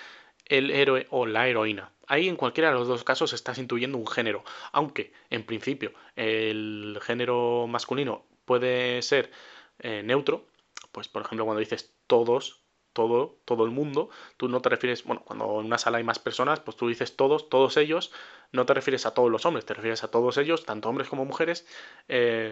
el 0.46 0.72
héroe 0.72 1.08
o 1.12 1.26
la 1.26 1.48
heroína. 1.48 1.94
Ahí 2.08 2.28
en 2.30 2.38
cualquiera 2.38 2.70
de 2.70 2.76
los 2.76 2.88
dos 2.88 3.04
casos 3.04 3.34
estás 3.34 3.58
intuyendo 3.58 3.98
un 3.98 4.08
género, 4.08 4.44
aunque 4.72 5.14
en 5.30 5.46
principio 5.46 5.94
el 6.16 7.00
género 7.02 7.68
masculino 7.68 8.26
puede 8.46 9.02
ser 9.02 9.32
eh, 9.80 10.04
neutro, 10.04 10.48
pues 10.92 11.08
por 11.10 11.24
ejemplo 11.24 11.46
cuando 11.46 11.60
dices 11.60 11.94
todos, 12.08 12.62
todo, 12.94 13.40
todo 13.46 13.66
el 13.66 13.72
mundo, 13.72 14.10
tú 14.38 14.48
no 14.50 14.62
te 14.62 14.70
refieres, 14.70 15.04
bueno, 15.04 15.24
cuando 15.26 15.60
en 15.60 15.66
una 15.68 15.78
sala 15.78 15.98
hay 15.98 16.04
más 16.06 16.20
personas, 16.20 16.60
pues 16.62 16.78
tú 16.78 16.88
dices 16.88 17.18
todos, 17.18 17.50
todos 17.50 17.78
ellos, 17.78 18.12
no 18.52 18.66
te 18.66 18.74
refieres 18.74 19.06
a 19.06 19.14
todos 19.14 19.32
los 19.32 19.46
hombres, 19.46 19.66
te 19.66 19.74
refieres 19.74 20.04
a 20.04 20.12
todos 20.12 20.38
ellos, 20.38 20.66
tanto 20.66 20.90
hombres 20.90 21.10
como 21.10 21.26
mujeres, 21.26 21.68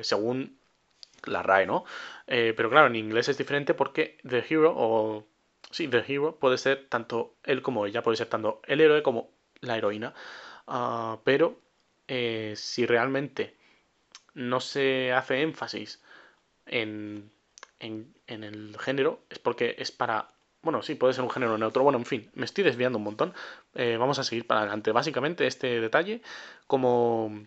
según 0.02 0.60
la 1.26 1.44
RAE, 1.44 1.66
¿no? 1.66 1.86
Eh, 2.28 2.54
pero 2.56 2.70
claro, 2.70 2.88
en 2.88 2.96
inglés 2.96 3.30
es 3.30 3.38
diferente 3.38 3.74
porque 3.74 4.18
The 4.28 4.46
Hero 4.50 4.74
o... 4.76 5.26
Sí, 5.72 5.88
The 5.88 6.04
Hero 6.08 6.38
puede 6.40 6.58
ser 6.58 6.88
tanto 6.90 7.36
él 7.44 7.62
como 7.62 7.86
ella, 7.86 8.04
puede 8.04 8.18
ser 8.18 8.28
tanto 8.28 8.62
el 8.66 8.82
héroe 8.82 9.02
como 9.04 9.32
la 9.62 9.78
heroína. 9.78 10.14
Ah, 10.68 11.20
pero 11.24 11.60
eh, 12.08 12.54
si 12.56 12.86
realmente 12.86 13.56
no 14.34 14.60
se 14.60 15.12
hace 15.14 15.42
énfasis 15.42 16.02
en, 16.66 17.32
en, 17.80 18.14
en, 18.28 18.44
el 18.44 18.78
género, 18.80 19.24
es 19.30 19.40
porque 19.40 19.76
es 19.78 19.92
para... 19.92 20.32
Bueno, 20.62 20.82
sí, 20.82 20.96
puede 20.96 21.14
ser 21.14 21.24
un 21.24 21.30
género 21.30 21.58
neutro. 21.58 21.84
Bueno, 21.84 21.98
en 22.00 22.06
fin, 22.06 22.30
me 22.36 22.46
estoy 22.46 22.64
desviando 22.64 22.98
un 22.98 23.04
montón. 23.04 23.34
Eh, 23.76 23.98
vamos 24.00 24.20
a 24.20 24.24
seguir 24.24 24.48
para 24.48 24.62
adelante. 24.62 24.92
Básicamente 24.92 25.46
este 25.46 25.82
detalle 25.82 26.22
como 26.68 27.46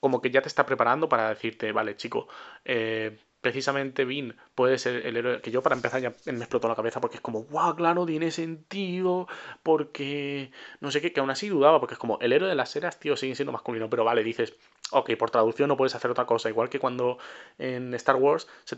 como 0.00 0.20
que 0.20 0.30
ya 0.30 0.42
te 0.42 0.48
está 0.48 0.66
preparando 0.66 1.08
para 1.08 1.28
decirte, 1.28 1.72
vale, 1.72 1.96
chico, 1.96 2.28
eh, 2.64 3.18
precisamente 3.40 4.04
Vin 4.04 4.36
puede 4.54 4.78
ser 4.78 5.06
el 5.06 5.16
héroe 5.16 5.40
que 5.40 5.50
yo 5.50 5.62
para 5.62 5.76
empezar 5.76 6.00
ya 6.00 6.14
me 6.26 6.38
explotó 6.38 6.68
la 6.68 6.74
cabeza 6.74 7.00
porque 7.00 7.16
es 7.16 7.20
como, 7.20 7.42
guau, 7.44 7.76
claro, 7.76 8.06
tiene 8.06 8.30
sentido, 8.30 9.28
porque 9.62 10.50
no 10.80 10.90
sé 10.90 11.00
qué, 11.00 11.12
que 11.12 11.20
aún 11.20 11.30
así 11.30 11.48
dudaba, 11.48 11.80
porque 11.80 11.94
es 11.94 11.98
como, 11.98 12.18
el 12.20 12.32
héroe 12.32 12.48
de 12.48 12.54
las 12.54 12.74
eras, 12.76 12.98
tío, 12.98 13.16
sigue 13.16 13.34
siendo 13.34 13.52
masculino, 13.52 13.88
pero 13.90 14.04
vale, 14.04 14.24
dices, 14.24 14.54
ok, 14.92 15.16
por 15.16 15.30
traducción 15.30 15.68
no 15.68 15.76
puedes 15.76 15.94
hacer 15.94 16.10
otra 16.10 16.26
cosa, 16.26 16.48
igual 16.48 16.68
que 16.68 16.78
cuando 16.78 17.18
en 17.58 17.94
Star 17.94 18.16
Wars 18.16 18.48
se, 18.64 18.76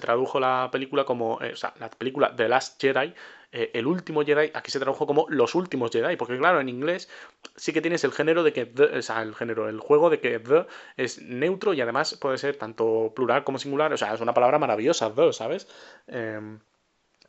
tradujo 0.00 0.40
la 0.40 0.68
película 0.70 1.04
como, 1.04 1.40
eh, 1.42 1.52
o 1.52 1.56
sea, 1.56 1.74
la 1.78 1.90
película 1.90 2.34
The 2.34 2.48
Last 2.48 2.80
Jedi, 2.80 3.14
eh, 3.52 3.70
el 3.74 3.86
último 3.86 4.24
Jedi, 4.24 4.50
aquí 4.54 4.70
se 4.70 4.78
tradujo 4.78 5.06
como 5.06 5.26
los 5.28 5.54
últimos 5.54 5.90
Jedi, 5.90 6.16
porque 6.16 6.38
claro, 6.38 6.60
en 6.60 6.68
inglés 6.68 7.08
sí 7.56 7.72
que 7.72 7.82
tienes 7.82 8.04
el 8.04 8.12
género 8.12 8.42
de 8.42 8.52
que, 8.52 8.66
the, 8.66 8.84
o 8.98 9.02
sea, 9.02 9.22
el 9.22 9.34
género, 9.34 9.68
el 9.68 9.80
juego 9.80 10.10
de 10.10 10.20
que 10.20 10.38
the 10.38 10.66
es 10.96 11.20
neutro 11.22 11.74
y 11.74 11.80
además 11.80 12.16
puede 12.20 12.38
ser 12.38 12.56
tanto 12.56 13.12
plural 13.14 13.44
como 13.44 13.58
singular, 13.58 13.92
o 13.92 13.96
sea, 13.96 14.14
es 14.14 14.20
una 14.20 14.34
palabra 14.34 14.58
maravillosa, 14.58 15.12
the, 15.14 15.32
¿sabes? 15.32 15.68
Eh, 16.06 16.58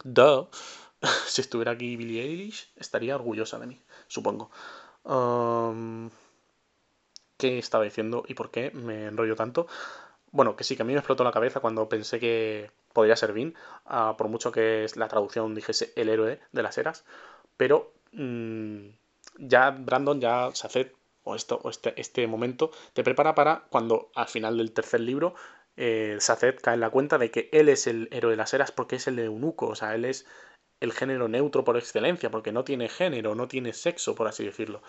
the, 0.04 0.48
si 1.28 1.42
estuviera 1.42 1.72
aquí 1.72 1.96
Billie 1.98 2.22
Eilish, 2.22 2.72
estaría 2.76 3.16
orgullosa 3.16 3.60
de 3.60 3.68
mí, 3.68 3.82
supongo. 4.08 4.52
¿Qué 7.44 7.58
estaba 7.58 7.84
diciendo 7.84 8.24
y 8.26 8.36
por 8.36 8.52
qué 8.52 8.72
me 8.72 9.08
enrollo 9.08 9.36
tanto? 9.36 9.68
Bueno, 10.32 10.56
que 10.56 10.64
sí, 10.64 10.78
que 10.78 10.84
a 10.84 10.86
mí 10.86 10.94
me 10.94 11.00
explotó 11.00 11.26
la 11.26 11.34
cabeza 11.34 11.60
cuando 11.60 11.90
pensé 11.90 12.18
que 12.18 12.72
podría 12.94 13.18
ser 13.18 13.34
Vin, 13.34 13.54
ah, 13.86 14.16
por 14.18 14.30
mucho 14.30 14.50
que 14.54 14.86
la 14.96 15.10
traducción 15.10 15.54
dijese 15.54 15.92
el 15.98 16.08
héroe 16.08 16.40
de 16.54 16.64
las 16.64 16.78
eras, 16.78 17.04
pero 17.58 17.92
mm, 18.14 18.88
ya 19.40 19.72
Brandon, 19.72 20.22
ya 20.22 20.52
Saced, 20.54 20.94
o, 21.26 21.36
esto, 21.36 21.60
o 21.64 21.70
este, 21.70 22.00
este 22.00 22.28
momento, 22.28 22.72
te 22.94 23.04
prepara 23.04 23.36
para 23.36 23.66
cuando 23.70 24.10
al 24.16 24.30
final 24.30 24.58
del 24.58 24.72
tercer 24.72 25.02
libro 25.02 25.36
eh, 25.76 26.16
Saced 26.22 26.60
cae 26.62 26.76
en 26.76 26.80
la 26.80 26.92
cuenta 26.92 27.18
de 27.18 27.30
que 27.30 27.50
él 27.52 27.68
es 27.68 27.88
el 27.88 28.08
héroe 28.12 28.32
de 28.32 28.38
las 28.38 28.54
eras 28.54 28.72
porque 28.72 28.96
es 28.96 29.08
el 29.08 29.20
eunuco, 29.20 29.68
o 29.68 29.76
sea, 29.76 29.96
él 29.96 30.06
es 30.06 30.26
el 30.80 30.94
género 30.94 31.28
neutro 31.28 31.64
por 31.66 31.78
excelencia, 31.78 32.32
porque 32.32 32.54
no 32.54 32.64
tiene 32.64 32.88
género, 32.90 33.36
no 33.36 33.48
tiene 33.50 33.74
sexo, 33.74 34.16
por 34.16 34.28
así 34.28 34.46
decirlo. 34.46 34.82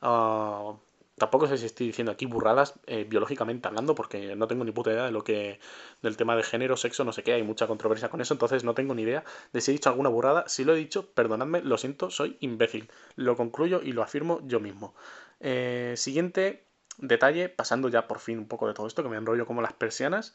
Ah, 0.00 0.76
Tampoco 1.18 1.46
sé 1.46 1.56
si 1.56 1.64
estoy 1.64 1.86
diciendo 1.86 2.12
aquí 2.12 2.26
burradas 2.26 2.74
eh, 2.86 3.04
biológicamente 3.08 3.66
hablando, 3.66 3.94
porque 3.94 4.36
no 4.36 4.46
tengo 4.46 4.64
ni 4.64 4.72
puta 4.72 4.92
idea 4.92 5.04
de 5.06 5.12
lo 5.12 5.24
que. 5.24 5.60
del 6.02 6.16
tema 6.18 6.36
de 6.36 6.42
género, 6.42 6.76
sexo, 6.76 7.04
no 7.04 7.12
sé 7.12 7.22
qué, 7.22 7.32
hay 7.32 7.42
mucha 7.42 7.66
controversia 7.66 8.10
con 8.10 8.20
eso, 8.20 8.34
entonces 8.34 8.64
no 8.64 8.74
tengo 8.74 8.94
ni 8.94 9.02
idea 9.02 9.24
de 9.52 9.60
si 9.62 9.70
he 9.70 9.74
dicho 9.74 9.88
alguna 9.88 10.10
burrada. 10.10 10.44
Si 10.46 10.64
lo 10.64 10.74
he 10.74 10.76
dicho, 10.76 11.10
perdonadme, 11.12 11.62
lo 11.62 11.78
siento, 11.78 12.10
soy 12.10 12.36
imbécil. 12.40 12.90
Lo 13.16 13.34
concluyo 13.36 13.80
y 13.82 13.92
lo 13.92 14.02
afirmo 14.02 14.40
yo 14.44 14.60
mismo. 14.60 14.94
Eh, 15.40 15.94
siguiente 15.96 16.66
detalle, 16.98 17.48
pasando 17.48 17.88
ya 17.88 18.06
por 18.08 18.18
fin 18.20 18.38
un 18.38 18.48
poco 18.48 18.68
de 18.68 18.74
todo 18.74 18.86
esto, 18.86 19.02
que 19.02 19.08
me 19.08 19.16
enrollo 19.16 19.46
como 19.46 19.62
las 19.62 19.72
persianas. 19.72 20.34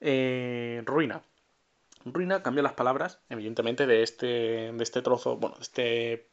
Eh, 0.00 0.82
ruina. 0.86 1.22
Ruina 2.06 2.42
cambió 2.42 2.62
las 2.62 2.74
palabras, 2.74 3.20
evidentemente, 3.28 3.86
de 3.86 4.02
este, 4.02 4.26
de 4.72 4.82
este 4.82 5.02
trozo, 5.02 5.36
bueno, 5.36 5.56
de 5.56 5.62
este 5.62 6.28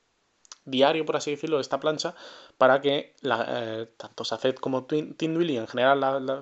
diario, 0.66 1.06
por 1.06 1.16
así 1.16 1.32
decirlo, 1.32 1.58
de 1.58 1.62
esta 1.62 1.80
plancha, 1.80 2.16
para 2.58 2.82
que 2.82 3.14
eh, 3.24 3.88
tanto 3.98 4.26
Saced 4.26 4.56
como 4.56 4.86
Tindwil 4.86 5.50
y 5.50 5.58
en 5.58 5.68
general 5.68 6.00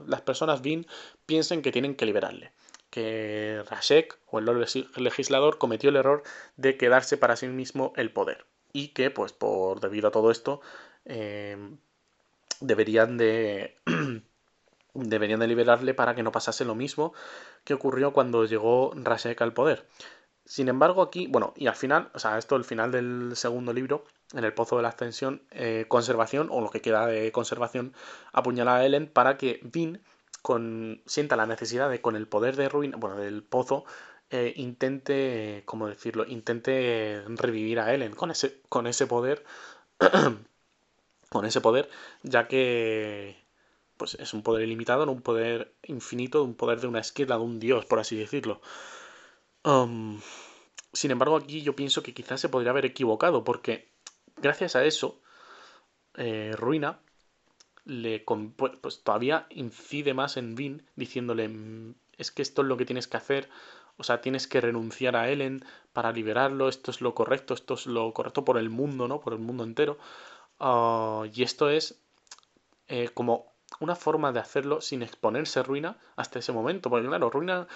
las 0.08 0.22
personas 0.22 0.62
Vin 0.62 0.86
piensen 1.26 1.62
que 1.62 1.72
tienen 1.72 1.96
que 1.96 2.06
liberarle. 2.06 2.52
Que 2.90 3.64
Rashek 3.70 4.20
o 4.28 4.40
el 4.40 4.46
legislador 4.98 5.58
cometió 5.58 5.90
el 5.90 5.96
error 5.96 6.24
de 6.58 6.78
quedarse 6.78 7.18
para 7.18 7.38
sí 7.38 7.48
mismo 7.48 7.94
el 7.96 8.12
poder. 8.12 8.46
Y 8.74 8.90
que, 8.90 9.10
pues, 9.10 9.32
por 9.34 9.80
debido 9.80 10.10
a 10.10 10.12
todo 10.12 10.32
esto, 10.32 10.62
eh, 11.06 11.58
deberían 12.60 13.18
de. 13.18 13.78
deberían 14.94 15.40
de 15.40 15.48
liberarle 15.48 15.94
para 15.94 16.16
que 16.16 16.24
no 16.24 16.34
pasase 16.34 16.66
lo 16.66 16.76
mismo 16.76 17.14
que 17.64 17.74
ocurrió 17.74 18.12
cuando 18.12 18.46
llegó 18.46 18.92
Rashek 18.96 19.42
al 19.42 19.54
poder. 19.54 19.88
Sin 20.52 20.68
embargo, 20.68 21.02
aquí, 21.02 21.28
bueno, 21.28 21.54
y 21.56 21.68
al 21.68 21.78
final, 21.78 22.10
o 22.14 22.20
sea, 22.20 22.38
esto 22.38 22.58
el 22.58 22.66
final 22.66 22.92
del 22.92 23.38
segundo 23.38 23.72
libro, 23.72 24.04
en 24.34 24.44
el 24.44 24.54
Pozo 24.54 24.76
de 24.76 24.82
la 24.82 24.90
Ascensión, 24.90 25.44
eh, 25.52 25.86
conservación, 25.88 26.50
o 26.52 26.60
lo 26.60 26.70
que 26.70 26.82
queda 26.82 27.08
de 27.08 27.32
conservación, 27.32 27.94
apuñala 28.34 28.76
a 28.76 28.86
Ellen 28.86 29.08
para 29.08 29.38
que 29.38 29.62
Vin 29.64 30.02
con, 30.42 31.04
sienta 31.06 31.38
la 31.38 31.46
necesidad 31.46 31.90
de, 31.90 32.02
con 32.02 32.18
el 32.18 32.28
poder 32.28 32.58
de 32.58 32.68
ruina, 32.68 32.98
bueno, 32.98 33.16
del 33.16 33.44
pozo, 33.44 33.86
eh, 34.30 34.52
intente, 34.58 35.64
¿cómo 35.66 35.88
decirlo? 35.88 36.26
Intente 36.28 37.24
revivir 37.28 37.80
a 37.80 37.94
Ellen 37.94 38.14
con 38.14 38.30
ese, 38.30 38.60
con 38.68 38.88
ese 38.88 39.08
poder, 39.08 39.46
con 41.30 41.46
ese 41.46 41.62
poder, 41.62 41.90
ya 42.24 42.50
que 42.50 43.38
pues 43.96 44.16
es 44.16 44.34
un 44.34 44.44
poder 44.44 44.64
ilimitado, 44.64 45.06
no 45.06 45.14
un 45.14 45.22
poder 45.22 45.74
infinito, 45.84 46.44
un 46.44 46.56
poder 46.56 46.82
de 46.82 46.88
una 46.88 47.00
esquina, 47.00 47.38
de 47.38 47.44
un 47.44 47.60
dios, 47.60 47.86
por 47.86 48.00
así 48.00 48.18
decirlo. 48.18 48.60
Sin 49.64 51.12
embargo, 51.12 51.36
aquí 51.38 51.62
yo 51.62 51.76
pienso 51.76 52.04
que 52.04 52.14
quizás 52.14 52.42
se 52.42 52.50
podría 52.50 52.72
haber 52.72 52.86
equivocado, 52.86 53.44
porque 53.44 53.90
gracias 54.38 54.76
a 54.76 54.84
eso, 54.84 55.22
eh, 56.16 56.52
Ruina 56.58 57.00
le 57.86 58.24
pues, 58.82 59.04
todavía 59.04 59.48
incide 59.50 60.14
más 60.14 60.38
en 60.38 60.56
Vin, 60.56 60.88
diciéndole 60.96 61.50
mm, 61.50 61.96
es 62.18 62.32
que 62.32 62.42
esto 62.42 62.62
es 62.62 62.68
lo 62.68 62.78
que 62.78 62.86
tienes 62.86 63.08
que 63.08 63.18
hacer, 63.18 63.50
o 63.98 64.04
sea, 64.04 64.22
tienes 64.22 64.48
que 64.48 64.62
renunciar 64.62 65.16
a 65.16 65.30
Ellen 65.30 65.66
para 65.94 66.12
liberarlo, 66.12 66.70
esto 66.70 66.92
es 66.92 67.02
lo 67.02 67.14
correcto, 67.16 67.54
esto 67.54 67.76
es 67.76 67.86
lo 67.88 68.14
correcto 68.14 68.46
por 68.46 68.58
el 68.58 68.70
mundo, 68.70 69.08
¿no? 69.08 69.20
Por 69.22 69.34
el 69.34 69.40
mundo 69.40 69.64
entero. 69.64 69.98
Ah, 70.60 71.26
y 71.34 71.44
esto 71.44 71.70
es 71.70 72.02
eh, 72.88 73.10
como 73.14 73.54
una 73.80 73.96
forma 73.96 74.32
de 74.32 74.40
hacerlo 74.40 74.82
sin 74.82 75.02
exponerse 75.02 75.64
Ruina 75.64 75.98
hasta 76.16 76.40
ese 76.40 76.52
momento. 76.52 76.90
Porque 76.90 77.08
claro, 77.08 77.30
Ruina, 77.30 77.68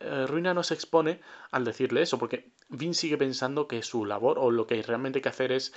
eh, 0.00 0.26
Ruina 0.26 0.54
no 0.54 0.62
se 0.62 0.74
expone 0.74 1.20
al 1.50 1.64
decirle 1.64 2.02
eso, 2.02 2.18
porque 2.18 2.50
Vin 2.68 2.94
sigue 2.94 3.18
pensando 3.18 3.68
que 3.68 3.82
su 3.82 4.04
labor 4.04 4.38
o 4.38 4.50
lo 4.50 4.66
que 4.66 4.82
realmente 4.82 5.18
hay 5.18 5.22
que 5.22 5.28
hacer 5.28 5.52
es 5.52 5.72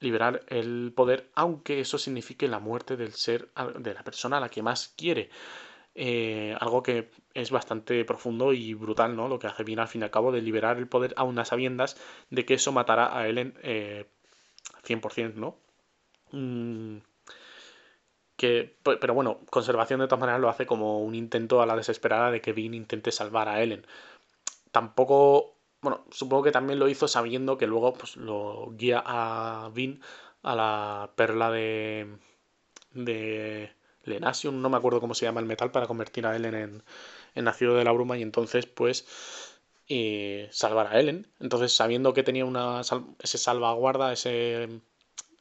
liberar 0.00 0.44
el 0.48 0.92
poder, 0.94 1.30
aunque 1.34 1.80
eso 1.80 1.98
signifique 1.98 2.48
la 2.48 2.58
muerte 2.58 2.96
del 2.96 3.12
ser, 3.12 3.50
de 3.78 3.94
la 3.94 4.02
persona 4.02 4.38
a 4.38 4.40
la 4.40 4.48
que 4.48 4.62
más 4.62 4.88
quiere. 4.96 5.30
Eh, 5.94 6.56
algo 6.58 6.82
que 6.82 7.10
es 7.34 7.50
bastante 7.50 8.04
profundo 8.04 8.52
y 8.54 8.72
brutal, 8.74 9.14
¿no? 9.14 9.28
Lo 9.28 9.38
que 9.38 9.46
hace 9.46 9.62
Vin 9.62 9.78
al 9.78 9.88
fin 9.88 10.00
y 10.00 10.04
al 10.04 10.10
cabo 10.10 10.32
de 10.32 10.40
liberar 10.40 10.78
el 10.78 10.88
poder 10.88 11.12
a 11.16 11.24
unas 11.24 11.48
sabiendas 11.48 11.96
de 12.30 12.44
que 12.46 12.54
eso 12.54 12.72
matará 12.72 13.16
a 13.16 13.28
Ellen 13.28 13.54
eh, 13.62 14.06
100%, 14.84 15.34
¿no? 15.34 15.56
Mm, 16.32 16.98
pero 18.82 19.14
bueno, 19.14 19.40
conservación 19.50 20.00
de 20.00 20.06
todas 20.06 20.20
maneras 20.20 20.40
lo 20.40 20.48
hace 20.48 20.66
como 20.66 21.00
un 21.00 21.14
intento 21.14 21.62
a 21.62 21.66
la 21.66 21.76
desesperada 21.76 22.30
de 22.30 22.40
que 22.40 22.52
Vin 22.52 22.74
intente 22.74 23.12
salvar 23.12 23.48
a 23.48 23.62
Ellen. 23.62 23.86
Tampoco, 24.72 25.56
bueno, 25.82 26.04
supongo 26.10 26.44
que 26.44 26.52
también 26.52 26.78
lo 26.78 26.88
hizo 26.88 27.08
sabiendo 27.08 27.58
que 27.58 27.66
luego 27.66 27.94
pues, 27.94 28.16
lo 28.16 28.72
guía 28.72 29.02
a 29.04 29.70
Vin 29.74 30.00
a 30.42 30.56
la 30.56 31.10
perla 31.16 31.50
de, 31.50 32.08
de 32.92 33.72
Lenasium, 34.04 34.60
no 34.60 34.70
me 34.70 34.76
acuerdo 34.76 35.00
cómo 35.00 35.14
se 35.14 35.26
llama 35.26 35.40
el 35.40 35.46
metal, 35.46 35.70
para 35.70 35.86
convertir 35.86 36.26
a 36.26 36.36
Ellen 36.36 36.54
en, 36.54 36.82
en 37.34 37.44
nacido 37.44 37.74
de 37.76 37.84
la 37.84 37.92
bruma 37.92 38.18
y 38.18 38.22
entonces 38.22 38.66
pues 38.66 39.06
eh, 39.88 40.48
salvar 40.50 40.88
a 40.88 41.00
Ellen. 41.00 41.28
Entonces 41.40 41.74
sabiendo 41.74 42.14
que 42.14 42.22
tenía 42.22 42.44
una 42.44 42.80
ese 43.20 43.38
salvaguarda, 43.38 44.12
ese, 44.12 44.68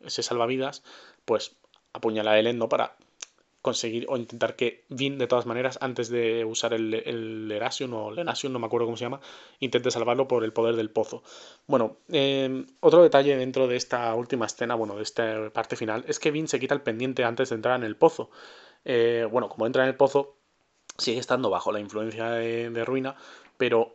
ese 0.01 0.23
salvavidas, 0.23 0.83
pues 1.25 1.57
apuñala 1.93 2.31
a 2.31 2.39
Ellen, 2.39 2.57
¿no? 2.57 2.69
Para 2.69 2.95
conseguir 3.61 4.05
o 4.09 4.17
intentar 4.17 4.55
que 4.55 4.85
Vin, 4.89 5.17
de 5.17 5.27
todas 5.27 5.45
maneras, 5.45 5.77
antes 5.81 6.09
de 6.09 6.43
usar 6.45 6.73
el, 6.73 6.93
el 6.93 7.51
Erasium 7.51 7.93
o 7.93 8.11
Lenasium, 8.11 8.51
no 8.51 8.59
me 8.59 8.65
acuerdo 8.65 8.87
cómo 8.87 8.97
se 8.97 9.05
llama, 9.05 9.21
intente 9.59 9.91
salvarlo 9.91 10.27
por 10.27 10.43
el 10.43 10.51
poder 10.51 10.75
del 10.75 10.89
pozo. 10.89 11.23
Bueno, 11.67 11.97
em, 12.09 12.65
otro 12.79 13.03
detalle 13.03 13.37
dentro 13.37 13.67
de 13.67 13.75
esta 13.75 14.13
última 14.15 14.47
escena, 14.47 14.75
bueno, 14.75 14.95
de 14.95 15.03
esta 15.03 15.51
parte 15.51 15.75
final, 15.75 16.03
es 16.07 16.19
que 16.19 16.31
Vin 16.31 16.47
se 16.47 16.59
quita 16.59 16.73
el 16.73 16.81
pendiente 16.81 17.23
antes 17.23 17.49
de 17.49 17.55
entrar 17.55 17.77
en 17.77 17.85
el 17.85 17.95
pozo. 17.95 18.31
Eh, 18.83 19.27
bueno, 19.31 19.47
como 19.49 19.67
entra 19.67 19.83
en 19.83 19.89
el 19.89 19.95
pozo, 19.95 20.35
sigue 20.97 21.19
estando 21.19 21.49
bajo 21.49 21.71
la 21.71 21.79
influencia 21.79 22.29
de 22.31 22.85
Ruina, 22.85 23.15
pero 23.57 23.93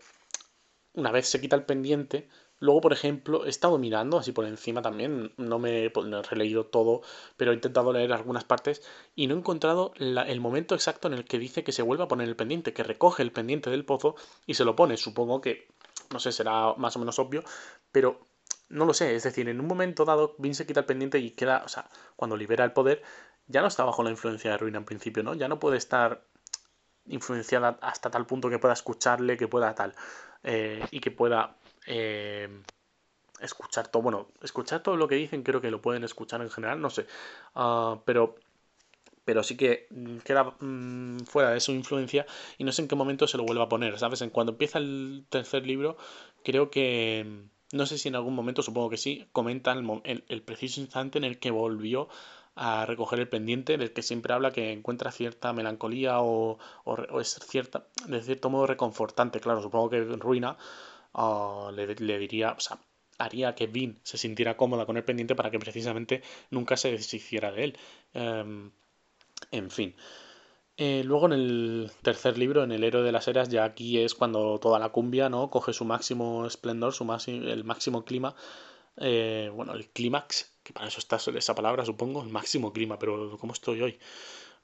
una 0.95 1.11
vez 1.11 1.29
se 1.29 1.41
quita 1.41 1.57
el 1.57 1.65
pendiente, 1.65 2.29
Luego, 2.59 2.81
por 2.81 2.93
ejemplo, 2.93 3.45
he 3.45 3.51
estado 3.51 3.79
mirando 3.79 4.19
así 4.19 4.33
por 4.33 4.47
encima 4.47 4.81
también, 4.81 5.33
no 5.37 5.59
me 5.59 5.87
he 5.87 5.93
releído 6.23 6.67
todo, 6.67 7.03
pero 7.37 7.53
he 7.53 7.55
intentado 7.55 7.93
leer 7.93 8.13
algunas 8.13 8.45
partes 8.45 8.83
y 9.15 9.27
no 9.27 9.35
he 9.35 9.39
encontrado 9.39 9.93
el 9.99 10.41
momento 10.41 10.75
exacto 10.75 11.09
en 11.09 11.15
el 11.15 11.25
que 11.25 11.39
dice 11.39 11.65
que 11.65 11.73
se 11.73 11.83
vuelve 11.83 12.05
a 12.05 12.09
poner 12.09 12.29
el 12.29 12.37
pendiente, 12.37 12.73
que 12.73 12.83
recoge 12.83 13.23
el 13.23 13.33
pendiente 13.33 13.69
del 13.71 13.85
pozo 13.85 14.17
y 14.47 14.55
se 14.55 14.65
lo 14.65 14.75
pone. 14.75 14.97
Supongo 14.97 15.41
que, 15.41 15.69
no 16.11 16.19
sé, 16.19 16.33
será 16.33 16.75
más 16.77 16.97
o 16.97 16.99
menos 16.99 17.19
obvio, 17.19 17.45
pero 17.93 18.21
no 18.69 18.87
lo 18.87 18.95
sé. 18.95 19.15
Es 19.15 19.25
decir, 19.25 19.49
en 19.49 19.61
un 19.61 19.67
momento 19.67 20.05
dado, 20.05 20.35
Vin 20.39 20.55
se 20.55 20.67
quita 20.67 20.81
el 20.81 20.87
pendiente 20.87 21.19
y 21.19 21.33
queda, 21.33 21.63
o 21.65 21.69
sea, 21.69 21.89
cuando 22.17 22.37
libera 22.37 22.65
el 22.65 22.73
poder, 22.73 23.03
ya 23.49 23.61
no 23.61 23.69
está 23.69 23.85
bajo 23.85 24.03
la 24.03 24.11
influencia 24.11 24.51
de 24.51 24.59
Ruina 24.59 24.79
en 24.79 24.85
principio, 24.85 25.23
¿no? 25.23 25.35
Ya 25.35 25.49
no 25.49 25.61
puede 25.61 25.77
estar 25.77 26.25
influenciada 27.07 27.79
hasta 27.83 28.11
tal 28.11 28.27
punto 28.27 28.51
que 28.51 28.59
pueda 28.59 28.75
escucharle, 28.75 29.37
que 29.37 29.47
pueda 29.47 29.75
tal, 29.75 29.95
eh, 30.43 30.85
y 30.91 31.01
que 31.01 31.11
pueda 31.11 31.57
eh, 31.87 32.49
escuchar 33.41 33.89
todo, 33.89 34.03
bueno, 34.03 34.29
escuchar 34.43 34.83
todo 34.83 34.97
lo 34.97 35.09
que 35.09 35.17
dicen, 35.17 35.43
creo 35.43 35.61
que 35.61 35.71
lo 35.71 35.83
pueden 35.83 36.05
escuchar 36.05 36.41
en 36.43 36.51
general, 36.51 36.81
no 36.81 36.91
sé, 36.91 37.07
ah, 37.55 38.01
pero, 38.05 38.37
pero 39.25 39.43
sí 39.43 39.57
que 39.57 39.89
queda 40.25 40.57
mm, 40.61 41.21
fuera 41.27 41.51
de 41.51 41.61
su 41.61 41.73
influencia 41.73 42.27
y 42.59 42.65
no 42.65 42.73
sé 42.73 42.83
en 42.83 42.89
qué 42.89 42.95
momento 42.97 43.27
se 43.27 43.37
lo 43.37 43.45
vuelva 43.45 43.65
a 43.65 43.69
poner, 43.69 43.99
¿sabes? 43.99 44.23
En 44.23 44.31
cuando 44.31 44.53
empieza 44.53 44.79
el 44.79 45.27
tercer 45.29 45.67
libro, 45.67 45.97
creo 46.45 46.71
que, 46.71 47.49
no 47.73 47.87
sé 47.87 47.99
si 47.99 48.09
en 48.09 48.17
algún 48.17 48.35
momento, 48.35 48.63
supongo 48.63 48.91
que 48.91 48.97
sí, 48.97 49.27
comenta 49.33 49.73
el, 49.73 50.43
preciso 50.43 50.81
instante 50.81 51.19
en 51.19 51.25
el 51.25 51.39
que 51.39 51.51
volvió 51.51 52.09
a 52.55 52.87
recoger 52.87 53.21
el 53.21 53.29
pendiente 53.29 53.77
del 53.77 53.93
que 53.93 54.03
siempre 54.03 54.33
habla 54.33 54.51
que 54.51 54.73
encuentra 54.73 55.13
cierta 55.13 55.53
melancolía 55.53 56.21
o, 56.21 56.59
o, 56.85 57.21
es 57.21 57.39
cierta, 57.47 57.87
de 58.07 58.23
cierto 58.23 58.49
modo 58.49 58.67
reconfortante. 58.67 59.41
Claro, 59.41 59.61
supongo 59.61 59.91
que 59.91 60.01
ruina 60.03 60.57
le, 61.73 62.19
diría, 62.19 62.53
o 62.53 62.61
sea, 62.61 62.79
haría 63.19 63.55
que 63.55 63.67
Vin 63.67 63.99
se 64.03 64.19
sintiera 64.19 64.57
cómoda 64.57 64.87
con 64.87 64.97
el 64.97 65.05
pendiente 65.05 65.35
para 65.35 65.51
que 65.51 65.59
precisamente 65.59 66.23
nunca 66.51 66.77
se 66.77 66.91
deshiciera 66.91 67.53
de 67.53 67.65
él. 67.65 67.79
Em, 68.15 68.71
en 69.51 69.71
fin. 69.71 69.95
Eh, 70.79 71.03
luego 71.05 71.27
en 71.27 71.33
el 71.33 71.91
tercer 72.03 72.37
libro, 72.39 72.63
en 72.63 72.73
el 72.73 72.85
héroe 72.85 73.03
de 73.03 73.13
las 73.13 73.29
eras, 73.29 73.49
ya 73.49 73.65
aquí 73.65 73.99
es 73.99 74.15
cuando 74.15 74.59
toda 74.59 74.79
la 74.79 74.91
cumbia 74.91 75.29
¿no? 75.31 75.49
coge 75.51 75.73
su 75.73 75.85
máximo 75.87 76.47
esplendor, 76.47 76.93
su 76.93 77.05
el 77.27 77.65
máximo 77.65 78.05
clima. 78.05 78.35
Eh, 78.99 79.51
bueno, 79.55 79.75
el 79.75 79.89
clímax, 79.89 80.53
que 80.63 80.73
para 80.73 80.89
eso 80.89 80.99
está 80.99 81.17
esa 81.17 81.55
palabra, 81.55 81.85
supongo, 81.85 82.23
el 82.23 82.29
máximo 82.31 82.73
clima, 82.73 82.99
pero 82.99 83.39
¿cómo 83.39 83.53
estoy 83.53 83.83
hoy? 83.83 83.99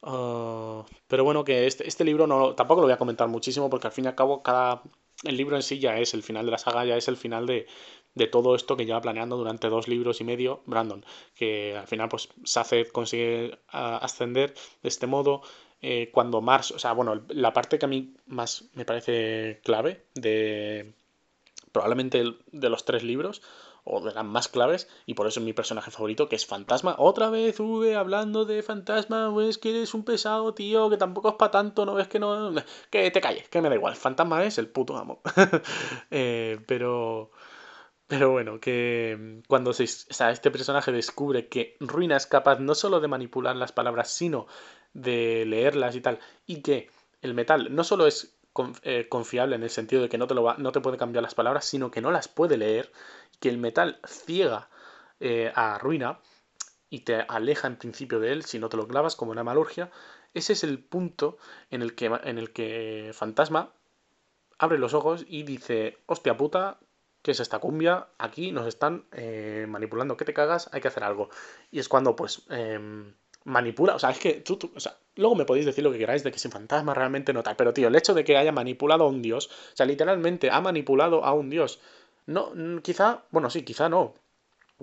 Ah, 0.03 0.85
pero 1.09 1.25
bueno, 1.25 1.45
que 1.45 1.67
este, 1.67 1.87
este 1.89 2.05
libro 2.05 2.27
no, 2.27 2.55
tampoco 2.55 2.81
lo 2.81 2.87
voy 2.87 2.95
a 2.95 2.99
comentar 2.99 3.29
muchísimo 3.29 3.71
porque 3.71 3.87
al 3.87 3.93
fin 3.93 4.05
y 4.07 4.09
al 4.09 4.15
cabo 4.15 4.43
cada 4.43 4.83
el 5.25 5.37
libro 5.37 5.57
en 5.57 5.63
sí 5.63 5.79
ya 5.79 5.99
es 5.99 6.15
el 6.15 6.23
final 6.23 6.47
de 6.47 6.53
la 6.53 6.59
saga, 6.59 6.85
ya 6.85 6.97
es 6.97 7.09
el 7.09 7.17
final 7.17 7.47
de, 7.47 7.67
de 8.15 8.27
todo 8.27 8.55
esto 8.55 8.77
que 8.77 8.87
lleva 8.87 9.01
planeando 9.01 9.37
durante 9.37 9.69
dos 9.69 9.89
libros 9.89 10.21
y 10.21 10.25
medio 10.25 10.63
Brandon, 10.67 11.05
que 11.35 11.77
al 11.77 11.87
final 11.87 12.09
pues 12.09 12.29
Saced 12.45 12.89
consigue 12.89 13.59
ascender 13.69 14.55
de 14.83 14.89
este 14.89 15.07
modo. 15.07 15.43
Eh, 15.85 16.11
cuando 16.13 16.41
Mars, 16.41 16.71
o 16.71 16.79
sea, 16.79 16.93
bueno, 16.93 17.25
la 17.29 17.53
parte 17.53 17.77
que 17.79 17.87
a 17.87 17.89
mí 17.89 18.15
más 18.27 18.67
me 18.75 18.85
parece 18.85 19.61
clave 19.65 20.05
de 20.15 20.95
probablemente 21.73 22.23
de 22.53 22.69
los 22.69 22.85
tres 22.85 23.03
libros 23.03 23.43
o 23.85 24.01
de 24.01 24.13
las 24.13 24.25
más 24.25 24.49
claves, 24.49 24.89
y 25.07 25.15
por 25.15 25.27
eso 25.27 25.41
es 25.41 25.47
mi 25.47 25.53
personaje 25.53 25.91
favorito, 25.91 26.29
que 26.29 26.37
es 26.37 26.47
Fantasma. 26.47 26.95
Otra 26.99 27.31
vez, 27.31 27.59
V, 27.59 27.97
hablando 27.97 28.45
de 28.45 28.63
Fantasma, 28.63 29.33
es 29.43 29.59
que 29.59 29.71
eres 29.71 29.95
un 29.95 30.05
pesado, 30.05 30.55
tío, 30.55 30.89
que 30.91 30.97
tampoco 30.97 31.31
es 31.31 31.35
para 31.35 31.51
tanto, 31.51 31.85
no 31.85 31.95
ves 31.95 32.09
que 32.09 32.19
no... 32.19 32.53
Que 32.91 33.11
te 33.11 33.21
calles, 33.21 33.49
que 33.49 33.61
me 33.61 33.69
da 33.69 33.75
igual, 33.75 33.97
Fantasma 33.97 34.45
es 34.45 34.59
el 34.59 34.69
puto 34.69 34.97
amo. 34.97 35.21
Eh, 36.11 36.61
pero... 36.67 37.31
Pero 38.07 38.31
bueno, 38.31 38.61
que 38.61 39.41
cuando 39.49 39.73
se, 39.73 39.85
este 39.85 40.51
personaje 40.51 40.93
descubre 40.93 41.49
que 41.49 41.77
Ruina 41.81 42.17
es 42.19 42.27
capaz 42.27 42.59
no 42.59 42.75
solo 42.75 43.01
de 43.01 43.09
manipular 43.09 43.57
las 43.57 43.73
palabras, 43.73 44.11
sino 44.11 44.47
de 44.93 45.47
leerlas 45.47 45.97
y 45.97 46.03
tal, 46.03 46.19
y 46.47 46.61
que 46.61 46.91
el 47.23 47.33
metal 47.33 47.75
no 47.75 47.85
solo 47.85 48.07
es 48.07 48.37
eh, 48.83 49.09
confiable 49.09 49.57
en 49.57 49.63
el 49.63 49.71
sentido 49.71 50.03
de 50.03 50.09
que 50.09 50.19
no 50.19 50.27
te, 50.27 50.35
lo 50.35 50.43
va, 50.43 50.57
no 50.59 50.73
te 50.73 50.81
puede 50.81 50.99
cambiar 50.99 51.23
las 51.23 51.35
palabras, 51.35 51.65
sino 51.65 51.91
que 51.91 52.01
no 52.01 52.11
las 52.11 52.29
puede 52.29 52.57
leer, 52.57 52.93
que 53.41 53.49
el 53.49 53.59
metal 53.59 54.01
ciega 54.07 54.69
eh, 55.21 55.53
a 55.55 55.79
Ruina 55.79 56.19
y 56.91 57.01
te 57.01 57.23
aleja 57.29 57.69
en 57.69 57.77
principio 57.77 58.21
de 58.21 58.33
él 58.33 58.45
si 58.45 58.59
no 58.59 58.69
te 58.69 58.77
lo 58.77 58.87
clavas 58.87 59.17
como 59.17 59.31
una 59.31 59.45
malurgia, 59.45 59.91
ese 60.35 60.53
es 60.55 60.65
el 60.65 60.83
punto 60.83 61.39
en 61.71 61.83
el 61.83 61.95
que, 61.95 62.07
en 62.07 62.39
el 62.39 62.53
que 62.53 63.11
Fantasma 63.15 63.73
abre 64.59 64.79
los 64.79 64.95
ojos 64.95 65.25
y 65.27 65.43
dice, 65.43 65.99
hostia 66.07 66.37
puta, 66.37 66.79
¿qué 67.23 67.33
es 67.33 67.41
esta 67.41 67.59
cumbia? 67.59 68.09
Aquí 68.19 68.53
nos 68.53 68.67
están 68.67 69.07
eh, 69.13 69.67
manipulando, 69.69 70.17
que 70.17 70.25
te 70.25 70.35
cagas, 70.35 70.69
hay 70.73 70.81
que 70.81 70.89
hacer 70.89 71.05
algo. 71.05 71.31
Y 71.71 71.79
es 71.81 71.89
cuando, 71.89 72.15
pues, 72.17 72.45
em, 72.51 73.15
manipula, 73.45 73.95
o 73.95 73.99
sea, 73.99 74.11
es 74.11 74.19
que 74.19 74.35
tú, 74.35 74.59
o 74.75 74.81
sea, 74.81 74.97
luego 75.17 75.35
me 75.35 75.45
podéis 75.45 75.67
decir 75.67 75.85
lo 75.85 75.93
que 75.93 75.99
queráis 75.99 76.23
de 76.23 76.33
que 76.33 76.39
sin 76.39 76.51
fantasma 76.51 76.95
realmente 76.95 77.33
no 77.33 77.43
tal, 77.43 77.57
pero 77.57 77.73
tío, 77.73 77.89
el 77.89 77.97
hecho 77.97 78.15
de 78.15 78.25
que 78.25 78.37
haya 78.37 78.53
manipulado 78.53 79.05
a 79.05 79.09
un 79.09 79.23
dios, 79.23 79.47
o 79.47 79.77
sea, 79.77 79.87
literalmente 79.87 80.51
ha 80.51 80.61
manipulado 80.61 81.25
a 81.25 81.33
un 81.33 81.51
dios, 81.51 81.81
no, 82.27 82.53
quizá, 82.83 83.25
bueno, 83.31 83.51
sí, 83.51 83.63
quizá 83.65 83.89
no, 83.89 84.15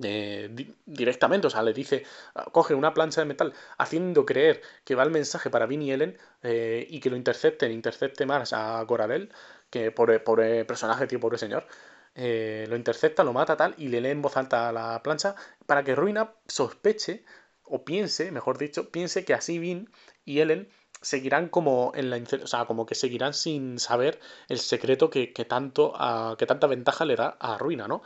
eh, 0.04 0.50
directamente, 0.86 1.48
o 1.48 1.50
sea, 1.50 1.64
le 1.64 1.74
dice, 1.74 2.06
coge 2.52 2.74
una 2.74 2.94
plancha 2.94 3.22
de 3.22 3.26
metal, 3.26 3.54
haciendo 3.78 4.26
creer 4.26 4.62
que 4.84 4.96
va 4.96 5.04
el 5.04 5.12
mensaje 5.12 5.50
para 5.50 5.66
Vin 5.66 5.82
y 5.82 5.92
Ellen 5.92 6.18
eh, 6.44 6.86
y 6.90 7.00
que 7.00 7.10
lo 7.10 7.16
intercepten, 7.18 7.72
intercepte 7.72 8.26
más 8.26 8.54
a 8.54 8.84
Coradel, 8.88 9.32
que 9.70 9.92
por, 9.92 10.24
por 10.24 10.40
personaje, 10.66 11.08
tío, 11.08 11.20
pobre 11.20 11.38
señor. 11.38 11.68
Eh, 12.16 12.66
lo 12.70 12.76
intercepta, 12.76 13.24
lo 13.24 13.34
mata 13.34 13.56
tal, 13.56 13.76
y 13.78 13.88
le 13.88 14.02
lee 14.02 14.10
en 14.10 14.22
voz 14.22 14.36
alta 14.38 14.72
la 14.72 15.02
plancha 15.04 15.36
para 15.66 15.84
que 15.84 15.96
Ruina 15.96 16.34
sospeche 16.48 17.24
o 17.70 17.86
piense, 17.86 18.32
mejor 18.32 18.58
dicho, 18.58 18.90
piense 18.92 19.26
que 19.26 19.34
así 19.34 19.60
Vin 19.60 19.90
y 20.26 20.40
Ellen 20.40 20.70
seguirán 21.02 21.50
como 21.50 21.92
en 21.96 22.10
la 22.10 22.18
o 22.18 22.48
sea, 22.48 22.66
como 22.66 22.86
que 22.86 22.96
seguirán 22.96 23.34
sin 23.34 23.80
saber 23.80 24.20
el 24.50 24.60
secreto 24.60 25.10
que, 25.10 25.28
tanto 25.48 25.94
que 26.38 26.46
tanta 26.46 26.68
ventaja 26.68 27.06
le 27.06 27.16
da 27.16 27.38
a 27.40 27.58
Ruina, 27.58 27.88
¿no? 27.88 28.02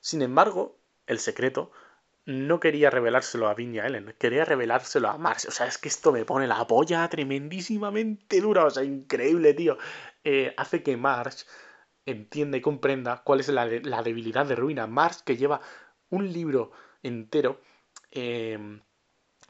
Sin 0.00 0.22
embargo, 0.22 0.78
el 1.06 1.18
secreto 1.18 1.72
no 2.24 2.60
quería 2.60 2.90
revelárselo 2.90 3.48
a 3.48 3.54
Vin 3.54 3.74
y 3.74 3.78
a 3.78 3.86
Ellen, 3.86 4.14
quería 4.18 4.44
revelárselo 4.44 5.08
a 5.08 5.18
Mars. 5.18 5.46
O 5.46 5.50
sea, 5.50 5.66
es 5.66 5.78
que 5.78 5.88
esto 5.88 6.12
me 6.12 6.24
pone 6.24 6.46
la 6.46 6.66
polla 6.66 7.08
tremendísimamente 7.08 8.40
dura, 8.40 8.64
o 8.66 8.70
sea, 8.70 8.84
increíble, 8.84 9.54
tío. 9.54 9.78
Eh, 10.24 10.52
hace 10.56 10.82
que 10.82 10.96
Mars 10.96 11.46
entienda 12.04 12.56
y 12.56 12.60
comprenda 12.60 13.22
cuál 13.24 13.40
es 13.40 13.48
la, 13.48 13.66
la, 13.66 14.02
debilidad 14.02 14.46
de 14.46 14.56
Ruina. 14.56 14.86
Mars 14.86 15.22
que 15.22 15.36
lleva 15.36 15.60
un 16.10 16.32
libro 16.32 16.72
entero 17.02 17.60
eh, 18.10 18.58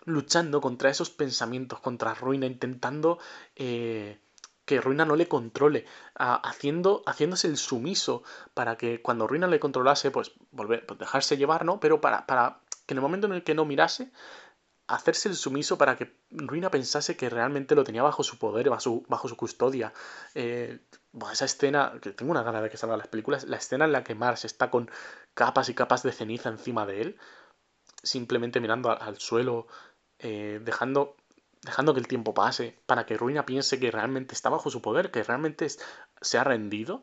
luchando 0.06 0.62
contra 0.62 0.88
esos 0.88 1.10
pensamientos, 1.10 1.80
contra 1.80 2.14
Ruina, 2.14 2.46
intentando 2.46 3.18
eh, 3.54 4.18
que 4.64 4.80
Ruina 4.80 5.04
no 5.04 5.16
le 5.16 5.28
controle, 5.28 5.84
haciendo, 6.14 7.02
haciéndose 7.06 7.46
el 7.48 7.58
sumiso 7.58 8.22
para 8.54 8.76
que 8.76 9.02
cuando 9.02 9.26
Ruina 9.26 9.46
le 9.46 9.60
controlase, 9.60 10.10
pues 10.10 10.32
volver, 10.50 10.86
pues 10.86 10.98
dejarse 10.98 11.36
llevar, 11.36 11.64
¿no? 11.64 11.78
Pero 11.78 12.00
para, 12.00 12.26
para 12.26 12.60
que 12.86 12.94
en 12.94 12.98
el 12.98 13.02
momento 13.02 13.26
en 13.26 13.34
el 13.34 13.44
que 13.44 13.54
no 13.54 13.64
mirase, 13.64 14.10
hacerse 14.88 15.28
el 15.28 15.36
sumiso 15.36 15.78
para 15.78 15.96
que 15.96 16.16
Ruina 16.30 16.70
pensase 16.70 17.16
que 17.16 17.28
realmente 17.28 17.74
lo 17.74 17.84
tenía 17.84 18.02
bajo 18.02 18.22
su 18.22 18.38
poder, 18.38 18.70
bajo 18.70 18.80
su, 18.80 19.04
bajo 19.08 19.28
su 19.28 19.36
custodia. 19.36 19.92
Eh, 20.34 20.80
esa 21.32 21.44
escena, 21.44 21.94
que 22.00 22.10
tengo 22.10 22.30
una 22.30 22.42
gana 22.42 22.62
de 22.62 22.70
que 22.70 22.76
salgan 22.76 22.98
las 22.98 23.08
películas, 23.08 23.44
la 23.44 23.56
escena 23.56 23.84
en 23.84 23.92
la 23.92 24.04
que 24.04 24.14
Mars 24.14 24.44
está 24.44 24.70
con 24.70 24.90
capas 25.34 25.68
y 25.68 25.74
capas 25.74 26.02
de 26.02 26.12
ceniza 26.12 26.48
encima 26.48 26.86
de 26.86 27.02
él, 27.02 27.18
simplemente 28.02 28.60
mirando 28.60 28.90
al 28.90 29.18
suelo, 29.18 29.66
eh, 30.18 30.60
dejando, 30.62 31.16
dejando 31.62 31.94
que 31.94 32.00
el 32.00 32.08
tiempo 32.08 32.34
pase, 32.34 32.78
para 32.86 33.06
que 33.06 33.16
Ruina 33.16 33.46
piense 33.46 33.78
que 33.78 33.90
realmente 33.90 34.34
está 34.34 34.48
bajo 34.50 34.70
su 34.70 34.82
poder, 34.82 35.10
que 35.10 35.22
realmente 35.22 35.66
se 36.20 36.38
ha 36.38 36.44
rendido. 36.44 37.02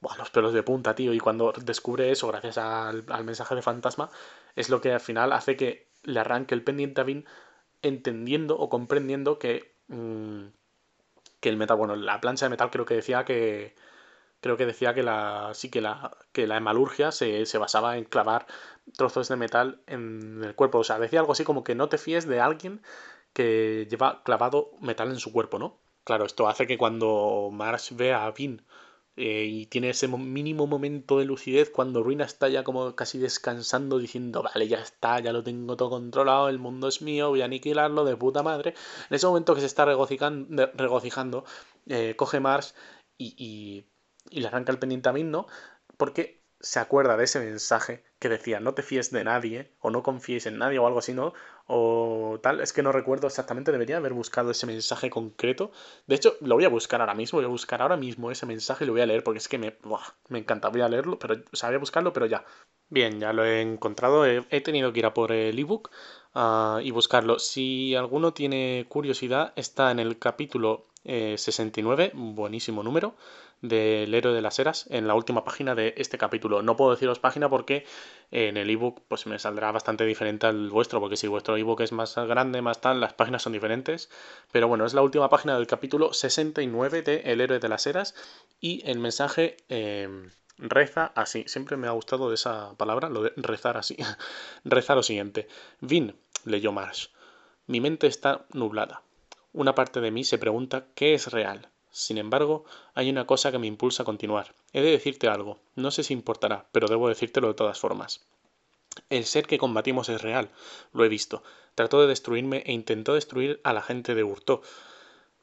Buah, 0.00 0.16
los 0.16 0.30
pelos 0.30 0.52
de 0.52 0.62
punta, 0.62 0.94
tío. 0.94 1.14
Y 1.14 1.20
cuando 1.20 1.52
descubre 1.52 2.10
eso, 2.10 2.28
gracias 2.28 2.58
al, 2.58 3.04
mensaje 3.24 3.54
de 3.54 3.62
fantasma, 3.62 4.10
es 4.56 4.68
lo 4.68 4.80
que 4.80 4.92
al 4.92 5.00
final 5.00 5.32
hace 5.32 5.56
que 5.56 5.88
le 6.02 6.20
arranque 6.20 6.54
el 6.54 6.62
pendiente 6.62 7.00
a 7.00 7.04
Vin, 7.04 7.24
entendiendo 7.82 8.58
o 8.58 8.68
comprendiendo 8.68 9.38
que. 9.38 9.74
Mm, 9.88 10.46
que 11.40 11.48
el 11.48 11.56
metal. 11.56 11.76
Bueno, 11.76 11.96
la 11.96 12.20
plancha 12.20 12.46
de 12.46 12.50
metal 12.50 12.70
creo 12.70 12.86
que 12.86 12.94
decía 12.94 13.24
que 13.24 13.74
creo 14.44 14.58
que 14.58 14.66
decía 14.66 14.92
que 14.92 15.02
la 15.02 15.52
sí 15.54 15.70
que 15.70 15.80
la 15.80 16.14
que 16.32 16.46
la 16.46 16.58
hemalurgia 16.58 17.12
se, 17.12 17.46
se, 17.46 17.56
basaba 17.56 17.96
en 17.96 18.04
clavar 18.04 18.46
trozos 18.94 19.28
de 19.28 19.36
metal 19.36 19.80
en 19.86 20.44
el 20.44 20.54
cuerpo. 20.54 20.78
O 20.80 20.84
sea, 20.84 20.98
decía 20.98 21.20
algo 21.20 21.32
así 21.32 21.44
como 21.44 21.64
que 21.64 21.74
no 21.74 21.88
te 21.88 21.96
fíes 21.96 22.26
de 22.28 22.40
alguien 22.40 22.82
que 23.32 23.86
lleva 23.90 24.22
clavado 24.22 24.72
metal 24.82 25.08
en 25.10 25.18
su 25.18 25.32
cuerpo, 25.32 25.58
¿no? 25.58 25.80
Claro, 26.04 26.26
esto 26.26 26.46
hace 26.46 26.66
que 26.66 26.76
cuando 26.76 27.48
Marsh 27.52 27.92
ve 27.94 28.12
a 28.12 28.30
Vin 28.32 28.62
eh, 29.16 29.46
y 29.46 29.66
tiene 29.66 29.90
ese 29.90 30.08
mínimo 30.08 30.66
momento 30.66 31.18
de 31.18 31.24
lucidez 31.24 31.70
cuando 31.70 32.02
Ruina 32.02 32.24
está 32.26 32.48
ya 32.50 32.64
como 32.64 32.94
casi 32.94 33.18
descansando 33.18 33.98
diciendo, 33.98 34.42
vale, 34.42 34.68
ya 34.68 34.80
está, 34.80 35.20
ya 35.20 35.32
lo 35.32 35.42
tengo 35.42 35.76
todo 35.78 35.88
controlado, 35.90 36.50
el 36.50 36.58
mundo 36.58 36.88
es 36.88 37.00
mío, 37.00 37.30
voy 37.30 37.40
a 37.40 37.46
aniquilarlo 37.46 38.04
de 38.04 38.16
puta 38.16 38.42
madre. 38.42 38.74
En 39.08 39.16
ese 39.16 39.26
momento 39.26 39.54
que 39.54 39.60
se 39.62 39.66
está 39.68 39.86
regocijando, 39.86 40.70
regocijando 40.74 41.44
eh, 41.86 42.14
coge 42.16 42.40
Mars 42.40 42.74
y 43.16 43.34
y 43.38 43.93
le 44.30 44.46
arranca 44.46 44.72
el 44.72 44.78
pendiente 44.78 45.08
a 45.08 45.12
mí, 45.12 45.24
¿no? 45.24 45.46
Porque 45.96 46.44
se 46.64 46.80
acuerda 46.80 47.18
de 47.18 47.24
ese 47.24 47.40
mensaje 47.40 48.04
que 48.18 48.30
decía 48.30 48.58
no 48.58 48.72
te 48.72 48.82
fíes 48.82 49.10
de 49.10 49.22
nadie 49.22 49.72
o 49.80 49.90
no 49.90 50.02
confíes 50.02 50.46
en 50.46 50.56
nadie 50.56 50.78
o 50.78 50.86
algo 50.86 51.00
así, 51.00 51.12
¿no? 51.12 51.34
O 51.66 52.38
tal, 52.42 52.60
es 52.60 52.72
que 52.72 52.82
no 52.82 52.90
recuerdo 52.90 53.26
exactamente, 53.26 53.70
debería 53.70 53.98
haber 53.98 54.14
buscado 54.14 54.50
ese 54.50 54.66
mensaje 54.66 55.10
concreto. 55.10 55.72
De 56.06 56.14
hecho, 56.14 56.36
lo 56.40 56.54
voy 56.54 56.64
a 56.64 56.70
buscar 56.70 57.00
ahora 57.00 57.14
mismo, 57.14 57.38
voy 57.38 57.46
a 57.46 57.48
buscar 57.48 57.82
ahora 57.82 57.96
mismo 57.96 58.30
ese 58.30 58.46
mensaje 58.46 58.84
y 58.84 58.86
lo 58.86 58.94
voy 58.94 59.02
a 59.02 59.06
leer 59.06 59.22
porque 59.22 59.38
es 59.38 59.48
que 59.48 59.58
me, 59.58 59.76
me 60.28 60.38
encanta, 60.38 60.68
voy 60.68 60.80
a 60.80 60.88
leerlo, 60.88 61.18
pero, 61.18 61.34
o 61.34 61.66
voy 61.66 61.74
a 61.74 61.78
buscarlo, 61.78 62.12
pero 62.12 62.26
ya. 62.26 62.44
Bien, 62.88 63.20
ya 63.20 63.32
lo 63.32 63.44
he 63.44 63.60
encontrado, 63.60 64.24
he, 64.26 64.60
tenido 64.60 64.92
que 64.92 65.00
ir 65.00 65.06
a 65.06 65.14
por 65.14 65.32
el 65.32 65.58
ebook 65.58 65.90
uh, 66.34 66.78
y 66.80 66.90
buscarlo. 66.90 67.38
Si 67.38 67.94
alguno 67.94 68.32
tiene 68.32 68.86
curiosidad, 68.88 69.52
está 69.56 69.90
en 69.90 69.98
el 69.98 70.18
capítulo 70.18 70.86
69, 71.04 72.04
eh, 72.04 72.10
buenísimo 72.14 72.82
número, 72.82 73.14
del 73.68 74.12
héroe 74.12 74.34
de 74.34 74.42
las 74.42 74.58
eras 74.58 74.86
en 74.90 75.08
la 75.08 75.14
última 75.14 75.42
página 75.42 75.74
de 75.74 75.94
este 75.96 76.18
capítulo. 76.18 76.62
No 76.62 76.76
puedo 76.76 76.90
deciros 76.90 77.18
página 77.18 77.48
porque 77.48 77.86
en 78.30 78.58
el 78.58 78.68
ebook 78.68 79.02
pues 79.08 79.26
me 79.26 79.38
saldrá 79.38 79.72
bastante 79.72 80.04
diferente 80.04 80.46
al 80.46 80.68
vuestro, 80.68 81.00
porque 81.00 81.16
si 81.16 81.28
vuestro 81.28 81.56
ebook 81.56 81.80
es 81.80 81.92
más 81.92 82.14
grande, 82.14 82.60
más 82.60 82.82
tal, 82.82 83.00
las 83.00 83.14
páginas 83.14 83.42
son 83.42 83.54
diferentes. 83.54 84.10
Pero 84.52 84.68
bueno, 84.68 84.84
es 84.84 84.92
la 84.92 85.00
última 85.00 85.30
página 85.30 85.56
del 85.56 85.66
capítulo 85.66 86.12
69 86.12 87.00
de 87.02 87.22
El 87.24 87.40
héroe 87.40 87.58
de 87.58 87.68
las 87.68 87.86
eras 87.86 88.14
y 88.60 88.82
el 88.88 88.98
mensaje 88.98 89.56
em, 89.70 90.30
reza 90.58 91.12
así. 91.14 91.44
Siempre 91.46 91.78
me 91.78 91.86
ha 91.86 91.92
gustado 91.92 92.28
de 92.28 92.34
esa 92.34 92.76
palabra, 92.76 93.08
lo 93.08 93.22
de 93.22 93.32
rezar 93.36 93.78
así. 93.78 93.96
reza 94.64 94.94
lo 94.94 95.02
siguiente. 95.02 95.48
Vin, 95.80 96.14
leyó 96.44 96.70
Marsh. 96.70 97.08
Mi 97.66 97.80
mente 97.80 98.08
está 98.08 98.44
nublada. 98.52 99.02
Una 99.54 99.74
parte 99.74 100.02
de 100.02 100.10
mí 100.10 100.22
se 100.22 100.36
pregunta 100.36 100.86
qué 100.94 101.14
es 101.14 101.28
real 101.32 101.70
sin 101.94 102.18
embargo, 102.18 102.64
hay 102.94 103.08
una 103.08 103.24
cosa 103.24 103.52
que 103.52 103.60
me 103.60 103.68
impulsa 103.68 104.02
a 104.02 104.04
continuar. 104.04 104.52
He 104.72 104.82
de 104.82 104.90
decirte 104.90 105.28
algo. 105.28 105.60
No 105.76 105.92
sé 105.92 106.02
si 106.02 106.12
importará, 106.12 106.66
pero 106.72 106.88
debo 106.88 107.08
decírtelo 107.08 107.46
de 107.46 107.54
todas 107.54 107.78
formas. 107.78 108.26
El 109.10 109.24
ser 109.24 109.46
que 109.46 109.58
combatimos 109.58 110.08
es 110.08 110.20
real. 110.20 110.50
Lo 110.92 111.04
he 111.04 111.08
visto. 111.08 111.44
Trató 111.76 112.00
de 112.00 112.08
destruirme 112.08 112.64
e 112.66 112.72
intentó 112.72 113.14
destruir 113.14 113.60
a 113.62 113.72
la 113.72 113.80
gente 113.80 114.16
de 114.16 114.24
Hurtó. 114.24 114.60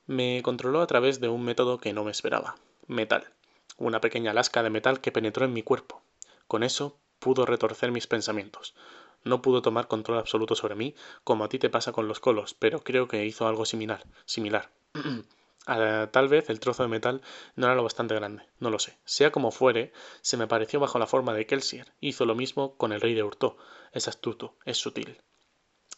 Me 0.08 0.42
controló 0.44 0.82
a 0.82 0.88
través 0.88 1.22
de 1.22 1.30
un 1.30 1.42
método 1.46 1.78
que 1.78 1.94
no 1.94 2.04
me 2.04 2.12
esperaba. 2.12 2.58
Metal. 2.86 3.32
Una 3.78 4.02
pequeña 4.02 4.34
lasca 4.34 4.62
de 4.62 4.72
metal 4.72 5.00
que 5.00 5.14
penetró 5.14 5.46
en 5.46 5.54
mi 5.54 5.64
cuerpo. 5.64 6.02
Con 6.50 6.64
eso 6.64 6.98
pudo 7.20 7.46
retorcer 7.46 7.94
mis 7.94 8.08
pensamientos. 8.08 8.76
No 9.24 9.42
pudo 9.42 9.62
tomar 9.62 9.88
control 9.88 10.18
absoluto 10.18 10.56
sobre 10.56 10.76
mí, 10.76 10.96
como 11.24 11.46
a 11.46 11.48
ti 11.48 11.60
te 11.60 11.70
pasa 11.70 11.94
con 11.94 12.10
los 12.10 12.20
colos, 12.20 12.56
pero 12.56 12.84
creo 12.84 13.08
que 13.08 13.26
hizo 13.26 13.48
algo 13.48 13.64
similar. 13.64 14.04
similar. 14.26 14.70
tal 15.66 16.28
vez 16.28 16.50
el 16.50 16.60
trozo 16.60 16.84
de 16.84 16.90
metal 16.90 17.22
no 17.56 17.68
era 17.68 17.76
lo 17.76 17.84
bastante 17.84 18.16
grande, 18.16 18.44
no 18.60 18.70
lo 18.70 18.80
sé. 18.80 18.98
Sea 19.06 19.32
como 19.32 19.52
fuere, 19.52 19.94
se 20.22 20.38
me 20.38 20.48
pareció 20.48 20.80
bajo 20.80 21.00
la 21.00 21.08
forma 21.08 21.34
de 21.34 21.46
Kelsier. 21.46 21.94
Hizo 22.00 22.26
lo 22.26 22.36
mismo 22.36 22.76
con 22.78 22.92
el 22.92 23.02
rey 23.02 23.14
de 23.14 23.24
Hurtó. 23.24 23.58
Es 23.92 24.08
astuto, 24.08 24.56
es 24.66 24.78
sutil. 24.78 25.18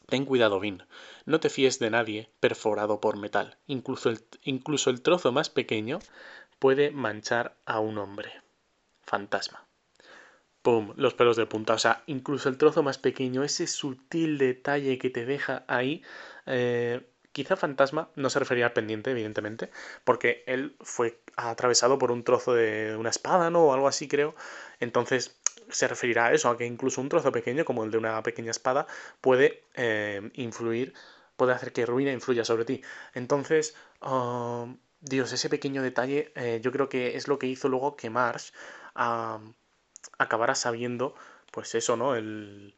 Ten 0.07 0.25
cuidado, 0.25 0.59
Vin. 0.59 0.83
No 1.25 1.39
te 1.39 1.49
fíes 1.49 1.79
de 1.79 1.89
nadie 1.89 2.29
perforado 2.39 2.99
por 2.99 3.17
metal. 3.17 3.57
Incluso 3.67 4.09
el, 4.09 4.19
incluso 4.43 4.89
el 4.89 5.01
trozo 5.01 5.31
más 5.31 5.49
pequeño 5.49 5.99
puede 6.59 6.91
manchar 6.91 7.55
a 7.65 7.79
un 7.79 7.97
hombre. 7.97 8.31
Fantasma. 9.03 9.65
¡Pum! 10.61 10.93
Los 10.95 11.13
pelos 11.13 11.35
de 11.35 11.45
punta. 11.45 11.73
O 11.73 11.77
sea, 11.77 12.03
incluso 12.05 12.49
el 12.49 12.57
trozo 12.57 12.83
más 12.83 12.97
pequeño, 12.97 13.43
ese 13.43 13.67
sutil 13.67 14.37
detalle 14.37 14.97
que 14.97 15.09
te 15.09 15.25
deja 15.25 15.65
ahí, 15.67 16.03
eh, 16.45 17.05
Quizá 17.33 17.55
Fantasma 17.57 18.09
no 18.15 18.29
se 18.29 18.39
refería 18.39 18.67
al 18.67 18.73
pendiente, 18.73 19.11
evidentemente, 19.11 19.71
porque 20.03 20.43
él 20.45 20.75
fue 20.81 21.19
atravesado 21.35 21.97
por 21.97 22.11
un 22.11 22.23
trozo 22.23 22.53
de 22.53 22.95
una 22.95 23.09
espada, 23.09 23.49
¿no? 23.49 23.65
O 23.65 23.73
algo 23.73 23.87
así, 23.87 24.07
creo. 24.07 24.35
Entonces, 24.79 25.35
se 25.69 25.87
referirá 25.87 26.27
a 26.27 26.33
eso, 26.33 26.49
a 26.49 26.57
que 26.57 26.65
incluso 26.65 27.01
un 27.01 27.09
trozo 27.09 27.31
pequeño, 27.31 27.65
como 27.65 27.83
el 27.83 27.91
de 27.91 27.97
una 27.97 28.21
pequeña 28.23 28.51
espada, 28.51 28.85
puede 29.19 29.63
eh, 29.73 30.29
influir, 30.35 30.93
puede 31.35 31.53
hacer 31.53 31.73
que 31.73 31.85
ruina 31.87 32.11
influya 32.11 32.45
sobre 32.45 32.65
ti. 32.65 32.81
Entonces, 33.15 33.75
um, 34.01 34.77
Dios, 35.01 35.33
ese 35.33 35.49
pequeño 35.49 35.81
detalle 35.81 36.31
eh, 36.35 36.59
yo 36.63 36.71
creo 36.71 36.87
que 36.89 37.17
es 37.17 37.27
lo 37.27 37.39
que 37.39 37.47
hizo 37.47 37.67
luego 37.69 37.95
que 37.95 38.09
Marsh 38.09 38.51
acabara 40.19 40.55
sabiendo, 40.55 41.15
pues 41.51 41.75
eso, 41.75 41.97
¿no? 41.97 42.15
El, 42.15 42.75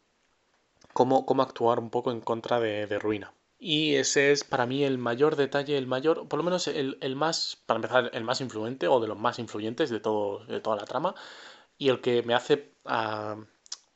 cómo, 0.94 1.26
cómo 1.26 1.44
actuar 1.44 1.80
un 1.80 1.90
poco 1.90 2.12
en 2.12 2.22
contra 2.22 2.60
de 2.60 3.00
Ruina. 3.00 3.35
Y 3.58 3.96
ese 3.96 4.32
es 4.32 4.44
para 4.44 4.66
mí 4.66 4.84
el 4.84 4.98
mayor 4.98 5.36
detalle, 5.36 5.78
el 5.78 5.88
mayor, 5.88 6.28
por 6.28 6.38
lo 6.38 6.44
menos 6.44 6.68
el, 6.68 6.98
el, 7.02 7.16
más, 7.16 7.58
para 7.66 7.78
empezar, 7.78 8.12
el 8.14 8.24
más 8.24 8.42
influente 8.42 8.88
o 8.88 9.00
de 9.00 9.08
los 9.08 9.18
más 9.18 9.40
influyentes 9.40 9.90
de, 9.90 10.00
todo, 10.00 10.46
de 10.46 10.60
toda 10.60 10.76
la 10.76 10.86
trama 10.86 11.16
y 11.78 11.90
el 11.90 12.02
que 12.02 12.24
me 12.24 12.34
hace 12.34 12.72
uh, 12.86 13.42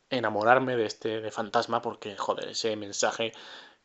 enamorarme 0.09 0.75
de 0.75 0.85
este 0.85 1.21
de 1.21 1.31
fantasma 1.31 1.81
porque, 1.81 2.17
joder, 2.17 2.49
ese 2.49 2.75
mensaje 2.75 3.33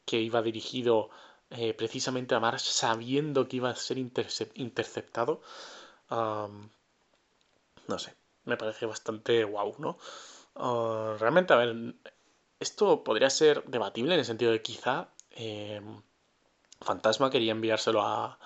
que 0.04 0.20
iba 0.20 0.42
dirigido 0.42 1.10
eh, 1.50 1.74
precisamente 1.74 2.34
a 2.34 2.40
Mars 2.40 2.62
sabiendo 2.62 3.48
que 3.48 3.56
iba 3.56 3.70
a 3.70 3.76
ser 3.76 3.98
interceptado, 3.98 5.40
um, 6.10 6.68
no 7.86 7.98
sé, 7.98 8.14
me 8.44 8.56
parece 8.56 8.86
bastante 8.86 9.44
guau, 9.44 9.74
¿no? 9.78 9.98
Uh, 10.54 11.16
realmente, 11.18 11.52
a 11.52 11.56
ver, 11.56 11.94
esto 12.60 13.04
podría 13.04 13.30
ser 13.30 13.64
debatible 13.64 14.14
en 14.14 14.20
el 14.20 14.26
sentido 14.26 14.52
de 14.52 14.62
quizá 14.62 15.08
eh, 15.34 15.80
Fantasma 16.80 17.30
quería 17.30 17.52
enviárselo 17.52 18.02
a, 18.02 18.38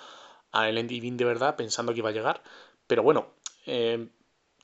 a 0.52 0.68
Ellen 0.68 0.86
Divine 0.88 1.16
de 1.16 1.24
verdad 1.24 1.56
pensando 1.56 1.92
que 1.92 1.98
iba 1.98 2.10
a 2.10 2.12
llegar, 2.12 2.42
pero 2.86 3.02
bueno, 3.02 3.34
eh, 3.66 4.08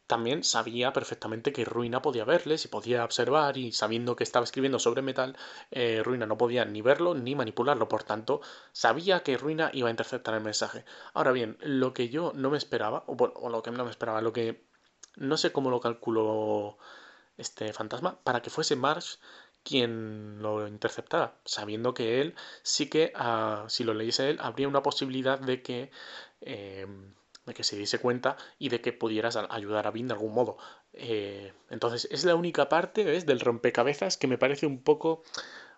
también 0.07 0.45
sabía 0.45 0.93
perfectamente 0.93 1.53
que 1.53 1.65
Ruina 1.65 2.03
podía 2.03 2.25
verles 2.25 2.65
y 2.65 2.69
podía 2.69 3.05
observar 3.05 3.57
y 3.57 3.73
sabiendo 3.73 4.17
que 4.17 4.25
estaba 4.25 4.45
escribiendo 4.45 4.79
sobre 4.79 5.03
metal, 5.03 5.37
eh, 5.71 6.03
Ruina 6.05 6.27
no 6.27 6.37
podía 6.37 6.65
ni 6.65 6.83
verlo 6.83 7.15
ni 7.15 7.35
manipularlo, 7.35 7.89
por 7.89 8.03
tanto, 8.05 8.41
sabía 8.73 9.23
que 9.23 9.39
Ruina 9.39 9.71
iba 9.73 9.89
a 9.89 9.91
interceptar 9.91 10.35
el 10.35 10.43
mensaje. 10.43 10.85
Ahora 11.15 11.33
bien, 11.33 11.57
lo 11.61 11.95
que 11.95 12.11
yo 12.11 12.33
no 12.35 12.51
me 12.51 12.59
esperaba, 12.59 13.05
o, 13.07 13.15
bueno, 13.15 13.35
o 13.37 13.49
lo 13.49 13.63
que 13.63 13.71
no 13.71 13.85
me 13.85 13.91
esperaba, 13.91 14.21
lo 14.21 14.33
que 14.33 14.67
no 15.17 15.37
sé 15.37 15.53
cómo 15.53 15.71
lo 15.71 15.81
calculó 15.81 16.77
este 17.37 17.73
fantasma, 17.73 18.21
para 18.23 18.43
que 18.43 18.51
fuese 18.51 18.77
Marsh 18.77 19.17
quien 19.65 20.41
lo 20.43 20.69
interceptara, 20.69 21.35
sabiendo 21.45 21.95
que 21.95 22.21
él 22.21 22.35
sí 22.63 22.89
que, 22.89 23.13
uh, 23.19 23.69
si 23.69 23.83
lo 23.85 23.95
leyese 23.95 24.31
él, 24.31 24.39
habría 24.41 24.69
una 24.69 24.83
posibilidad 24.83 25.39
de 25.41 25.63
que... 25.63 25.91
Eh, 26.43 26.87
de 27.47 27.53
que 27.53 27.65
se 27.65 27.77
diese 27.77 27.99
cuenta 27.99 28.39
y 28.59 28.71
de 28.71 28.81
que 28.81 28.95
pudieras 28.95 29.37
ayudar 29.37 29.87
a 29.87 29.91
Vin 29.91 30.09
de 30.09 30.15
algún 30.15 30.33
modo. 30.33 30.57
Eh, 30.95 31.53
entonces, 31.69 32.09
es 32.11 32.25
la 32.25 32.37
única 32.37 32.71
parte 32.71 33.05
¿ves? 33.05 33.27
del 33.27 33.41
rompecabezas 33.41 34.17
que 34.17 34.27
me 34.27 34.39
parece 34.39 34.67
un 34.67 34.83
poco... 34.83 35.23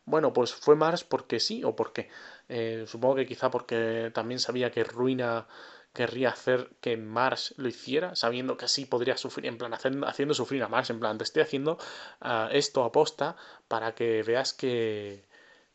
Bueno, 0.05 0.33
pues 0.33 0.55
fue 0.55 0.77
Mars 0.77 1.03
porque 1.03 1.41
sí 1.41 1.65
o 1.65 1.75
porque. 1.75 2.09
Eh, 2.49 2.85
supongo 2.87 3.17
que 3.17 3.27
quizá 3.27 3.51
porque 3.51 4.13
también 4.15 4.39
sabía 4.39 4.71
que 4.71 4.85
Ruina 4.85 5.49
querría 5.97 6.29
hacer 6.29 6.69
que 6.83 6.97
Mars 6.99 7.55
lo 7.57 7.69
hiciera, 7.69 8.15
sabiendo 8.15 8.57
que 8.59 8.67
así 8.67 8.85
podría 8.85 9.17
sufrir, 9.17 9.47
en 9.47 9.57
plan, 9.57 9.73
haciendo, 9.73 10.35
sufrir 10.35 10.63
a 10.63 10.69
Mars, 10.69 10.91
en 10.91 11.01
plan, 11.01 11.17
te 11.17 11.25
estoy 11.25 11.43
haciendo 11.43 11.79
uh, 12.21 12.53
esto 12.53 12.85
aposta 12.85 13.37
para 13.67 13.95
que 13.95 14.23
veas 14.23 14.53
que, 14.53 15.25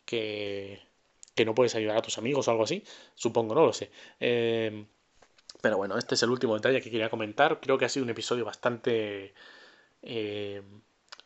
que, 0.06 0.80
que 1.34 1.46
no 1.46 1.56
puedes 1.56 1.74
ayudar 1.74 1.98
a 1.98 2.02
tus 2.04 2.20
amigos 2.20 2.48
o 2.48 2.52
algo 2.52 2.64
así, 2.64 2.84
supongo, 3.16 3.56
no 3.56 3.66
lo 3.66 3.74
sé. 3.74 3.90
Eh, 4.20 4.86
pero 5.62 5.78
bueno, 5.78 5.98
este 5.98 6.16
es 6.16 6.24
el 6.24 6.30
último 6.30 6.54
detalle 6.56 6.82
que 6.82 6.92
quería 6.92 7.10
comentar. 7.10 7.60
Creo 7.60 7.78
que 7.78 7.86
ha 7.86 7.90
sido 7.90 8.04
un 8.04 8.12
episodio 8.12 8.46
bastante... 8.46 9.34
Eh, 10.04 10.62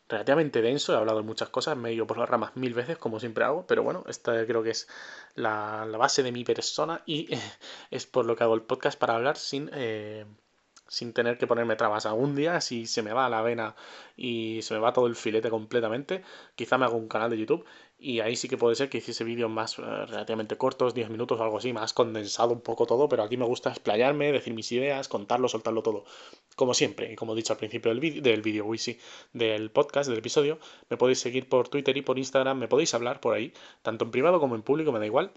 relativamente 0.08 0.62
denso, 0.62 0.94
he 0.94 0.98
hablado 0.98 1.20
de 1.20 1.26
muchas 1.26 1.50
cosas, 1.50 1.78
me 1.78 1.90
he 1.90 1.94
ido 1.94 2.08
por 2.08 2.18
las 2.18 2.30
ramas 2.30 2.56
mil 2.56 2.74
veces, 2.74 2.98
como 2.98 3.20
siempre 3.20 3.44
hago, 3.44 3.66
pero 3.68 3.84
bueno, 3.84 4.04
esta 4.08 4.46
creo 4.46 4.64
que 4.64 4.72
es 4.72 4.88
la, 5.36 5.86
base 5.98 6.24
de 6.24 6.32
mi 6.32 6.44
persona 6.44 7.02
y 7.06 7.30
es 7.92 8.06
por 8.06 8.26
lo 8.26 8.36
que 8.36 8.44
hago 8.44 8.56
el 8.56 8.62
podcast 8.62 9.00
para 9.00 9.16
hablar 9.16 9.38
sin, 9.38 9.70
eh, 9.74 10.26
sin 10.88 11.14
tener 11.14 11.38
que 11.38 11.48
ponerme 11.48 11.76
trabas. 11.76 12.06
Algún 12.06 12.36
día, 12.36 12.62
si 12.62 12.86
se 12.86 13.02
me 13.02 13.14
va 13.14 13.30
la 13.30 13.42
vena 13.42 13.76
y 14.16 14.62
se 14.62 14.74
me 14.76 14.80
va 14.80 14.94
todo 14.94 15.08
el 15.08 15.16
filete 15.16 15.50
completamente, 15.50 16.24
quizá 16.56 16.78
me 16.78 16.86
hago 16.86 16.98
un 16.98 17.08
canal 17.08 17.30
de 17.32 17.38
YouTube 17.38 17.66
y 17.98 18.20
ahí 18.20 18.36
sí 18.36 18.48
que 18.48 18.58
puede 18.58 18.76
ser 18.76 18.90
que 18.90 18.98
hiciese 19.00 19.24
vídeos 19.24 19.50
más 19.50 19.80
eh, 19.80 19.82
relativamente 19.82 20.58
cortos, 20.58 20.94
10 20.94 21.10
minutos 21.10 21.40
o 21.40 21.44
algo 21.44 21.58
así, 21.58 21.74
más 21.74 21.94
condensado 21.94 22.54
un 22.54 22.62
poco 22.62 22.86
todo, 22.86 23.08
pero 23.10 23.24
aquí 23.24 23.38
me 23.38 23.46
gusta 23.46 23.70
explayarme, 23.70 24.32
decir 24.32 24.54
mis 24.54 24.72
ideas, 24.72 25.08
contarlo, 25.08 25.48
soltarlo 25.48 25.82
todo. 25.82 26.06
Como 26.56 26.74
siempre, 26.74 27.12
y 27.14 27.16
como 27.16 27.34
he 27.34 27.36
dicho 27.36 27.54
al 27.54 27.60
principio 27.60 27.90
del 27.92 28.00
vídeo, 28.00 28.22
del 28.22 28.42
vídeo, 28.42 28.66
sí, 28.78 29.00
del 29.34 29.72
podcast, 29.72 30.10
del 30.10 30.20
episodio, 30.20 30.60
me 30.90 30.98
podéis 30.98 31.20
seguir 31.20 31.48
por 31.50 31.70
Twitter 31.70 31.96
y 31.98 32.02
por 32.02 32.18
Instagram, 32.18 32.58
me 32.58 32.68
podéis 32.68 32.94
hablar 32.94 33.20
por 33.20 33.34
ahí, 33.34 33.54
tanto 33.82 34.06
en 34.06 34.12
privado 34.12 34.40
como 34.40 34.56
en 34.56 34.62
público, 34.62 34.92
me 34.92 35.00
da 35.00 35.06
igual. 35.06 35.32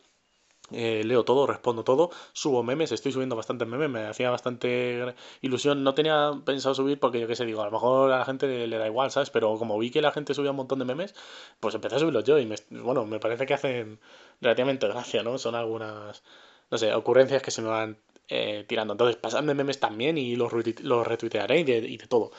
Eh, 0.70 1.02
leo 1.04 1.24
todo, 1.24 1.46
respondo 1.46 1.82
todo, 1.82 2.10
subo 2.32 2.62
memes, 2.62 2.92
estoy 2.92 3.10
subiendo 3.10 3.36
bastantes 3.36 3.66
memes, 3.66 3.88
me 3.88 4.06
hacía 4.06 4.30
bastante 4.30 5.14
ilusión. 5.40 5.82
No 5.82 5.94
tenía 5.94 6.32
pensado 6.44 6.74
subir 6.74 7.00
porque 7.00 7.20
yo 7.20 7.26
qué 7.26 7.36
sé, 7.36 7.44
digo, 7.46 7.62
a 7.62 7.66
lo 7.66 7.70
mejor 7.72 8.12
a 8.12 8.18
la 8.18 8.24
gente 8.24 8.66
le, 8.66 8.78
da 8.78 8.86
igual, 8.86 9.10
¿sabes? 9.10 9.30
Pero 9.30 9.56
como 9.58 9.78
vi 9.78 9.90
que 9.90 10.02
la 10.02 10.12
gente 10.12 10.34
subía 10.34 10.50
un 10.50 10.56
montón 10.56 10.78
de 10.78 10.84
memes, 10.84 11.14
pues 11.60 11.74
empecé 11.74 11.96
a 11.96 11.98
subirlos 12.00 12.24
yo 12.24 12.38
y 12.38 12.52
bueno, 12.70 13.06
me 13.06 13.18
parece 13.20 13.46
que 13.46 13.54
hacen 13.54 13.98
relativamente 14.40 14.86
gracia, 14.88 15.22
¿no? 15.22 15.38
Son 15.38 15.54
algunas, 15.54 16.22
no 16.70 16.78
sé, 16.78 16.92
ocurrencias 16.94 17.42
que 17.42 17.50
se 17.50 17.62
me 17.62 17.68
van 17.68 17.98
eh, 18.28 18.64
tirando. 18.68 18.92
Entonces, 18.92 19.16
pasadme 19.16 19.54
memes 19.54 19.80
también 19.80 20.18
y 20.18 20.36
los, 20.36 20.52
retuitearé 20.52 21.60
y 21.60 21.64
de, 21.64 22.06
todo. 22.08 22.30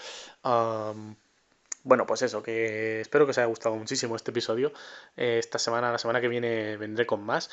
bueno, 1.84 2.06
pues 2.06 2.22
eso, 2.22 2.44
que 2.44 3.02
espero 3.02 3.26
que 3.26 3.32
os 3.32 3.38
haya 3.38 3.48
gustado 3.48 3.76
muchísimo 3.76 4.16
este 4.16 4.32
episodio. 4.32 4.72
Eh, 5.18 5.38
esta 5.40 5.58
semana, 5.60 5.92
la 5.92 5.98
semana 5.98 6.22
que 6.22 6.28
viene 6.28 6.78
vendré 6.78 7.06
con 7.06 7.24
más 7.24 7.50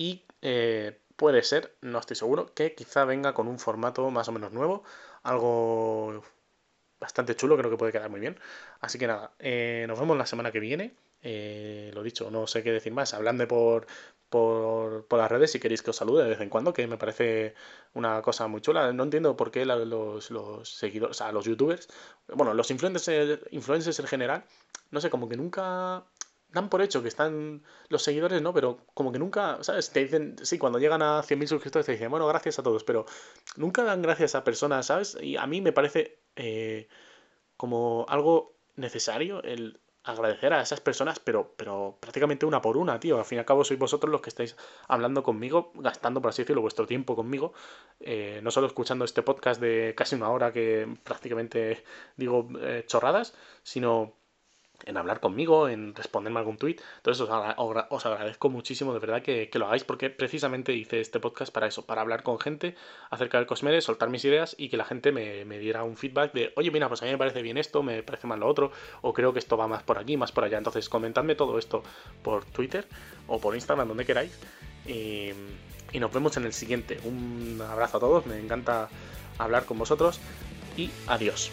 y 0.00 0.24
eh, 0.40 0.98
puede 1.16 1.42
ser, 1.42 1.74
no 1.82 1.98
estoy 1.98 2.16
seguro, 2.16 2.54
que 2.54 2.74
quizá 2.74 3.04
venga 3.04 3.34
con 3.34 3.48
un 3.48 3.58
formato 3.58 4.10
más 4.10 4.28
o 4.28 4.32
menos 4.32 4.50
nuevo, 4.50 4.82
algo 5.22 6.22
bastante 6.98 7.36
chulo, 7.36 7.58
creo 7.58 7.70
que 7.70 7.76
puede 7.76 7.92
quedar 7.92 8.08
muy 8.08 8.20
bien. 8.20 8.38
Así 8.80 8.98
que 8.98 9.06
nada, 9.06 9.32
eh, 9.38 9.84
nos 9.88 10.00
vemos 10.00 10.16
la 10.16 10.24
semana 10.24 10.52
que 10.52 10.60
viene. 10.60 10.94
Eh, 11.22 11.90
lo 11.92 12.02
dicho, 12.02 12.30
no 12.30 12.46
sé 12.46 12.62
qué 12.62 12.72
decir 12.72 12.94
más. 12.94 13.12
Hablando 13.12 13.46
por, 13.46 13.86
por, 14.30 15.04
por, 15.06 15.18
las 15.18 15.30
redes 15.30 15.52
si 15.52 15.60
queréis 15.60 15.82
que 15.82 15.90
os 15.90 15.96
salude 15.96 16.22
de 16.24 16.30
vez 16.30 16.40
en 16.40 16.48
cuando, 16.48 16.72
que 16.72 16.86
me 16.86 16.96
parece 16.96 17.54
una 17.92 18.22
cosa 18.22 18.46
muy 18.48 18.62
chula. 18.62 18.90
No 18.94 19.02
entiendo 19.02 19.36
por 19.36 19.50
qué 19.50 19.66
los, 19.66 20.30
los 20.30 20.68
seguidores, 20.70 21.14
o 21.16 21.18
sea, 21.18 21.30
los 21.30 21.44
youtubers, 21.44 21.88
bueno, 22.28 22.54
los 22.54 22.70
influencers, 22.70 23.40
influencers 23.50 24.00
en 24.00 24.06
general, 24.06 24.44
no 24.90 25.00
sé, 25.02 25.10
como 25.10 25.28
que 25.28 25.36
nunca 25.36 26.04
dan 26.52 26.68
por 26.68 26.82
hecho 26.82 27.02
que 27.02 27.08
están 27.08 27.62
los 27.88 28.02
seguidores, 28.02 28.42
¿no? 28.42 28.52
Pero 28.52 28.78
como 28.94 29.12
que 29.12 29.18
nunca, 29.18 29.58
¿sabes? 29.62 29.90
Te 29.90 30.00
dicen, 30.00 30.36
sí, 30.42 30.58
cuando 30.58 30.78
llegan 30.78 31.02
a 31.02 31.22
100.000 31.22 31.46
suscriptores 31.46 31.86
te 31.86 31.92
dicen, 31.92 32.10
bueno, 32.10 32.26
gracias 32.26 32.58
a 32.58 32.62
todos, 32.62 32.84
pero 32.84 33.06
nunca 33.56 33.84
dan 33.84 34.02
gracias 34.02 34.34
a 34.34 34.44
personas, 34.44 34.86
¿sabes? 34.86 35.16
Y 35.20 35.36
a 35.36 35.46
mí 35.46 35.60
me 35.60 35.72
parece 35.72 36.20
eh, 36.36 36.88
como 37.56 38.06
algo 38.08 38.56
necesario 38.76 39.42
el 39.42 39.80
agradecer 40.02 40.52
a 40.52 40.62
esas 40.62 40.80
personas, 40.80 41.18
pero, 41.20 41.54
pero 41.56 41.98
prácticamente 42.00 42.46
una 42.46 42.62
por 42.62 42.76
una, 42.76 42.98
tío. 42.98 43.18
Al 43.18 43.24
fin 43.24 43.36
y 43.36 43.40
al 43.40 43.44
cabo 43.44 43.64
sois 43.64 43.78
vosotros 43.78 44.10
los 44.10 44.20
que 44.22 44.30
estáis 44.30 44.56
hablando 44.88 45.22
conmigo, 45.22 45.72
gastando, 45.74 46.20
por 46.22 46.30
así 46.30 46.42
decirlo, 46.42 46.62
vuestro 46.62 46.86
tiempo 46.86 47.14
conmigo. 47.16 47.52
Eh, 48.00 48.40
no 48.42 48.50
solo 48.50 48.66
escuchando 48.66 49.04
este 49.04 49.22
podcast 49.22 49.60
de 49.60 49.94
casi 49.96 50.16
una 50.16 50.30
hora 50.30 50.52
que 50.52 50.96
prácticamente 51.04 51.84
digo 52.16 52.48
eh, 52.60 52.84
chorradas, 52.86 53.34
sino 53.62 54.19
en 54.86 54.96
hablar 54.96 55.20
conmigo, 55.20 55.68
en 55.68 55.94
responderme 55.94 56.38
algún 56.38 56.56
tweet. 56.56 56.76
Entonces 56.96 57.26
os, 57.28 58.06
agradezco 58.06 58.48
muchísimo 58.48 58.92
de 58.92 58.98
verdad 58.98 59.22
que, 59.22 59.50
lo 59.54 59.66
hagáis 59.66 59.84
porque 59.84 60.10
precisamente 60.10 60.72
hice 60.72 61.00
este 61.00 61.20
podcast 61.20 61.52
para 61.52 61.66
eso, 61.66 61.84
para 61.84 62.00
hablar 62.00 62.22
con 62.22 62.38
gente 62.38 62.74
acerca 63.10 63.38
del 63.38 63.46
Cosmere, 63.46 63.80
soltar 63.80 64.10
mis 64.10 64.24
ideas 64.24 64.54
y 64.58 64.68
que 64.68 64.76
la 64.76 64.84
gente 64.84 65.12
me, 65.12 65.44
diera 65.58 65.84
un 65.84 65.96
feedback 65.96 66.32
de, 66.32 66.52
oye, 66.56 66.70
mira, 66.70 66.88
pues 66.88 67.02
a 67.02 67.04
mí 67.04 67.10
me 67.10 67.18
parece 67.18 67.42
bien 67.42 67.58
esto, 67.58 67.82
me 67.82 68.02
parece 68.02 68.26
mal 68.26 68.40
lo 68.40 68.46
otro, 68.46 68.72
o 69.02 69.12
creo 69.12 69.32
que 69.32 69.38
esto 69.38 69.56
va 69.56 69.66
más 69.66 69.82
por 69.82 69.98
aquí, 69.98 70.16
más 70.16 70.32
por 70.32 70.44
allá. 70.44 70.58
Entonces 70.58 70.88
comentadme 70.88 71.34
todo 71.34 71.58
esto 71.58 71.82
por 72.22 72.44
Twitter 72.44 72.86
o 73.26 73.40
por 73.40 73.54
Instagram, 73.54 73.88
donde 73.88 74.04
queráis. 74.04 74.38
Y 74.86 75.98
nos 75.98 76.12
vemos 76.12 76.36
en 76.36 76.44
el 76.44 76.52
siguiente. 76.52 77.00
Un 77.04 77.60
abrazo 77.68 77.96
a 77.96 78.00
todos, 78.00 78.26
me 78.26 78.38
encanta 78.38 78.88
hablar 79.38 79.64
con 79.64 79.78
vosotros 79.78 80.20
y 80.76 80.90
adiós. 81.06 81.50